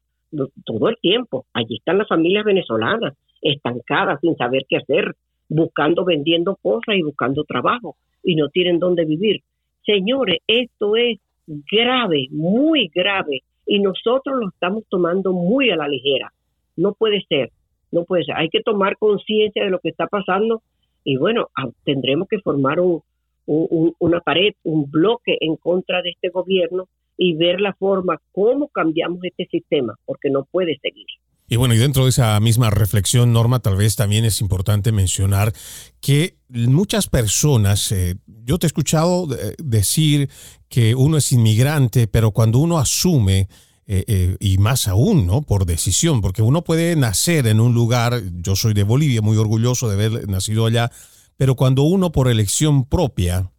todo 0.63 0.89
el 0.89 0.97
tiempo, 1.01 1.45
allí 1.51 1.77
están 1.77 1.97
las 1.97 2.07
familias 2.07 2.45
venezolanas, 2.45 3.15
estancadas, 3.41 4.19
sin 4.21 4.37
saber 4.37 4.65
qué 4.69 4.77
hacer, 4.77 5.15
buscando, 5.49 6.05
vendiendo 6.05 6.55
cosas 6.61 6.95
y 6.95 7.01
buscando 7.01 7.43
trabajo, 7.43 7.95
y 8.23 8.35
no 8.35 8.49
tienen 8.49 8.79
dónde 8.79 9.03
vivir. 9.05 9.41
Señores, 9.85 10.39
esto 10.47 10.95
es 10.95 11.19
grave, 11.47 12.27
muy 12.31 12.91
grave, 12.93 13.41
y 13.65 13.79
nosotros 13.79 14.37
lo 14.39 14.49
estamos 14.49 14.83
tomando 14.87 15.33
muy 15.33 15.71
a 15.71 15.75
la 15.75 15.87
ligera. 15.87 16.31
No 16.77 16.93
puede 16.93 17.23
ser, 17.27 17.51
no 17.91 18.03
puede 18.03 18.25
ser. 18.25 18.35
Hay 18.35 18.49
que 18.49 18.61
tomar 18.61 18.97
conciencia 18.97 19.63
de 19.63 19.71
lo 19.71 19.79
que 19.79 19.89
está 19.89 20.07
pasando 20.07 20.61
y 21.03 21.17
bueno, 21.17 21.49
tendremos 21.83 22.27
que 22.27 22.39
formar 22.39 22.79
un, 22.79 23.01
una 23.45 24.19
pared, 24.21 24.53
un 24.63 24.89
bloque 24.89 25.37
en 25.39 25.55
contra 25.55 26.01
de 26.01 26.09
este 26.09 26.29
gobierno 26.29 26.87
y 27.17 27.35
ver 27.35 27.61
la 27.61 27.73
forma 27.73 28.21
cómo 28.31 28.69
cambiamos 28.69 29.19
este 29.23 29.47
sistema, 29.49 29.95
porque 30.05 30.29
no 30.29 30.45
puede 30.45 30.77
seguir. 30.81 31.05
Y 31.47 31.57
bueno, 31.57 31.75
y 31.75 31.77
dentro 31.77 32.05
de 32.05 32.09
esa 32.09 32.39
misma 32.39 32.71
reflexión, 32.71 33.31
Norma, 33.31 33.59
tal 33.59 33.75
vez 33.75 33.95
también 33.95 34.25
es 34.25 34.41
importante 34.41 34.91
mencionar 34.91 35.53
que 36.01 36.37
muchas 36.49 37.07
personas, 37.07 37.91
eh, 37.91 38.15
yo 38.25 38.57
te 38.57 38.65
he 38.65 38.69
escuchado 38.69 39.27
eh, 39.31 39.53
decir 39.59 40.29
que 40.69 40.95
uno 40.95 41.17
es 41.17 41.31
inmigrante, 41.31 42.07
pero 42.07 42.31
cuando 42.31 42.57
uno 42.59 42.79
asume, 42.79 43.47
eh, 43.87 44.35
y 44.39 44.57
más 44.57 44.87
aún, 44.87 45.27
¿no? 45.27 45.43
Por 45.43 45.67
decisión, 45.67 46.21
porque 46.21 46.41
uno 46.41 46.63
puede 46.63 46.95
nacer 46.95 47.45
en 47.45 47.59
un 47.59 47.75
lugar, 47.75 48.19
yo 48.41 48.55
soy 48.55 48.73
de 48.73 48.81
Bolivia, 48.81 49.21
muy 49.21 49.37
orgulloso 49.37 49.87
de 49.87 49.93
haber 49.93 50.27
nacido 50.27 50.65
allá, 50.65 50.91
pero 51.37 51.55
cuando 51.55 51.83
uno 51.83 52.11
por 52.11 52.27
elección 52.27 52.85
propia, 52.85 53.51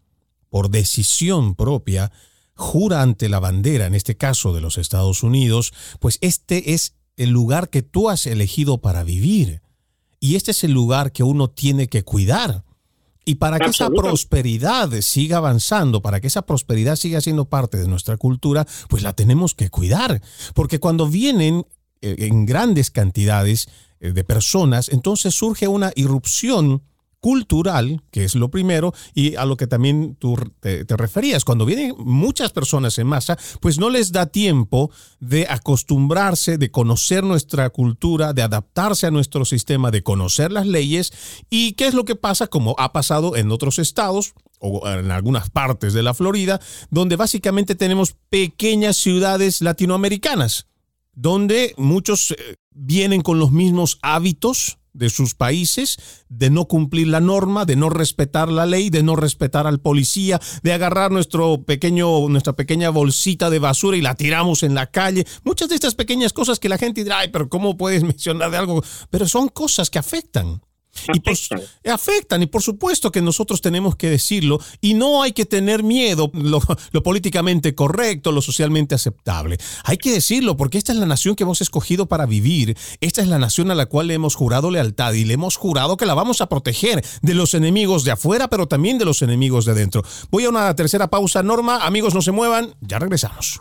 por 0.49 0.71
decisión 0.71 1.55
propia, 1.55 2.11
jura 2.57 3.03
ante 3.03 3.29
la 3.29 3.39
bandera, 3.39 3.87
en 3.87 3.95
este 3.95 4.17
caso 4.17 4.53
de 4.53 4.61
los 4.61 4.79
Estados 4.79 5.23
Unidos, 5.23 5.73
pues 6.01 6.19
este 6.23 6.73
es 6.73 6.95
el 7.17 7.31
lugar 7.31 7.71
que 7.71 7.83
tú 7.83 8.11
has 8.11 8.27
elegido 8.27 8.79
para 8.79 9.05
vivir. 9.05 9.63
Y 10.19 10.37
este 10.37 10.51
es 10.51 10.65
el 10.65 10.73
lugar 10.73 11.13
que 11.13 11.23
uno 11.23 11.49
tiene 11.49 11.89
que 11.89 12.03
cuidar. 12.03 12.65
Y 13.25 13.37
para 13.37 13.59
que 13.59 13.71
esa 13.71 13.91
prosperidad 13.91 14.91
siga 15.01 15.39
avanzando, 15.39 16.01
para 16.01 16.21
que 16.21 16.29
esa 16.29 16.43
prosperidad 16.43 16.97
siga 16.97 17.21
siendo 17.21 17.45
parte 17.47 17.77
de 17.77 17.89
nuestra 17.89 18.17
cultura, 18.17 18.67
pues 18.89 19.03
la 19.03 19.13
tenemos 19.15 19.55
que 19.55 19.69
cuidar. 19.69 20.23
Porque 20.55 20.79
cuando 20.79 21.09
vienen 21.09 21.67
eh, 22.01 22.17
en 22.19 22.47
grandes 22.47 22.91
cantidades 22.91 23.69
eh, 24.01 24.13
de 24.13 24.25
personas, 24.25 24.89
entonces 24.89 25.35
surge 25.35 25.67
una 25.67 25.93
irrupción 25.97 26.83
cultural, 27.27 28.05
que 28.13 28.23
es 28.23 28.37
lo 28.37 28.53
primero, 28.53 28.95
y 29.13 29.35
a 29.35 29.45
lo 29.47 29.57
que 29.57 29.67
también 29.67 30.15
tú 30.15 30.37
te, 30.61 30.85
referías. 30.97 31.45
Cuando 31.45 31.67
vienen 31.67 31.93
muchas 31.99 32.53
personas 32.53 33.01
en 33.01 33.09
masa, 33.09 33.37
pues 33.61 33.81
no 33.81 33.91
les 33.91 34.13
da 34.13 34.27
tiempo 34.27 34.93
de 35.19 35.45
acostumbrarse, 35.49 36.57
de 36.57 36.71
conocer 36.71 37.25
nuestra 37.25 37.69
cultura, 37.71 38.33
de 38.33 38.43
adaptarse 38.43 39.09
a 39.09 39.11
nuestro 39.11 39.45
sistema, 39.45 39.91
de 39.91 40.05
conocer 40.05 40.53
las 40.53 40.69
leyes. 40.69 41.13
¿Y 41.51 41.73
qué 41.73 41.89
es 41.89 41.95
lo 41.95 42.05
que 42.05 42.15
pasa? 42.15 42.47
Como 42.47 42.77
ha 42.79 42.93
pasado 42.93 43.35
en 43.35 43.51
otros 43.51 43.81
estados, 43.81 44.35
o 44.61 44.89
en 44.89 45.11
algunas 45.11 45.51
partes 45.51 45.95
de 45.95 46.05
la 46.05 46.15
Florida, 46.15 46.61
donde 46.91 47.17
básicamente 47.17 47.75
tenemos 47.75 48.15
pequeñas 48.31 48.99
ciudades 48.99 49.63
latinoamericanas, 49.63 50.69
donde 51.13 51.75
muchos 51.77 52.31
eh, 52.31 52.55
vienen 52.71 53.23
con 53.23 53.41
los 53.41 53.51
mismos 53.51 53.99
hábitos, 54.01 54.79
de 54.97 55.11
sus 55.11 55.35
países, 55.35 56.25
de 56.29 56.51
no 56.51 56.67
cumplir 56.67 57.09
la 57.09 57.21
norma, 57.21 57.65
de 57.65 57.77
no 57.77 57.91
respetar 57.91 58.51
la 58.51 58.67
ley, 58.67 58.91
de 58.91 59.03
no 59.03 59.17
respetar 59.17 59.67
al 59.67 59.81
policía, 59.81 60.41
de 60.63 60.73
agarrar 60.73 61.11
nuestro 61.11 61.63
pequeño, 61.63 62.29
nuestra 62.29 62.55
pequeña 62.55 62.91
bolsita 62.91 63.51
de 63.51 63.59
basura 63.59 63.97
y 63.97 64.03
la 64.03 64.15
tiramos 64.15 64.63
en 64.63 64.75
la 64.75 64.87
calle. 64.91 65.27
Muchas 65.45 65.69
de 65.69 65.75
estas 65.75 65.95
pequeñas 65.95 66.33
cosas 66.33 66.59
que 66.59 66.69
la 66.69 66.79
gente 66.79 67.05
dirá, 67.05 67.21
ay, 67.21 67.29
pero 67.33 67.49
¿cómo 67.49 67.77
puedes 67.77 68.03
mencionar 68.05 68.51
de 68.51 68.57
algo? 68.57 68.83
Pero 69.11 69.29
son 69.29 69.49
cosas 69.49 69.91
que 69.91 69.99
afectan. 69.99 70.61
Y 71.13 71.21
eh, 71.85 71.91
afectan. 71.91 72.43
y 72.43 72.47
por 72.47 72.63
supuesto 72.63 73.11
que 73.13 73.23
nosotros 73.23 73.61
tenemos 73.61 73.97
que 73.97 74.11
decirlo 74.11 74.61
y 74.81 74.95
no 74.95 75.23
hay 75.23 75.33
que 75.33 75.45
tener 75.45 75.83
miedo 75.83 76.31
lo, 76.33 76.61
lo, 76.93 77.03
políticamente 77.03 77.75
correcto, 77.75 78.33
lo 78.33 78.43
socialmente 78.43 78.95
aceptable. 78.95 79.59
Hay 79.85 79.99
que 79.99 80.13
decirlo 80.13 80.57
porque 80.57 80.79
esta 80.79 80.93
es 80.93 80.99
la 80.99 81.07
nación 81.07 81.37
que 81.37 81.45
hemos 81.45 81.61
escogido 81.61 82.07
para 82.07 82.27
vivir, 82.27 82.77
esta 83.01 83.23
es 83.23 83.29
la 83.29 83.39
nación 83.39 83.71
a 83.71 83.75
la 83.75 83.87
cual 83.87 84.09
le 84.09 84.15
hemos 84.15 84.35
jurado 84.35 84.71
lealtad 84.71 85.13
y 85.13 85.25
le 85.25 85.35
hemos 85.35 85.57
jurado 85.57 85.97
que 85.97 86.07
la 86.07 86.15
vamos 86.15 86.41
a 86.41 86.49
proteger 86.49 87.05
de 87.23 87.35
los 87.35 87.55
enemigos 87.55 88.05
de 88.05 88.13
afuera, 88.13 88.49
pero 88.49 88.67
también 88.67 88.99
de 88.99 89.05
los 89.05 89.23
enemigos 89.23 89.65
de 89.65 89.73
adentro. 89.73 90.03
Voy 90.31 90.45
a 90.45 90.49
una 90.49 90.75
tercera 90.75 91.09
pausa, 91.09 91.43
Norma, 91.43 91.79
amigos 91.79 92.15
no 92.15 92.23
se 92.23 92.33
muevan, 92.33 92.75
ya 92.81 92.99
regresamos. 92.99 93.61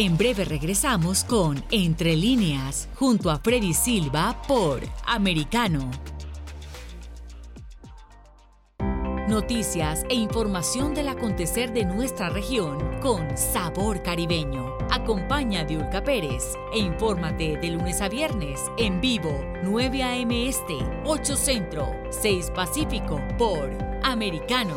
En 0.00 0.16
breve 0.16 0.44
regresamos 0.44 1.24
con 1.24 1.64
Entre 1.72 2.14
líneas, 2.14 2.88
junto 2.94 3.32
a 3.32 3.40
Freddy 3.40 3.74
Silva 3.74 4.40
por 4.46 4.80
Americano. 5.04 5.90
Noticias 9.26 10.06
e 10.08 10.14
información 10.14 10.94
del 10.94 11.08
acontecer 11.08 11.72
de 11.72 11.84
nuestra 11.84 12.28
región 12.28 12.78
con 13.00 13.36
sabor 13.36 14.00
caribeño. 14.04 14.72
Acompaña 14.88 15.62
a 15.62 15.64
Diulca 15.64 16.04
Pérez 16.04 16.44
e 16.72 16.78
infórmate 16.78 17.56
de 17.56 17.70
lunes 17.70 18.00
a 18.00 18.08
viernes 18.08 18.60
en 18.78 19.00
vivo 19.00 19.32
9 19.64 20.02
a.m. 20.04 20.48
Este, 20.48 20.78
8 21.06 21.36
Centro, 21.36 21.92
6 22.10 22.52
Pacífico 22.54 23.20
por 23.36 23.76
Americano. 24.04 24.76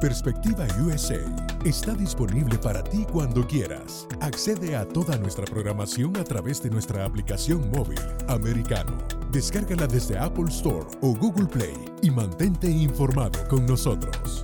Perspectiva 0.00 0.66
USA 0.78 1.20
está 1.62 1.92
disponible 1.92 2.56
para 2.56 2.82
ti 2.82 3.04
cuando 3.12 3.46
quieras. 3.46 4.08
Accede 4.22 4.74
a 4.74 4.88
toda 4.88 5.18
nuestra 5.18 5.44
programación 5.44 6.16
a 6.16 6.24
través 6.24 6.62
de 6.62 6.70
nuestra 6.70 7.04
aplicación 7.04 7.70
móvil 7.70 8.00
americano. 8.26 8.96
Descárgala 9.30 9.86
desde 9.86 10.16
Apple 10.16 10.48
Store 10.48 10.86
o 11.02 11.14
Google 11.14 11.48
Play 11.48 11.74
y 12.00 12.10
mantente 12.10 12.70
informado 12.70 13.46
con 13.46 13.66
nosotros. 13.66 14.42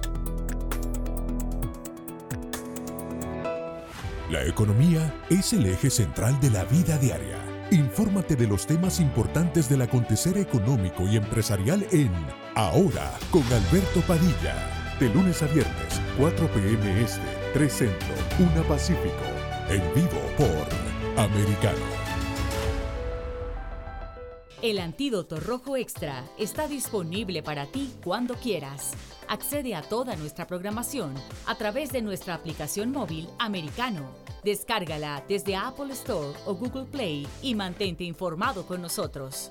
La 4.31 4.45
economía 4.45 5.15
es 5.31 5.55
el 5.55 5.65
eje 5.65 5.89
central 5.89 6.39
de 6.41 6.51
la 6.51 6.65
vida 6.65 6.99
diaria. 6.99 7.39
Infórmate 7.71 8.37
de 8.37 8.47
los 8.47 8.67
temas 8.67 9.01
importantes 9.01 9.71
del 9.71 9.81
acontecer 9.81 10.37
económico 10.37 11.05
y 11.05 11.17
empresarial 11.17 11.87
en 11.93 12.11
Ahora 12.55 13.11
con 13.31 13.43
Alberto 13.45 14.03
Padilla 14.07 14.76
de 14.99 15.09
lunes 15.11 15.43
a 15.43 15.47
viernes, 15.47 16.01
4 16.19 16.49
p.m. 16.49 17.03
Este, 17.03 17.21
3 17.53 17.73
Centro, 17.73 18.15
1 18.39 18.63
Pacífico. 18.69 19.25
en 19.69 19.83
vivo 19.95 20.21
por 20.37 21.23
Americano. 21.23 21.85
El 24.63 24.79
antídoto 24.79 25.39
rojo 25.39 25.77
extra 25.77 26.25
está 26.39 26.67
disponible 26.67 27.43
para 27.43 27.67
ti 27.67 27.93
cuando 28.03 28.35
quieras. 28.35 28.93
Accede 29.29 29.75
a 29.75 29.83
toda 29.83 30.17
nuestra 30.17 30.47
programación 30.47 31.15
a 31.47 31.57
través 31.57 31.93
de 31.93 32.01
nuestra 32.01 32.35
aplicación 32.35 32.91
móvil 32.93 33.29
americano. 33.39 34.09
Descárgala 34.45 35.23
desde 35.29 35.57
Apple 35.57 35.93
Store 35.93 36.39
o 36.47 36.55
Google 36.55 36.87
Play 36.87 37.27
y 37.43 37.55
mantente 37.55 38.05
informado 38.05 38.67
con 38.67 38.81
nosotros. 38.81 39.51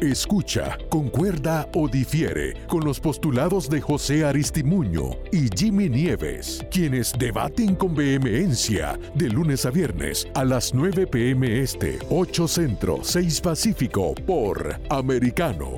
Escucha, 0.00 0.78
concuerda 0.90 1.68
o 1.74 1.88
difiere 1.88 2.54
con 2.68 2.84
los 2.84 3.00
postulados 3.00 3.68
de 3.68 3.80
José 3.80 4.24
Aristimuño 4.24 5.10
y 5.32 5.48
Jimmy 5.48 5.88
Nieves, 5.88 6.64
quienes 6.70 7.12
debaten 7.18 7.74
con 7.74 7.96
vehemencia 7.96 8.96
de 9.16 9.28
lunes 9.28 9.66
a 9.66 9.70
viernes 9.70 10.28
a 10.36 10.44
las 10.44 10.72
9 10.72 11.08
pm 11.08 11.60
este, 11.60 11.98
8 12.10 12.46
Centro, 12.46 13.00
6 13.02 13.40
Pacífico 13.40 14.14
por 14.14 14.80
Americano. 14.88 15.76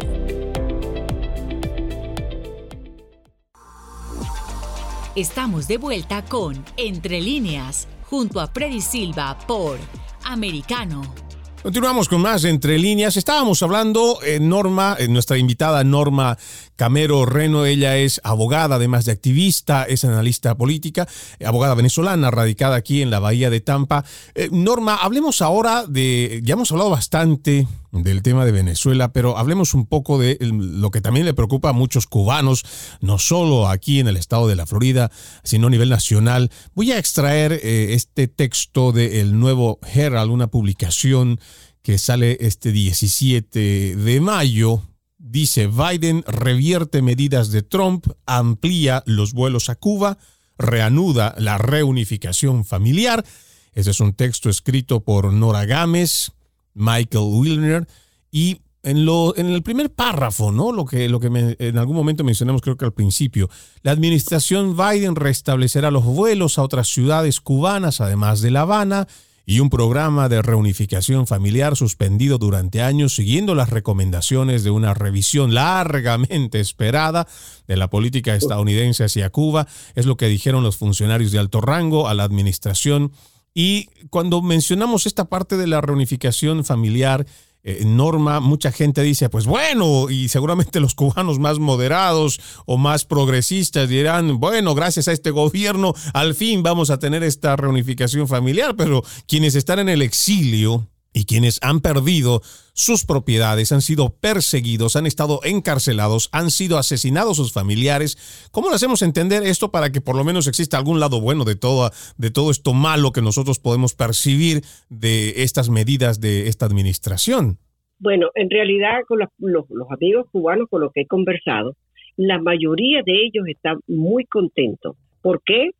Estamos 5.16 5.66
de 5.66 5.78
vuelta 5.78 6.26
con 6.26 6.62
Entre 6.76 7.22
líneas, 7.22 7.88
junto 8.04 8.38
a 8.38 8.48
Freddy 8.48 8.82
Silva 8.82 9.38
por 9.46 9.78
Americano. 10.24 11.29
Continuamos 11.62 12.08
con 12.08 12.22
más 12.22 12.44
entre 12.44 12.78
líneas. 12.78 13.18
Estábamos 13.18 13.62
hablando, 13.62 14.18
en 14.24 14.48
Norma, 14.48 14.96
en 14.98 15.12
nuestra 15.12 15.36
invitada 15.36 15.84
Norma 15.84 16.38
Camero 16.80 17.26
Reno, 17.26 17.66
ella 17.66 17.98
es 17.98 18.22
abogada, 18.24 18.76
además 18.76 19.04
de 19.04 19.12
activista, 19.12 19.84
es 19.84 20.02
analista 20.02 20.56
política, 20.56 21.06
abogada 21.44 21.74
venezolana, 21.74 22.30
radicada 22.30 22.76
aquí 22.76 23.02
en 23.02 23.10
la 23.10 23.18
Bahía 23.18 23.50
de 23.50 23.60
Tampa. 23.60 24.02
Eh, 24.34 24.48
Norma, 24.50 24.94
hablemos 24.94 25.42
ahora 25.42 25.84
de, 25.86 26.40
ya 26.42 26.54
hemos 26.54 26.72
hablado 26.72 26.88
bastante 26.88 27.68
del 27.92 28.22
tema 28.22 28.46
de 28.46 28.52
Venezuela, 28.52 29.12
pero 29.12 29.36
hablemos 29.36 29.74
un 29.74 29.84
poco 29.84 30.18
de 30.18 30.38
lo 30.40 30.90
que 30.90 31.02
también 31.02 31.26
le 31.26 31.34
preocupa 31.34 31.68
a 31.68 31.74
muchos 31.74 32.06
cubanos, 32.06 32.64
no 33.02 33.18
solo 33.18 33.68
aquí 33.68 34.00
en 34.00 34.08
el 34.08 34.16
estado 34.16 34.48
de 34.48 34.56
la 34.56 34.64
Florida, 34.64 35.10
sino 35.44 35.66
a 35.66 35.70
nivel 35.70 35.90
nacional. 35.90 36.50
Voy 36.74 36.92
a 36.92 36.98
extraer 36.98 37.60
eh, 37.62 37.92
este 37.92 38.26
texto 38.26 38.92
del 38.92 39.38
nuevo 39.38 39.80
Herald, 39.82 40.30
una 40.30 40.46
publicación 40.46 41.40
que 41.82 41.98
sale 41.98 42.38
este 42.40 42.72
17 42.72 43.96
de 43.96 44.20
mayo. 44.22 44.82
Dice, 45.30 45.68
Biden 45.68 46.24
revierte 46.26 47.02
medidas 47.02 47.52
de 47.52 47.62
Trump, 47.62 48.08
amplía 48.26 49.04
los 49.06 49.32
vuelos 49.32 49.68
a 49.68 49.76
Cuba, 49.76 50.18
reanuda 50.58 51.36
la 51.38 51.56
reunificación 51.56 52.64
familiar. 52.64 53.24
Ese 53.72 53.92
es 53.92 54.00
un 54.00 54.12
texto 54.12 54.50
escrito 54.50 55.04
por 55.04 55.32
Nora 55.32 55.66
Gámez, 55.66 56.32
Michael 56.74 57.26
Wilner 57.28 57.86
y 58.32 58.62
en, 58.82 59.04
lo, 59.04 59.36
en 59.36 59.46
el 59.46 59.62
primer 59.62 59.92
párrafo, 59.92 60.50
¿no? 60.50 60.72
Lo 60.72 60.84
que, 60.84 61.08
lo 61.08 61.20
que 61.20 61.28
en 61.60 61.78
algún 61.78 61.94
momento 61.94 62.24
mencionamos, 62.24 62.60
creo 62.60 62.76
que 62.76 62.86
al 62.86 62.92
principio, 62.92 63.48
la 63.82 63.92
administración 63.92 64.76
Biden 64.76 65.14
restablecerá 65.14 65.92
los 65.92 66.04
vuelos 66.04 66.58
a 66.58 66.64
otras 66.64 66.88
ciudades 66.88 67.40
cubanas, 67.40 68.00
además 68.00 68.40
de 68.40 68.50
La 68.50 68.62
Habana, 68.62 69.06
y 69.50 69.58
un 69.58 69.68
programa 69.68 70.28
de 70.28 70.42
reunificación 70.42 71.26
familiar 71.26 71.74
suspendido 71.74 72.38
durante 72.38 72.82
años 72.82 73.16
siguiendo 73.16 73.56
las 73.56 73.68
recomendaciones 73.68 74.62
de 74.62 74.70
una 74.70 74.94
revisión 74.94 75.54
largamente 75.54 76.60
esperada 76.60 77.26
de 77.66 77.76
la 77.76 77.90
política 77.90 78.36
estadounidense 78.36 79.02
hacia 79.02 79.30
Cuba. 79.30 79.66
Es 79.96 80.06
lo 80.06 80.16
que 80.16 80.28
dijeron 80.28 80.62
los 80.62 80.76
funcionarios 80.76 81.32
de 81.32 81.40
alto 81.40 81.60
rango 81.60 82.06
a 82.06 82.14
la 82.14 82.22
administración. 82.22 83.10
Y 83.52 83.88
cuando 84.10 84.40
mencionamos 84.40 85.06
esta 85.06 85.24
parte 85.24 85.56
de 85.56 85.66
la 85.66 85.80
reunificación 85.80 86.64
familiar, 86.64 87.26
eh, 87.62 87.82
Norma, 87.84 88.40
mucha 88.40 88.72
gente 88.72 89.02
dice, 89.02 89.28
pues 89.28 89.46
bueno, 89.46 90.10
y 90.10 90.28
seguramente 90.28 90.80
los 90.80 90.94
cubanos 90.94 91.38
más 91.38 91.58
moderados 91.58 92.40
o 92.66 92.78
más 92.78 93.04
progresistas 93.04 93.88
dirán, 93.88 94.40
bueno, 94.40 94.74
gracias 94.74 95.08
a 95.08 95.12
este 95.12 95.30
gobierno, 95.30 95.94
al 96.14 96.34
fin 96.34 96.62
vamos 96.62 96.90
a 96.90 96.98
tener 96.98 97.22
esta 97.22 97.56
reunificación 97.56 98.28
familiar, 98.28 98.74
pero 98.76 99.02
quienes 99.26 99.54
están 99.54 99.78
en 99.78 99.88
el 99.88 100.02
exilio 100.02 100.89
y 101.12 101.24
quienes 101.24 101.58
han 101.62 101.80
perdido 101.80 102.40
sus 102.72 103.04
propiedades, 103.04 103.72
han 103.72 103.80
sido 103.80 104.10
perseguidos, 104.20 104.96
han 104.96 105.06
estado 105.06 105.40
encarcelados, 105.44 106.28
han 106.32 106.50
sido 106.50 106.78
asesinados 106.78 107.36
sus 107.36 107.52
familiares. 107.52 108.48
¿Cómo 108.52 108.68
le 108.68 108.76
hacemos 108.76 109.02
entender 109.02 109.42
esto 109.42 109.70
para 109.70 109.90
que 109.90 110.00
por 110.00 110.16
lo 110.16 110.24
menos 110.24 110.46
exista 110.46 110.78
algún 110.78 111.00
lado 111.00 111.20
bueno 111.20 111.44
de 111.44 111.56
todo, 111.56 111.90
de 112.16 112.30
todo 112.30 112.50
esto 112.50 112.72
malo 112.72 113.12
que 113.12 113.22
nosotros 113.22 113.58
podemos 113.58 113.94
percibir 113.94 114.62
de 114.88 115.42
estas 115.42 115.68
medidas 115.68 116.20
de 116.20 116.48
esta 116.48 116.66
administración? 116.66 117.58
Bueno, 117.98 118.28
en 118.34 118.48
realidad 118.48 119.00
con 119.06 119.18
los, 119.18 119.66
amigos 119.90 120.26
cubanos 120.32 120.68
con 120.70 120.80
los 120.80 120.92
que 120.92 121.02
he 121.02 121.06
conversado, 121.06 121.76
la 122.16 122.40
mayoría 122.40 123.02
de 123.04 123.12
ellos 123.26 123.46
están 123.46 123.78
muy 123.86 124.24
contentos. 124.24 124.96
¿Por 125.20 125.42
qué? 125.44 125.70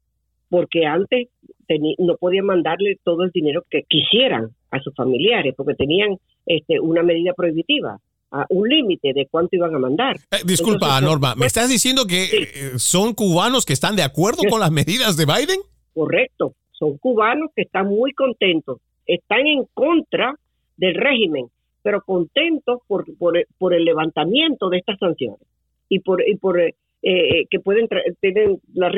Porque 0.51 0.85
antes 0.85 1.29
no 1.99 2.17
podían 2.17 2.45
mandarle 2.47 2.99
todo 3.05 3.23
el 3.23 3.31
dinero 3.31 3.65
que 3.71 3.85
quisieran 3.89 4.51
a 4.71 4.81
sus 4.81 4.95
familiares 4.95 5.55
porque 5.57 5.75
tenían 5.75 6.17
este, 6.47 6.81
una 6.81 7.03
medida 7.03 7.33
prohibitiva 7.35 7.99
un 8.49 8.69
límite 8.69 9.13
de 9.13 9.27
cuánto 9.31 9.57
iban 9.57 9.75
a 9.75 9.79
mandar. 9.79 10.17
Eh, 10.31 10.37
disculpa, 10.45 11.01
Norma, 11.01 11.35
¿me 11.35 11.41
pues, 11.41 11.47
estás 11.49 11.69
diciendo 11.69 12.07
que 12.07 12.25
eh, 12.25 12.79
son 12.79 13.15
cubanos 13.15 13.67
que 13.67 13.73
están 13.73 13.97
de 13.97 14.03
acuerdo 14.03 14.43
con 14.49 14.61
las 14.61 14.71
medidas 14.71 15.17
de 15.17 15.27
Biden? 15.27 15.61
Correcto, 15.93 16.55
son 16.73 16.97
cubanos 16.99 17.51
que 17.55 17.63
están 17.63 17.87
muy 17.89 18.13
contentos, 18.13 18.79
están 19.07 19.47
en 19.47 19.65
contra 19.75 20.35
del 20.77 20.95
régimen, 20.95 21.47
pero 21.83 22.03
contentos 22.03 22.81
por, 22.87 23.05
por, 23.19 23.75
el 23.75 23.85
levantamiento 23.85 24.69
de 24.71 24.79
estas 24.79 24.99
sanciones 24.99 25.47
y 25.89 25.99
por, 26.01 26.27
y 26.27 26.37
por 26.37 26.61
eh, 26.61 26.75
que 27.51 27.61
pueden 27.61 27.89
tener 28.21 28.57
la, 28.75 28.93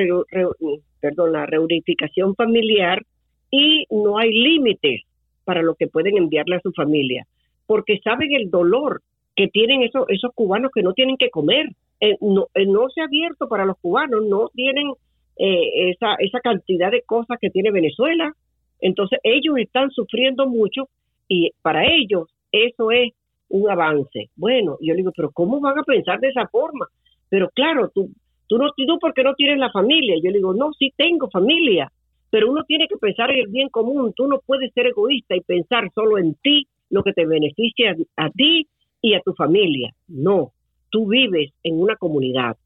perdón, 1.00 1.32
la 1.32 1.46
reunificación 1.46 2.34
familiar 2.34 3.02
y 3.50 3.86
no 3.90 4.18
hay 4.18 4.32
límites 4.32 5.02
para 5.44 5.62
lo 5.62 5.74
que 5.74 5.88
pueden 5.88 6.16
enviarle 6.16 6.56
a 6.56 6.60
su 6.60 6.72
familia, 6.72 7.26
porque 7.66 7.98
saben 8.02 8.32
el 8.34 8.50
dolor 8.50 9.02
que 9.34 9.48
tienen 9.48 9.82
esos, 9.82 10.04
esos 10.08 10.30
cubanos 10.34 10.70
que 10.74 10.82
no 10.82 10.92
tienen 10.92 11.16
que 11.16 11.30
comer. 11.30 11.66
Eh, 12.00 12.16
no, 12.20 12.48
eh, 12.54 12.66
no 12.66 12.88
se 12.90 13.00
ha 13.00 13.04
abierto 13.04 13.48
para 13.48 13.64
los 13.64 13.78
cubanos, 13.78 14.24
no 14.26 14.48
tienen 14.54 14.92
eh, 15.36 15.90
esa, 15.90 16.14
esa 16.18 16.40
cantidad 16.40 16.90
de 16.90 17.02
cosas 17.02 17.38
que 17.40 17.50
tiene 17.50 17.70
Venezuela. 17.70 18.32
Entonces 18.80 19.20
ellos 19.22 19.56
están 19.58 19.90
sufriendo 19.90 20.46
mucho 20.48 20.88
y 21.28 21.50
para 21.62 21.84
ellos 21.86 22.28
eso 22.50 22.90
es 22.90 23.12
un 23.48 23.70
avance. 23.70 24.30
Bueno, 24.36 24.76
yo 24.80 24.94
digo, 24.94 25.12
pero 25.16 25.30
¿cómo 25.30 25.60
van 25.60 25.78
a 25.78 25.84
pensar 25.84 26.20
de 26.20 26.28
esa 26.28 26.48
forma? 26.48 26.86
Pero 27.28 27.48
claro, 27.54 27.90
tú, 27.94 28.10
tú 28.48 28.58
no, 28.58 28.70
tú 28.76 28.98
porque 29.00 29.22
no 29.22 29.34
tienes 29.34 29.58
la 29.58 29.70
familia. 29.70 30.16
Yo 30.22 30.32
digo, 30.32 30.52
no, 30.52 30.72
sí 30.72 30.92
tengo 30.96 31.30
familia, 31.30 31.90
pero 32.32 32.50
uno 32.50 32.64
tiene 32.64 32.88
que 32.88 32.96
pensar 32.96 33.30
en 33.30 33.40
el 33.40 33.48
bien 33.48 33.68
común. 33.68 34.14
Tú 34.16 34.26
no 34.26 34.40
puedes 34.46 34.72
ser 34.72 34.86
egoísta 34.86 35.36
y 35.36 35.42
pensar 35.42 35.90
solo 35.94 36.16
en 36.16 36.34
ti, 36.36 36.66
lo 36.88 37.02
que 37.02 37.12
te 37.12 37.26
beneficia 37.26 37.94
a, 38.16 38.30
ti 38.30 38.66
y 39.02 39.12
a 39.12 39.20
tu 39.20 39.34
familia. 39.34 39.92
No, 40.08 40.52
tú 40.88 41.06
vives 41.06 41.52
en 41.62 41.78
una 41.78 41.94
comunidad, 41.96 42.56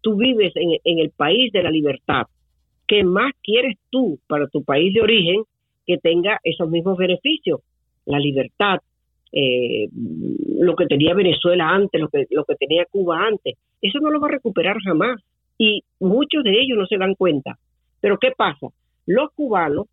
tú 0.00 0.14
vives 0.14 0.52
en, 0.54 0.98
el 1.00 1.10
país 1.10 1.50
de 1.50 1.64
la 1.64 1.72
libertad. 1.72 2.26
¿Qué 2.86 3.02
más 3.02 3.32
quieres 3.42 3.76
tú 3.90 4.20
para 4.28 4.46
tu 4.46 4.62
país 4.62 4.94
de 4.94 5.02
origen 5.02 5.42
que 5.84 5.98
tenga 5.98 6.38
esos 6.44 6.70
mismos 6.70 6.96
beneficios? 6.96 7.62
La 8.04 8.20
libertad, 8.20 8.78
eh, 9.32 9.88
lo 10.60 10.76
que 10.76 10.86
tenía 10.86 11.14
Venezuela 11.14 11.68
antes, 11.68 12.00
lo 12.00 12.08
que, 12.10 12.26
lo 12.30 12.44
que 12.44 12.54
tenía 12.54 12.86
Cuba 12.88 13.26
antes. 13.26 13.56
Eso 13.82 13.98
no 13.98 14.12
lo 14.12 14.20
va 14.20 14.28
a 14.28 14.38
recuperar 14.38 14.76
jamás. 14.84 15.20
Y 15.58 15.82
muchos 15.98 16.44
de 16.44 16.52
ellos 16.52 16.78
no 16.78 16.86
se 16.86 16.96
dan 16.96 17.16
cuenta. 17.16 17.58
Pero 18.00 18.18
¿qué 18.18 18.30
pasa? 18.30 18.68
Los 19.06 19.32
cubanos 19.32 19.86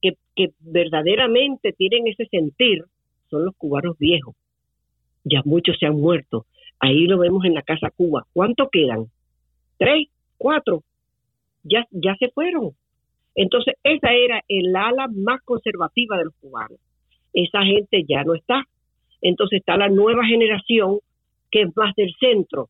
que, 0.00 0.52
verdaderamente 0.60 1.72
tienen 1.72 2.06
ese 2.06 2.26
sentir 2.26 2.84
son 3.28 3.44
los 3.44 3.54
cubanos 3.56 3.98
viejos. 3.98 4.34
Ya 5.24 5.42
muchos 5.44 5.76
se 5.78 5.86
han 5.86 5.96
muerto. 5.96 6.46
Ahí 6.78 7.06
lo 7.06 7.18
vemos 7.18 7.44
en 7.44 7.54
la 7.54 7.62
Casa 7.62 7.90
Cuba. 7.90 8.26
¿Cuánto 8.32 8.68
quedan? 8.70 9.06
¿Tres? 9.78 10.08
¿Cuatro? 10.38 10.82
Ya, 11.62 11.86
ya 11.90 12.16
se 12.16 12.30
fueron. 12.30 12.70
Entonces, 13.34 13.74
esa 13.84 14.12
era 14.12 14.42
el 14.48 14.74
ala 14.74 15.08
más 15.08 15.42
conservativa 15.42 16.16
de 16.18 16.24
los 16.24 16.34
cubanos. 16.40 16.78
Esa 17.32 17.62
gente 17.62 18.04
ya 18.08 18.24
no 18.24 18.34
está. 18.34 18.64
Entonces 19.20 19.60
está 19.60 19.76
la 19.76 19.88
nueva 19.88 20.24
generación 20.26 20.98
que 21.50 21.62
es 21.62 21.76
más 21.76 21.94
del 21.94 22.12
centro. 22.18 22.68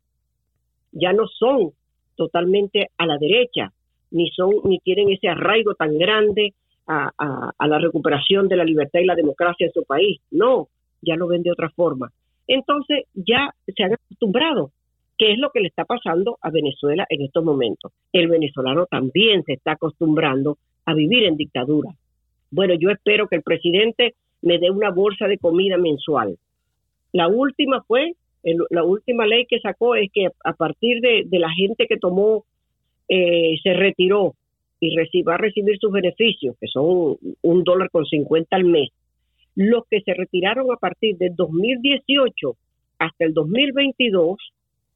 Ya 0.93 1.13
no 1.13 1.27
son 1.27 1.71
totalmente 2.17 2.91
a 2.99 3.07
la 3.07 3.17
derecha, 3.17 3.73
ni 4.13 4.31
son 4.31 4.51
ni 4.65 4.79
tienen 4.79 5.11
ese 5.11 5.29
arraigo 5.29 5.75
tan 5.75 5.99
grande 5.99 6.55
a, 6.87 7.11
a, 7.59 7.67
la 7.69 7.79
recuperación 7.79 8.49
de 8.49 8.57
la 8.57 8.65
libertad 8.65 9.01
y 9.01 9.07
la 9.07 9.15
democracia 9.15 9.67
en 9.67 9.73
su 9.73 9.85
país. 9.85 10.21
No, 10.31 10.69
ya 11.01 11.17
lo 11.17 11.27
ven 11.27 11.43
de 11.43 11.53
otra 11.53 11.71
forma. 11.71 12.11
Entonces 12.47 13.05
ya 13.15 13.55
se 13.67 13.83
han 13.83 13.95
acostumbrado, 13.95 14.73
que 15.17 15.33
es 15.33 15.39
lo 15.39 15.51
que 15.51 15.61
le 15.61 15.69
está 15.69 15.85
pasando 15.85 16.39
a 16.41 16.51
Venezuela 16.51 17.07
en 17.09 17.23
estos 17.23 17.45
momentos. 17.45 17.93
El 18.13 18.29
venezolano 18.29 18.87
también 18.87 19.43
se 19.45 19.55
está 19.55 19.73
acostumbrando 19.73 20.59
a 20.85 20.95
vivir 20.95 21.25
en 21.25 21.37
dictadura. 21.37 21.91
Bueno, 22.51 22.75
yo 22.75 22.91
espero 22.91 23.29
que 23.29 23.37
el 23.37 23.43
presidente 23.43 24.15
me 24.43 24.59
dé 24.59 24.71
una 24.71 24.91
bolsa 24.91 25.27
de 25.27 25.39
comida 25.39 25.79
mensual. 25.79 26.37
La 27.13 27.29
última 27.29 27.83
fue, 27.83 28.15
la 28.43 28.85
última 28.85 29.27
ley 29.27 29.47
que 29.47 29.61
sacó 29.61 29.95
es 29.95 30.11
que 30.13 30.29
a 30.45 30.53
partir 30.53 31.01
de, 31.01 31.27
la 31.39 31.51
gente 31.51 31.87
que 31.87 31.97
tomó, 31.97 32.45
eh, 33.15 33.59
se 33.63 33.75
retiró 33.75 34.35
y 34.81 35.23
va 35.23 35.35
a 35.35 35.39
recibir 35.39 35.77
sus 35.79 35.93
beneficios, 35.93 36.57
que 36.59 36.67
son 36.67 37.19
un 37.43 37.63
dólar 37.63 37.91
con 37.91 38.07
50 38.07 38.57
al 38.57 38.65
mes, 38.65 38.89
los 39.55 39.85
que 39.91 40.01
se 40.01 40.15
retiraron 40.15 40.73
a 40.73 40.77
partir 40.77 41.19
del 41.19 41.37
2018 41.37 42.57
hasta 42.99 43.25
el 43.27 43.35
2022, 43.35 44.39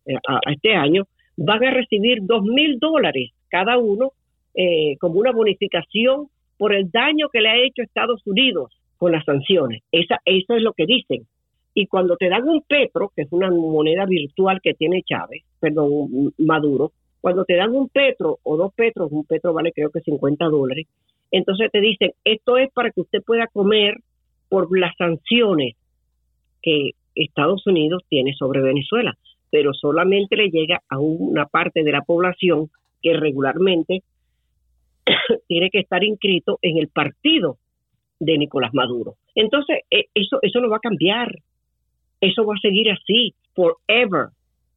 eh, 0.06 0.14
a, 0.26 0.40
este 0.50 0.74
año, 0.74 1.04
van 1.36 1.62
a 1.62 1.70
recibir 1.72 2.20
dos 2.22 2.42
mil 2.42 2.78
dólares 2.78 3.32
cada 3.50 3.76
uno 3.76 4.12
eh, 4.54 4.96
como 4.98 5.20
una 5.20 5.32
bonificación 5.32 6.28
por 6.56 6.74
el 6.74 6.90
daño 6.90 7.28
que 7.30 7.42
le 7.42 7.50
ha 7.50 7.58
hecho 7.58 7.82
Estados 7.82 8.22
Unidos 8.26 8.72
con 8.96 9.12
las 9.12 9.26
sanciones. 9.26 9.82
Esa, 9.92 10.20
eso 10.24 10.56
es 10.56 10.62
lo 10.62 10.72
que 10.72 10.86
dicen. 10.86 11.26
Y 11.74 11.86
cuando 11.86 12.16
te 12.16 12.30
dan 12.30 12.48
un 12.48 12.62
petro, 12.62 13.12
que 13.14 13.22
es 13.22 13.28
una 13.30 13.50
moneda 13.50 14.06
virtual 14.06 14.58
que 14.62 14.72
tiene 14.72 15.02
Chávez, 15.02 15.42
perdón, 15.60 16.32
Maduro, 16.38 16.92
cuando 17.27 17.45
te 17.45 17.57
dan 17.57 17.74
un 17.74 17.89
petro 17.89 18.39
o 18.45 18.57
dos 18.57 18.72
petros, 18.72 19.11
un 19.11 19.24
petro 19.24 19.53
vale 19.53 19.72
creo 19.72 19.91
que 19.91 20.01
50 20.01 20.45
dólares, 20.45 20.87
entonces 21.33 21.72
te 21.72 21.81
dicen, 21.81 22.12
esto 22.24 22.57
es 22.57 22.72
para 22.72 22.93
que 22.93 23.01
usted 23.01 23.20
pueda 23.20 23.49
comer 23.49 23.97
por 24.49 24.68
las 24.79 24.97
sanciones 24.97 25.74
que 26.62 26.93
Estados 27.16 27.66
Unidos 27.66 28.05
tiene 28.09 28.33
sobre 28.35 28.61
Venezuela, 28.61 29.18
pero 29.51 29.74
solamente 29.74 30.37
le 30.37 30.51
llega 30.51 30.83
a 30.89 31.01
una 31.01 31.47
parte 31.47 31.83
de 31.83 31.91
la 31.91 32.03
población 32.03 32.70
que 33.03 33.14
regularmente 33.14 34.05
tiene 35.49 35.70
que 35.70 35.81
estar 35.81 36.05
inscrito 36.05 36.61
en 36.62 36.79
el 36.79 36.87
partido 36.87 37.57
de 38.20 38.39
Nicolás 38.39 38.72
Maduro. 38.72 39.16
Entonces, 39.35 39.81
eh, 39.91 40.05
eso, 40.14 40.39
eso 40.43 40.61
no 40.61 40.70
va 40.70 40.77
a 40.77 40.89
cambiar. 40.89 41.37
Eso 42.20 42.47
va 42.47 42.55
a 42.55 42.61
seguir 42.61 42.89
así, 42.93 43.35
forever, 43.53 44.29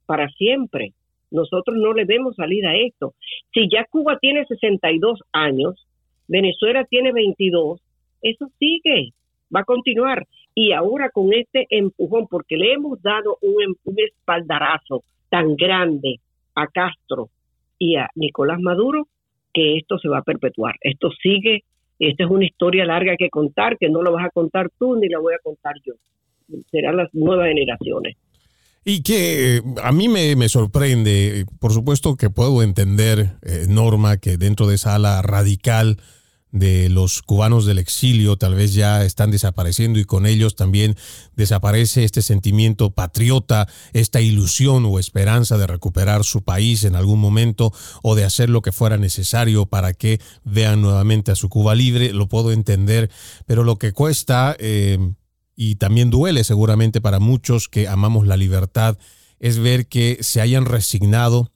para 0.08 0.28
siempre. 0.30 0.94
Nosotros 1.32 1.78
no 1.78 1.94
le 1.94 2.06
vemos 2.06 2.36
salida 2.36 2.70
a 2.70 2.78
esto. 2.78 3.14
Si 3.54 3.70
ya 3.70 3.86
Cuba 3.90 4.18
tiene 4.20 4.46
62 4.46 5.22
años, 5.32 5.88
Venezuela 6.28 6.86
tiene 6.86 7.12
22, 7.12 7.82
eso 8.22 8.48
sigue, 8.60 9.14
va 9.56 9.62
a 9.62 9.66
continuar. 9.66 10.28
Y 10.56 10.74
ahora 10.74 11.10
con 11.10 11.34
este 11.34 11.68
empujón, 11.70 12.28
porque 12.28 12.58
le 12.58 12.74
hemos 12.74 13.02
dado 13.02 13.38
un, 13.42 13.76
un 13.84 13.96
espaldarazo 13.98 15.04
tan 15.30 15.56
grande 15.56 16.20
a 16.56 16.68
Castro 16.68 17.30
y 17.78 17.96
a 17.96 18.10
Nicolás 18.16 18.60
Maduro, 18.60 19.08
que 19.54 19.78
esto 19.78 19.98
se 19.98 20.10
va 20.10 20.20
a 20.20 20.24
perpetuar. 20.24 20.76
Esto 20.82 21.12
sigue, 21.12 21.64
esta 21.98 22.24
es 22.24 22.30
una 22.30 22.46
historia 22.46 22.86
larga 22.86 23.16
que 23.18 23.30
contar, 23.30 23.78
que 23.78 23.90
no 23.90 24.02
lo 24.02 24.12
vas 24.12 24.26
a 24.26 24.30
contar 24.32 24.70
tú 24.78 24.96
ni 24.96 25.08
la 25.08 25.20
voy 25.20 25.34
a 25.34 25.40
contar 25.40 25.76
yo. 25.86 25.94
Serán 26.72 26.98
las 26.98 27.14
nuevas 27.14 27.48
generaciones. 27.48 28.18
Y 28.86 29.02
que 29.02 29.58
eh, 29.58 29.64
a 29.84 29.92
mí 29.92 30.08
me, 30.08 30.50
sorprende, 30.50 31.46
por 31.60 31.74
supuesto 31.74 32.16
que 32.16 32.30
puedo 32.30 32.64
entender, 32.64 33.38
eh, 33.42 33.66
Norma, 33.68 34.18
que 34.18 34.38
dentro 34.38 34.68
de 34.68 34.76
esa 34.76 34.96
ala 34.96 35.22
radical 35.22 35.98
de 36.52 36.90
los 36.90 37.22
cubanos 37.22 37.66
del 37.66 37.78
exilio 37.78 38.36
tal 38.38 38.56
vez 38.56 38.74
ya 38.74 39.06
están 39.06 39.30
desapareciendo 39.30 40.00
y 40.00 40.06
con 40.06 40.26
ellos 40.26 40.56
también 40.56 40.96
desaparece 41.36 42.04
este 42.04 42.22
sentimiento 42.22 42.92
patriota, 42.92 43.68
esta 43.94 44.20
ilusión 44.20 44.86
o 44.86 44.98
esperanza 44.98 45.58
de 45.58 45.68
recuperar 45.68 46.24
su 46.24 46.42
país 46.44 46.84
en 46.84 46.96
algún 46.96 47.20
momento 47.20 47.72
o 48.02 48.16
de 48.16 48.26
hacer 48.26 48.50
lo 48.50 48.62
que 48.62 48.72
fuera 48.72 48.98
necesario 48.98 49.68
para 49.68 49.94
que 49.94 50.20
vean 50.44 50.82
nuevamente 50.82 51.32
a 51.32 51.36
su 51.36 51.50
Cuba 51.50 51.76
libre, 51.76 52.14
lo 52.14 52.28
puedo 52.28 52.52
entender, 52.52 53.12
pero 53.46 53.64
lo 53.64 53.78
que 53.78 53.92
cuesta 53.92 54.56
eh, 54.60 54.98
y 55.62 55.76
también 55.76 56.10
duele 56.10 56.46
seguramente 56.46 57.02
para 57.02 57.20
muchos 57.20 57.68
que 57.68 57.90
amamos 57.90 58.26
la 58.26 58.38
libertad 58.38 58.98
es 59.42 59.60
ver 59.60 59.88
que 59.88 60.20
se 60.22 60.40
hayan 60.40 60.64
resignado 60.64 61.52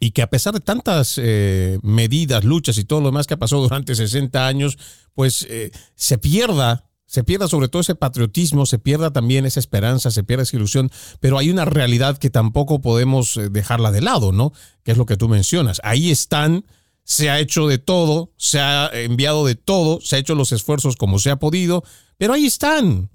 y 0.00 0.10
que 0.10 0.22
a 0.22 0.26
pesar 0.28 0.54
de 0.54 0.60
tantas 0.60 1.20
eh, 1.22 1.78
medidas, 1.84 2.42
luchas 2.42 2.78
y 2.78 2.84
todo 2.84 3.00
lo 3.00 3.06
demás 3.06 3.28
que 3.28 3.34
ha 3.34 3.38
pasado 3.38 3.62
durante 3.62 3.94
60 3.94 4.44
años, 4.44 4.76
pues 5.14 5.46
eh, 5.48 5.70
se 5.94 6.18
pierda, 6.18 6.90
se 7.06 7.22
pierda 7.22 7.46
sobre 7.46 7.68
todo 7.68 7.80
ese 7.80 7.94
patriotismo, 7.94 8.66
se 8.66 8.80
pierda 8.80 9.12
también 9.12 9.46
esa 9.46 9.60
esperanza, 9.60 10.10
se 10.10 10.24
pierda 10.24 10.42
esa 10.42 10.56
ilusión, 10.56 10.90
pero 11.20 11.38
hay 11.38 11.48
una 11.50 11.64
realidad 11.64 12.18
que 12.18 12.30
tampoco 12.30 12.80
podemos 12.80 13.36
eh, 13.36 13.50
dejarla 13.50 13.92
de 13.92 14.00
lado, 14.00 14.32
¿no? 14.32 14.52
Que 14.82 14.90
es 14.90 14.98
lo 14.98 15.06
que 15.06 15.16
tú 15.16 15.28
mencionas. 15.28 15.80
Ahí 15.84 16.10
están, 16.10 16.66
se 17.04 17.30
ha 17.30 17.38
hecho 17.38 17.68
de 17.68 17.78
todo, 17.78 18.32
se 18.36 18.58
ha 18.58 18.90
enviado 18.92 19.46
de 19.46 19.54
todo, 19.54 20.00
se 20.00 20.16
ha 20.16 20.18
hecho 20.18 20.34
los 20.34 20.50
esfuerzos 20.50 20.96
como 20.96 21.20
se 21.20 21.30
ha 21.30 21.36
podido, 21.36 21.84
pero 22.16 22.32
ahí 22.32 22.44
están 22.44 23.10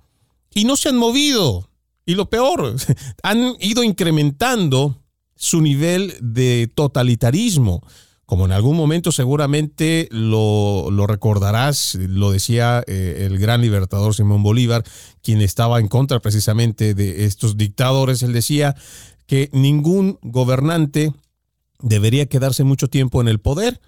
y 0.54 0.66
no 0.66 0.76
se 0.76 0.90
han 0.90 0.98
movido. 0.98 1.70
Y 2.06 2.16
lo 2.16 2.30
peor, 2.30 2.76
han 3.24 3.56
ido 3.60 3.84
incrementando 3.84 5.02
su 5.36 5.62
nivel 5.62 6.14
de 6.22 6.72
totalitarismo. 6.74 7.82
Como 8.26 8.46
en 8.46 8.54
algún 8.54 8.78
momento 8.78 9.12
seguramente 9.12 10.08
lo, 10.10 10.90
recordarás, 11.08 11.96
lo 11.96 12.32
decía 12.32 12.84
eh, 12.88 13.28
el 13.30 13.38
gran 13.38 13.62
libertador 13.62 14.16
Simón 14.16 14.44
Bolívar, 14.44 14.84
quien 15.22 15.42
estaba 15.42 15.80
en 15.80 15.88
contra 15.88 16.20
precisamente 16.20 16.94
de 16.94 17.26
estos 17.26 17.58
dictadores, 17.58 18.24
él 18.24 18.32
decía 18.32 18.76
que 19.28 19.50
ningún 19.52 20.20
gobernante 20.22 21.14
debería 21.80 22.26
quedarse 22.28 22.64
mucho 22.64 22.88
tiempo 22.88 23.22
en 23.22 23.28
el 23.28 23.40
poder, 23.40 23.82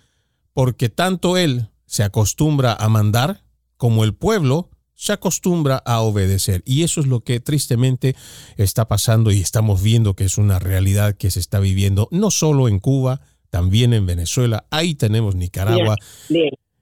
porque 0.53 0.89
tanto 0.89 1.37
él 1.37 1.69
se 1.85 2.03
acostumbra 2.03 2.73
a 2.73 2.89
mandar 2.89 3.43
como 3.77 4.03
el 4.03 4.13
pueblo 4.13 4.69
se 4.95 5.13
acostumbra 5.13 5.77
a 5.77 6.01
obedecer. 6.01 6.63
Y 6.65 6.83
eso 6.83 7.01
es 7.01 7.07
lo 7.07 7.21
que 7.21 7.39
tristemente 7.39 8.15
está 8.57 8.87
pasando 8.87 9.31
y 9.31 9.41
estamos 9.41 9.83
viendo 9.83 10.15
que 10.15 10.25
es 10.25 10.37
una 10.37 10.59
realidad 10.59 11.15
que 11.15 11.31
se 11.31 11.39
está 11.39 11.59
viviendo 11.59 12.07
no 12.11 12.31
solo 12.31 12.67
en 12.67 12.79
Cuba, 12.79 13.21
también 13.49 13.93
en 13.93 14.05
Venezuela. 14.05 14.65
Ahí 14.71 14.95
tenemos 14.95 15.35
Nicaragua. 15.35 15.95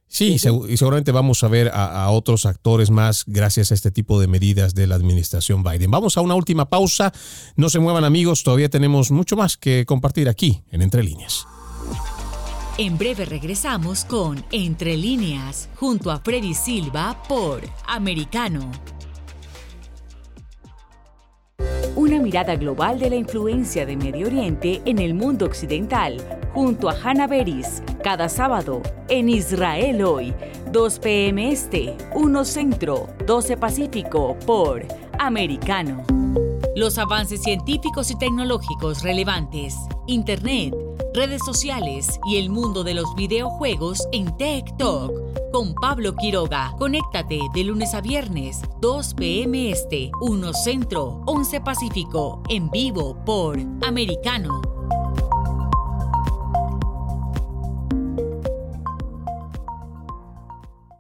Sí, 0.07 0.34
y 0.34 0.78
seguramente 0.78 1.11
vamos 1.11 1.43
a 1.43 1.47
ver 1.47 1.72
a, 1.74 2.07
otros 2.11 2.45
actores 2.45 2.91
más 2.91 3.24
gracias 3.26 3.72
a 3.72 3.74
este 3.74 3.89
tipo 3.89 4.22
de 4.22 4.28
medidas 4.28 4.76
de 4.76 4.86
la 4.86 4.93
administración 4.93 5.64
Biden. 5.64 5.89
Vamos 5.89 6.18
a 6.18 6.22
una 6.22 6.36
última 6.36 6.70
pausa. 6.70 7.11
No 7.55 7.68
se 7.70 7.80
muevan 7.80 8.03
amigos, 8.03 8.43
todavía 8.43 8.70
tenemos 8.70 9.09
mucho 9.09 9.36
más 9.36 9.57
que 9.57 9.88
compartir 9.88 10.30
aquí 10.30 10.61
en 10.70 10.84
Entre 10.84 11.01
Líneas. 11.03 11.47
En 12.80 12.97
breve 12.97 13.26
regresamos 13.26 14.03
con 14.03 14.43
Entre 14.51 14.97
líneas, 14.97 15.69
junto 15.76 16.09
a 16.09 16.17
Freddy 16.17 16.55
Silva 16.55 17.21
por 17.30 17.61
Americano. 17.86 18.71
Una 21.95 22.19
mirada 22.19 22.55
global 22.55 22.97
de 22.97 23.11
la 23.11 23.15
influencia 23.15 23.86
de 23.86 23.95
Medio 23.95 24.26
Oriente 24.26 24.82
en 24.86 24.97
el 24.97 25.13
mundo 25.13 25.45
occidental, 25.45 26.17
junto 26.51 26.89
a 26.89 26.95
Hannah 26.99 27.28
Beris, 27.28 27.84
cada 28.03 28.28
sábado 28.28 28.82
en 29.07 29.30
Israel 29.30 30.03
hoy, 30.03 30.34
2 30.71 30.97
p.m. 30.97 31.51
Este, 31.51 31.95
1 32.15 32.43
Centro, 32.43 33.07
12 33.28 33.55
Pacífico, 33.55 34.36
por 34.47 34.84
Americano. 35.19 36.03
Los 36.76 36.97
avances 36.97 37.43
científicos 37.43 38.09
y 38.09 38.17
tecnológicos 38.17 39.03
relevantes, 39.03 39.76
Internet, 40.07 40.74
redes 41.14 41.41
sociales 41.45 42.20
y 42.26 42.38
el 42.38 42.49
mundo 42.49 42.84
de 42.84 42.95
los 42.95 43.14
videojuegos 43.16 44.07
en 44.11 44.36
Tech 44.38 44.66
Talk 44.78 45.11
con 45.51 45.76
Pablo 45.76 46.16
Quiroga. 46.16 46.74
Conéctate 46.80 47.39
de 47.53 47.64
lunes 47.64 47.93
a 47.93 48.01
viernes, 48.01 48.61
2 48.82 49.14
p.m. 49.14 49.70
Este, 49.70 50.11
1 50.22 50.53
Centro, 50.53 51.22
11 51.28 51.61
Pacífico, 51.61 52.41
en 52.49 52.70
vivo 52.72 53.16
por 53.26 53.59
Americano. 53.86 54.61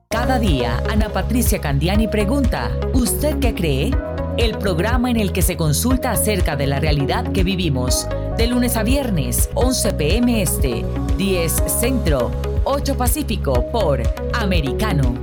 Cada 0.09 0.37
día, 0.37 0.81
Ana 0.89 1.09
Patricia 1.09 1.59
Candiani 1.59 2.07
pregunta, 2.07 2.71
¿usted 2.93 3.39
qué 3.39 3.55
cree? 3.55 3.91
El 4.37 4.57
programa 4.57 5.09
en 5.09 5.17
el 5.17 5.31
que 5.31 5.41
se 5.41 5.57
consulta 5.57 6.11
acerca 6.11 6.55
de 6.55 6.67
la 6.67 6.79
realidad 6.79 7.31
que 7.31 7.43
vivimos 7.43 8.07
de 8.37 8.47
lunes 8.47 8.75
a 8.77 8.83
viernes, 8.83 9.49
11 9.53 9.93
pm 9.93 10.41
este, 10.41 10.85
10 11.17 11.51
centro, 11.67 12.31
8 12.63 12.97
pacífico 12.97 13.69
por 13.71 14.01
Americano. 14.33 15.15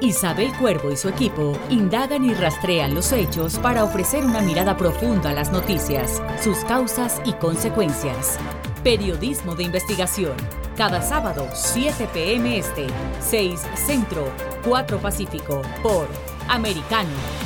Isabel 0.00 0.52
Cuervo 0.58 0.90
y 0.90 0.96
su 0.96 1.08
equipo 1.08 1.56
indagan 1.70 2.24
y 2.24 2.34
rastrean 2.34 2.94
los 2.94 3.12
hechos 3.12 3.58
para 3.58 3.84
ofrecer 3.84 4.24
una 4.24 4.40
mirada 4.40 4.76
profunda 4.76 5.30
a 5.30 5.32
las 5.34 5.52
noticias, 5.52 6.20
sus 6.42 6.58
causas 6.64 7.20
y 7.24 7.32
consecuencias. 7.34 8.38
Periodismo 8.82 9.54
de 9.54 9.64
investigación. 9.64 10.36
Cada 10.76 11.00
sábado, 11.00 11.48
7 11.54 12.08
p.m. 12.12 12.58
Este, 12.58 12.86
6 13.20 13.60
Centro, 13.74 14.30
4 14.64 14.98
Pacífico, 14.98 15.62
por 15.82 16.08
Americano. 16.48 17.45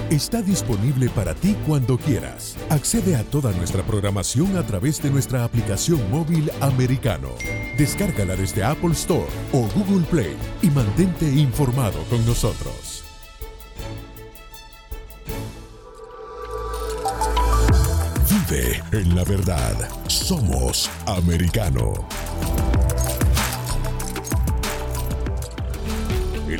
está 0.11 0.41
disponible 0.41 1.09
para 1.09 1.33
ti 1.33 1.55
cuando 1.65 1.97
quieras. 1.97 2.57
Accede 2.69 3.15
a 3.15 3.23
toda 3.23 3.51
nuestra 3.53 3.81
programación 3.83 4.57
a 4.57 4.63
través 4.63 5.01
de 5.01 5.09
nuestra 5.09 5.43
aplicación 5.43 5.99
móvil 6.11 6.51
americano. 6.59 7.29
Descárgala 7.77 8.35
desde 8.35 8.63
Apple 8.63 8.91
Store 8.91 9.27
o 9.53 9.67
Google 9.73 10.05
Play 10.05 10.35
y 10.61 10.69
mantente 10.69 11.25
informado 11.25 12.03
con 12.09 12.25
nosotros. 12.25 13.03
Vive 18.29 18.83
en 18.91 19.15
la 19.15 19.23
verdad. 19.23 19.75
Somos 20.07 20.89
americano. 21.05 22.07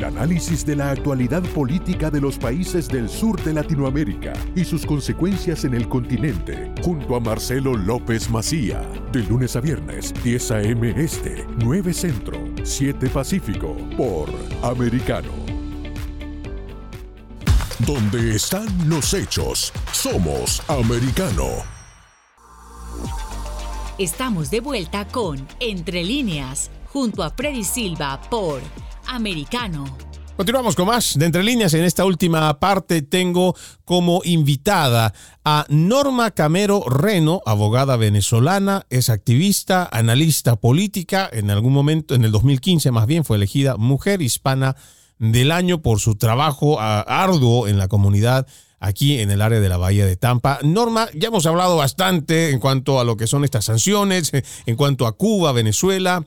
El 0.02 0.08
análisis 0.18 0.66
de 0.66 0.74
la 0.74 0.90
actualidad 0.90 1.44
política 1.54 2.10
de 2.10 2.20
los 2.20 2.36
países 2.36 2.88
del 2.88 3.08
sur 3.08 3.40
de 3.44 3.54
Latinoamérica 3.54 4.32
y 4.56 4.64
sus 4.64 4.84
consecuencias 4.84 5.64
en 5.64 5.74
el 5.74 5.88
continente, 5.88 6.72
junto 6.82 7.14
a 7.14 7.20
Marcelo 7.20 7.76
López 7.76 8.28
Macía, 8.28 8.82
de 9.12 9.22
lunes 9.22 9.54
a 9.54 9.60
viernes, 9.60 10.12
10 10.24 10.50
a.m. 10.50 10.92
Este, 10.96 11.46
9 11.58 11.94
Centro, 11.94 12.36
7 12.64 13.10
Pacífico, 13.10 13.76
por 13.96 14.28
Americano. 14.64 15.30
Donde 17.86 18.34
están 18.34 18.66
los 18.88 19.14
hechos, 19.14 19.72
somos 19.92 20.68
Americano. 20.68 21.46
Estamos 23.98 24.50
de 24.50 24.58
vuelta 24.58 25.06
con 25.06 25.46
Entre 25.60 26.02
líneas, 26.02 26.72
junto 26.92 27.22
a 27.22 27.30
Freddy 27.30 27.64
Silva 27.64 28.20
por 28.28 28.60
americano. 29.06 29.84
Continuamos 30.36 30.76
con 30.76 30.86
más 30.86 31.18
de 31.18 31.26
Entre 31.26 31.42
Líneas. 31.42 31.72
En 31.74 31.84
esta 31.84 32.04
última 32.04 32.58
parte 32.58 33.02
tengo 33.02 33.54
como 33.84 34.20
invitada 34.24 35.14
a 35.44 35.64
Norma 35.68 36.30
Camero 36.32 36.84
Reno, 36.88 37.42
abogada 37.46 37.96
venezolana, 37.96 38.86
es 38.90 39.08
activista, 39.08 39.88
analista 39.90 40.56
política. 40.56 41.28
En 41.32 41.50
algún 41.50 41.72
momento, 41.72 42.14
en 42.14 42.24
el 42.24 42.32
2015 42.32 42.90
más 42.90 43.06
bien, 43.06 43.24
fue 43.24 43.36
elegida 43.36 43.76
Mujer 43.76 44.20
Hispana 44.20 44.76
del 45.18 45.52
Año 45.52 45.80
por 45.80 46.00
su 46.00 46.16
trabajo 46.16 46.80
arduo 46.80 47.68
en 47.68 47.78
la 47.78 47.88
comunidad 47.88 48.46
aquí 48.80 49.20
en 49.20 49.30
el 49.30 49.40
área 49.40 49.60
de 49.60 49.68
la 49.68 49.76
Bahía 49.76 50.04
de 50.04 50.16
Tampa. 50.16 50.58
Norma, 50.62 51.08
ya 51.14 51.28
hemos 51.28 51.46
hablado 51.46 51.76
bastante 51.76 52.50
en 52.50 52.58
cuanto 52.58 52.98
a 52.98 53.04
lo 53.04 53.16
que 53.16 53.28
son 53.28 53.44
estas 53.44 53.66
sanciones, 53.66 54.32
en 54.66 54.76
cuanto 54.76 55.06
a 55.06 55.12
Cuba, 55.12 55.52
Venezuela, 55.52 56.24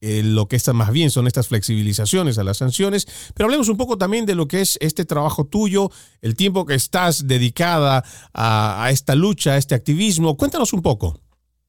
eh, 0.00 0.22
lo 0.24 0.46
que 0.46 0.54
está 0.56 0.72
más 0.72 0.92
bien 0.92 1.10
son 1.10 1.26
estas 1.26 1.48
flexibilizaciones 1.48 2.38
a 2.38 2.44
las 2.44 2.58
sanciones, 2.58 3.32
pero 3.36 3.46
hablemos 3.46 3.68
un 3.68 3.76
poco 3.76 3.98
también 3.98 4.26
de 4.26 4.36
lo 4.36 4.46
que 4.46 4.60
es 4.60 4.78
este 4.80 5.04
trabajo 5.04 5.44
tuyo, 5.44 5.88
el 6.22 6.36
tiempo 6.36 6.64
que 6.66 6.74
estás 6.74 7.26
dedicada 7.26 8.04
a, 8.32 8.88
esta 8.92 9.16
lucha, 9.16 9.54
a 9.54 9.56
este 9.56 9.74
activismo. 9.74 10.36
Cuéntanos 10.36 10.72
un 10.72 10.82
poco. 10.82 11.14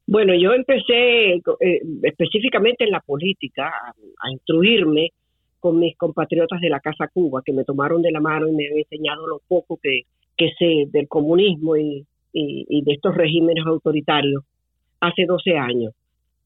Bueno, 0.06 0.34
yo 0.36 0.54
empecé 0.54 1.34
eh, 1.34 1.42
específicamente 2.04 2.84
en 2.84 2.92
la 2.92 3.00
política 3.00 3.68
a, 3.68 4.32
instruirme 4.32 5.10
con 5.60 5.80
mis 5.80 5.98
compatriotas 5.98 6.62
de 6.62 6.70
la 6.70 6.80
Casa 6.80 7.08
Cuba, 7.12 7.42
que 7.44 7.52
me 7.52 7.64
tomaron 7.64 8.02
de 8.02 8.12
la 8.12 8.20
mano 8.20 8.48
y 8.48 8.52
me 8.52 8.68
han 8.68 8.78
enseñado 8.78 9.28
lo 9.28 9.42
poco 9.48 9.80
que, 9.82 10.04
sé 10.58 10.86
del 10.92 11.08
comunismo 11.08 11.76
y, 11.76 12.06
y 12.32 12.82
de 12.84 12.94
estos 12.94 13.14
regímenes 13.14 13.66
autoritarios 13.66 14.44
hace 15.02 15.26
12 15.26 15.58
años 15.58 15.94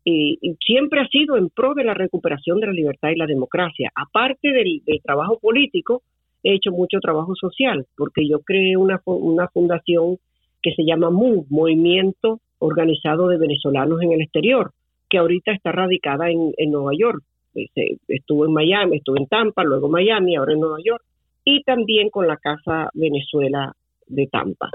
y, 0.06 0.58
siempre 0.66 1.02
ha 1.02 1.08
sido 1.08 1.38
en 1.38 1.50
pro 1.50 1.74
de 1.74 1.84
la 1.84 1.94
recuperación 1.94 2.60
de 2.60 2.68
la 2.68 2.74
libertad 2.74 3.10
y 3.10 3.16
la 3.16 3.26
democracia. 3.26 3.92
Aparte 3.96 4.52
del, 4.52 4.82
trabajo 5.04 5.40
político, 5.40 6.02
he 6.44 6.54
hecho 6.54 6.72
mucho 6.72 7.00
trabajo 7.00 7.36
social, 7.36 7.86
porque 7.96 8.28
yo 8.28 8.40
creé 8.40 8.76
una, 8.78 9.02
una 9.06 9.48
fundación 9.48 10.18
que 10.62 10.74
se 10.74 10.84
llama 10.84 11.10
MOVE, 11.10 11.46
Movimiento 11.50 12.40
Organizado 12.60 13.28
de 13.28 13.38
Venezolanos 13.38 14.02
en 14.02 14.14
el 14.14 14.22
Exterior, 14.22 14.72
que 15.10 15.18
ahorita 15.18 15.52
está 15.52 15.72
radicada 15.72 16.30
en, 16.30 16.54
en 16.58 16.72
Nueva 16.72 16.92
York. 16.98 17.22
Este, 17.54 17.98
estuvo 18.08 18.46
en 18.46 18.54
Miami, 18.54 18.98
estuvo 18.98 19.18
en 19.18 19.28
Tampa, 19.28 19.64
luego 19.64 19.90
Miami, 19.90 20.36
ahora 20.36 20.54
en 20.54 20.60
Nueva 20.60 20.78
York, 20.84 21.04
y 21.46 21.62
también 21.64 22.10
con 22.10 22.28
la 22.28 22.38
Casa 22.38 22.90
Venezuela 22.94 23.74
de 24.08 24.28
Tampa. 24.28 24.70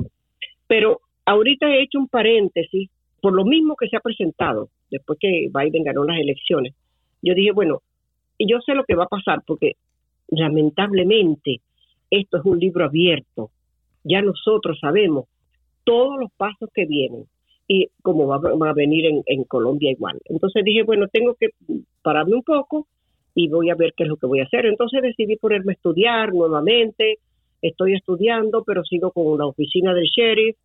Pero 0.66 1.01
ahorita 1.24 1.66
he 1.68 1.83
hecho 1.83 1.99
un 1.99 2.09
paréntesis 2.09 2.91
por 3.21 3.35
lo 3.35 3.45
mismo 3.45 3.77
que 3.77 3.89
se 3.89 3.97
ha 3.97 4.01
presentado 4.01 4.69
después 4.91 5.19
que 5.21 5.49
Biden 5.53 5.85
ganó 5.85 6.05
las 6.05 6.19
elecciones, 6.19 6.75
yo 7.23 7.35
dije, 7.35 7.53
bueno, 7.53 7.83
yo 8.39 8.61
sé 8.64 8.75
lo 8.75 8.85
que 8.85 8.95
va 8.95 9.05
a 9.05 9.09
pasar 9.09 9.43
porque 9.47 9.77
lamentablemente 10.29 11.61
esto 12.11 12.39
es 12.39 12.45
un 12.45 12.59
libro 12.59 12.85
abierto. 12.85 13.51
Ya 14.05 14.23
nosotros 14.23 14.79
sabemos 14.81 15.27
todos 15.85 16.19
los 16.21 16.31
pasos 16.37 16.71
que 16.73 16.87
vienen 16.87 17.25
y 17.66 17.89
cómo 18.03 18.27
va, 18.27 18.71
a 18.71 18.73
venir 18.73 19.07
en, 19.07 19.23
en, 19.27 19.45
Colombia 19.45 19.91
igual. 19.91 20.19
Entonces 20.25 20.64
dije, 20.64 20.85
bueno, 20.85 21.07
tengo 21.09 21.35
que 21.35 21.49
pararme 22.03 22.37
un 22.37 22.43
poco 22.43 22.87
y 23.35 23.49
voy 23.49 23.71
a 23.71 23.75
ver 23.75 23.93
qué 23.97 24.05
es 24.05 24.09
lo 24.09 24.16
que 24.16 24.27
voy 24.27 24.41
a 24.41 24.45
hacer. 24.45 24.66
Entonces 24.66 25.03
decidí 25.03 25.37
ponerme 25.37 25.73
a 25.73 25.75
estudiar 25.75 26.33
nuevamente. 26.33 27.19
Estoy 27.61 27.95
estudiando, 27.95 28.62
pero 28.64 28.85
sigo 28.85 29.11
con 29.11 29.39
la 29.39 29.47
oficina 29.47 29.93
del 29.93 30.07
sheriff 30.07 30.57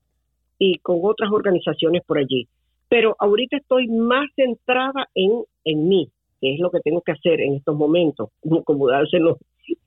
y 0.64 0.78
con 0.80 0.99
otras 1.03 1.30
organizaciones 1.32 2.03
por 2.05 2.18
allí. 2.18 2.47
Pero 2.88 3.16
ahorita 3.20 3.57
estoy 3.57 3.88
más 3.88 4.30
centrada 4.36 5.09
en, 5.14 5.43
en 5.66 5.89
mí, 5.89 6.09
que 6.39 6.53
es 6.53 6.59
lo 6.59 6.72
que 6.72 6.80
tengo 6.80 7.01
que 7.01 7.11
hacer 7.11 7.41
en 7.41 7.55
estos 7.55 7.76
momentos, 7.76 8.30
como 8.64 8.88
darse 8.88 9.20
los, 9.20 9.38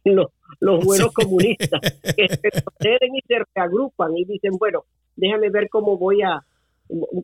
los, 0.05 0.85
buenos 0.85 1.13
comunistas, 1.13 1.81
que 2.17 2.29
se 2.29 2.51
proceden 2.51 3.17
y 3.17 3.21
se 3.27 3.37
reagrupan 3.55 4.17
y 4.19 4.25
dicen, 4.27 4.53
bueno, 4.59 4.85
déjame 5.17 5.49
ver 5.49 5.69
cómo 5.71 5.97
voy 5.97 6.21
a, 6.23 6.43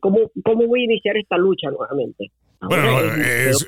cómo, 0.01 0.31
cómo 0.43 0.67
voy 0.67 0.81
a 0.81 0.85
iniciar 0.85 1.17
esta 1.17 1.37
lucha 1.37 1.69
nuevamente. 1.69 2.31
Bueno, 2.67 2.99
es, 2.99 3.65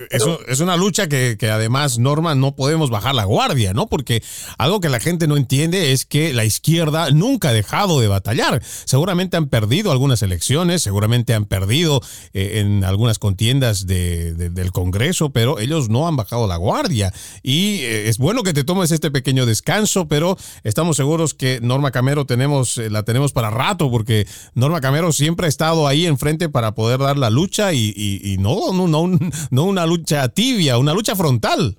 es, 0.48 0.60
una 0.60 0.78
lucha 0.78 1.08
que, 1.08 1.36
que, 1.38 1.50
además, 1.50 2.00
Norma, 2.00 2.34
no 2.36 2.56
podemos 2.56 2.90
bajar 2.90 3.14
la 3.14 3.26
guardia, 3.26 3.74
¿no? 3.74 3.88
Porque 3.88 4.24
algo 4.58 4.80
que 4.80 4.90
la 4.90 5.00
gente 5.00 5.28
no 5.28 5.38
entiende 5.38 5.92
es 5.92 6.06
que 6.06 6.34
la 6.34 6.46
izquierda 6.46 7.12
nunca 7.12 7.50
ha 7.50 7.54
dejado 7.54 8.00
de 8.00 8.08
batallar. 8.08 8.62
Seguramente 8.86 9.38
han 9.38 9.48
perdido 9.48 9.92
algunas 9.92 10.22
elecciones, 10.22 10.82
seguramente 10.82 11.34
han 11.34 11.46
perdido 11.46 12.02
eh, 12.34 12.60
en 12.60 12.84
algunas 12.84 13.20
contiendas 13.20 13.86
de, 13.86 14.34
del 14.34 14.72
Congreso, 14.72 15.32
pero 15.32 15.60
ellos 15.60 15.90
no 15.90 16.08
han 16.08 16.16
bajado 16.16 16.48
la 16.48 16.58
guardia. 16.58 17.14
Y 17.44 17.80
eh, 17.82 18.08
es 18.08 18.18
bueno 18.18 18.44
que 18.44 18.54
te 18.54 18.64
tomes 18.64 18.92
este 18.92 19.12
pequeño 19.12 19.46
descanso, 19.46 20.08
pero 20.08 20.38
estamos 20.64 20.96
seguros 20.98 21.34
que 21.34 21.60
Norma 21.62 21.92
Camero 21.92 22.26
tenemos, 22.26 22.78
eh, 22.78 22.90
la 22.90 23.04
tenemos 23.04 23.34
para 23.34 23.50
rato, 23.50 23.92
porque 23.92 24.26
Norma 24.54 24.80
Camero 24.80 25.12
siempre 25.12 25.48
ha 25.48 25.50
estado 25.50 25.88
ahí 25.88 26.06
enfrente 26.06 26.48
para 26.50 26.74
poder 26.76 27.00
dar 27.00 27.18
la 27.18 27.30
lucha 27.30 27.74
y, 27.74 27.94
y, 27.96 28.22
y 28.24 28.38
no, 28.38 28.72
no 28.72 28.85
no, 28.88 29.06
no 29.52 29.66
una 29.66 29.86
lucha 29.86 30.28
tibia, 30.30 30.78
una 30.78 30.94
lucha 30.94 31.16
frontal. 31.16 31.78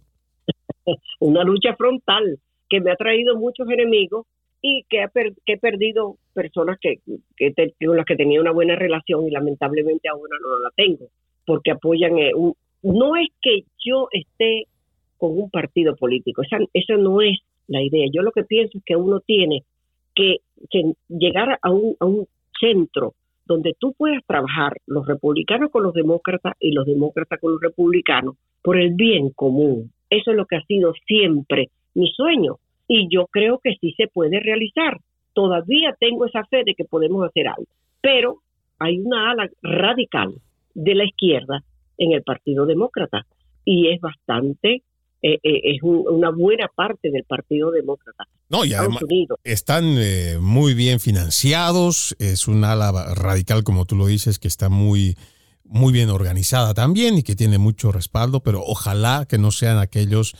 una 1.20 1.42
lucha 1.42 1.74
frontal 1.76 2.38
que 2.68 2.80
me 2.80 2.90
ha 2.90 2.96
traído 2.96 3.36
muchos 3.36 3.68
enemigos 3.68 4.26
y 4.62 4.84
que, 4.88 5.04
he 5.46 5.58
perdido 5.58 6.16
personas 6.34 6.78
que, 6.80 7.00
con 7.84 7.96
las 7.96 8.06
que 8.06 8.16
tenía 8.16 8.40
una 8.40 8.52
buena 8.52 8.74
relación 8.74 9.26
y 9.26 9.30
lamentablemente 9.30 10.08
ahora 10.08 10.36
no 10.42 10.58
la 10.58 10.70
tengo, 10.74 11.06
porque 11.44 11.70
apoyan, 11.70 12.18
eh, 12.18 12.32
no 12.82 13.16
es 13.16 13.28
que 13.40 13.64
yo 13.84 14.08
esté 14.10 14.64
con 15.18 15.38
un 15.38 15.50
partido 15.50 15.94
político, 15.94 16.42
esa, 16.42 16.58
esa 16.72 16.96
no 16.96 17.20
es 17.20 17.38
la 17.68 17.82
idea. 17.82 18.06
Yo 18.12 18.22
lo 18.22 18.32
que 18.32 18.44
pienso 18.44 18.78
es 18.78 18.84
que 18.84 18.96
uno 18.96 19.20
tiene 19.20 19.64
que, 20.14 20.38
que 20.70 20.92
llegar 21.08 21.58
a 21.62 21.70
un, 21.70 21.96
a 22.00 22.06
un 22.06 22.26
centro 22.58 23.14
donde 23.46 23.74
tú 23.78 23.94
puedas 23.96 24.22
trabajar 24.26 24.72
los 24.86 25.06
republicanos 25.06 25.70
con 25.70 25.82
los 25.82 25.94
demócratas 25.94 26.54
y 26.60 26.72
los 26.72 26.86
demócratas 26.86 27.40
con 27.40 27.52
los 27.52 27.60
republicanos 27.60 28.36
por 28.62 28.78
el 28.78 28.94
bien 28.94 29.30
común. 29.30 29.92
Eso 30.10 30.32
es 30.32 30.36
lo 30.36 30.46
que 30.46 30.56
ha 30.56 30.64
sido 30.64 30.92
siempre 31.06 31.70
mi 31.94 32.10
sueño. 32.10 32.56
y 32.88 33.08
yo 33.10 33.26
creo 33.26 33.58
que 33.58 33.74
sí 33.80 33.94
se 33.96 34.06
puede 34.06 34.38
realizar. 34.38 35.00
Todavía 35.32 35.96
tengo 35.98 36.24
esa 36.24 36.44
fe 36.44 36.62
de 36.64 36.74
que 36.74 36.84
podemos 36.84 37.26
hacer 37.26 37.48
algo, 37.48 37.66
pero 38.00 38.42
hay 38.78 38.98
una 39.00 39.32
ala 39.32 39.48
radical 39.60 40.34
de 40.74 40.94
la 40.94 41.04
izquierda 41.04 41.64
en 41.98 42.12
el 42.12 42.22
Partido 42.22 42.64
Demócrata 42.64 43.26
y 43.64 43.88
es 43.88 44.00
bastante 44.00 44.82
eh, 45.22 45.38
eh, 45.42 45.60
es 45.64 45.82
una 45.82 46.30
buena 46.30 46.68
parte 46.74 47.10
del 47.10 47.24
Partido 47.24 47.70
Demócrata. 47.70 48.28
No, 48.48 48.64
y 48.64 48.74
además 48.74 49.02
están 49.44 49.96
eh, 49.98 50.38
muy 50.40 50.74
bien 50.74 51.00
financiados, 51.00 52.14
es 52.18 52.46
un 52.46 52.62
ala 52.64 52.92
radical, 53.14 53.64
como 53.64 53.86
tú 53.86 53.96
lo 53.96 54.06
dices, 54.06 54.38
que 54.38 54.46
está 54.46 54.68
muy, 54.68 55.16
muy 55.64 55.92
bien 55.92 56.10
organizada 56.10 56.74
también 56.74 57.18
y 57.18 57.22
que 57.22 57.34
tiene 57.34 57.58
mucho 57.58 57.92
respaldo, 57.92 58.40
pero 58.40 58.62
ojalá 58.64 59.26
que 59.28 59.38
no 59.38 59.50
sean 59.50 59.78
aquellos, 59.78 60.34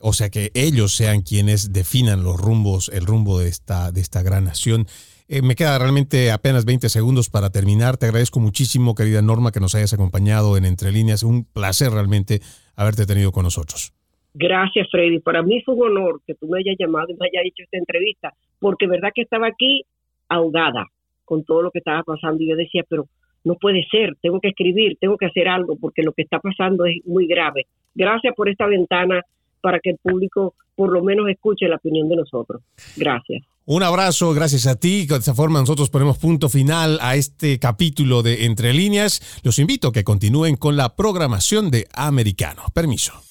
o 0.00 0.12
sea, 0.12 0.30
que 0.30 0.50
ellos 0.54 0.96
sean 0.96 1.20
quienes 1.20 1.72
definan 1.72 2.24
los 2.24 2.40
rumbos, 2.40 2.90
el 2.92 3.06
rumbo 3.06 3.38
de 3.38 3.48
esta, 3.48 3.92
de 3.92 4.00
esta 4.00 4.22
gran 4.22 4.44
nación. 4.44 4.88
me 5.28 5.54
queda 5.54 5.78
realmente 5.78 6.32
apenas 6.32 6.64
20 6.64 6.88
segundos 6.88 7.28
para 7.28 7.50
terminar. 7.50 7.96
Te 7.96 8.06
agradezco 8.06 8.40
muchísimo, 8.40 8.94
querida 8.94 9.20
Norma, 9.22 9.52
que 9.52 9.60
nos 9.60 9.74
hayas 9.74 9.92
acompañado 9.92 10.56
en 10.56 10.64
Entre 10.64 10.90
Líneas. 10.90 11.22
Un 11.22 11.44
placer 11.44 11.92
realmente 11.92 12.40
haberte 12.74 13.06
tenido 13.06 13.30
con 13.30 13.44
nosotros. 13.44 13.92
Gracias, 14.38 14.86
Freddy. 14.90 15.18
Para 15.20 15.42
mí 15.42 15.62
fue 15.64 15.74
un 15.74 15.84
honor 15.84 16.20
que 16.26 16.34
tú 16.34 16.46
me 16.46 16.58
hayas 16.58 16.76
llamado 16.78 17.06
y 17.08 17.14
me 17.14 17.26
hayas 17.26 17.46
hecho 17.46 17.62
esta 17.62 17.78
entrevista, 17.78 18.34
porque 18.58 18.86
verdad 18.86 19.08
que 19.14 19.22
estaba 19.22 19.46
aquí 19.46 19.84
ahogada 20.28 20.84
con 21.24 21.42
todo 21.44 21.62
lo 21.62 21.70
que 21.70 21.78
estaba 21.78 22.02
pasando 22.02 22.42
y 22.42 22.50
yo 22.50 22.56
decía, 22.56 22.84
pero 22.86 23.06
no 23.44 23.54
puede 23.54 23.86
ser, 23.90 24.14
tengo 24.20 24.38
que 24.40 24.48
escribir, 24.48 24.98
tengo 25.00 25.16
que 25.16 25.26
hacer 25.26 25.48
algo, 25.48 25.76
porque 25.80 26.02
lo 26.02 26.12
que 26.12 26.22
está 26.22 26.38
pasando 26.38 26.84
es 26.84 26.96
muy 27.06 27.26
grave. 27.26 27.66
Gracias 27.94 28.34
por 28.36 28.50
esta 28.50 28.66
ventana 28.66 29.22
para 29.62 29.80
que 29.80 29.90
el 29.90 29.96
público 30.02 30.54
por 30.74 30.92
lo 30.92 31.02
menos 31.02 31.28
escuche 31.30 31.66
la 31.66 31.76
opinión 31.76 32.06
de 32.10 32.16
nosotros. 32.16 32.62
Gracias. 32.94 33.42
Un 33.64 33.82
abrazo, 33.82 34.34
gracias 34.34 34.66
a 34.66 34.78
ti. 34.78 35.06
De 35.06 35.16
esta 35.16 35.34
forma 35.34 35.60
nosotros 35.60 35.88
ponemos 35.88 36.18
punto 36.18 36.50
final 36.50 36.98
a 37.00 37.16
este 37.16 37.58
capítulo 37.58 38.22
de 38.22 38.44
Entre 38.44 38.74
líneas. 38.74 39.40
Los 39.42 39.58
invito 39.58 39.88
a 39.88 39.92
que 39.92 40.04
continúen 40.04 40.56
con 40.56 40.76
la 40.76 40.94
programación 40.94 41.70
de 41.70 41.86
Americano. 41.94 42.64
Permiso. 42.74 43.25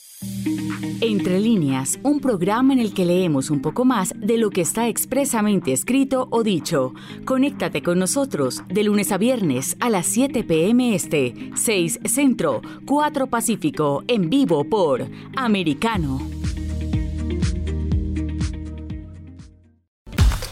Entre 1.01 1.39
líneas, 1.39 1.99
un 2.03 2.20
programa 2.20 2.74
en 2.74 2.80
el 2.80 2.93
que 2.93 3.05
leemos 3.05 3.49
un 3.49 3.61
poco 3.61 3.86
más 3.86 4.13
de 4.16 4.38
lo 4.38 4.49
que 4.49 4.61
está 4.61 4.88
expresamente 4.88 5.74
escrito 5.74 6.28
o 6.32 6.41
dicho. 6.43 6.93
Conéctate 7.26 7.82
con 7.84 7.99
nosotros 7.99 8.63
de 8.68 8.84
lunes 8.84 9.11
a 9.11 9.18
viernes 9.18 9.76
a 9.80 9.89
las 9.89 10.05
7 10.07 10.43
p.m. 10.43 10.95
Este, 10.95 11.51
6 11.55 11.99
Centro, 12.05 12.61
4 12.86 13.28
Pacífico, 13.28 14.03
en 14.07 14.30
vivo 14.30 14.63
por 14.63 15.05
Americano. 15.36 16.22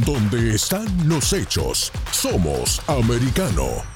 Donde 0.05 0.55
están 0.55 0.85
los 1.07 1.31
hechos, 1.31 1.91
somos 2.11 2.81
Americano. 2.89 3.92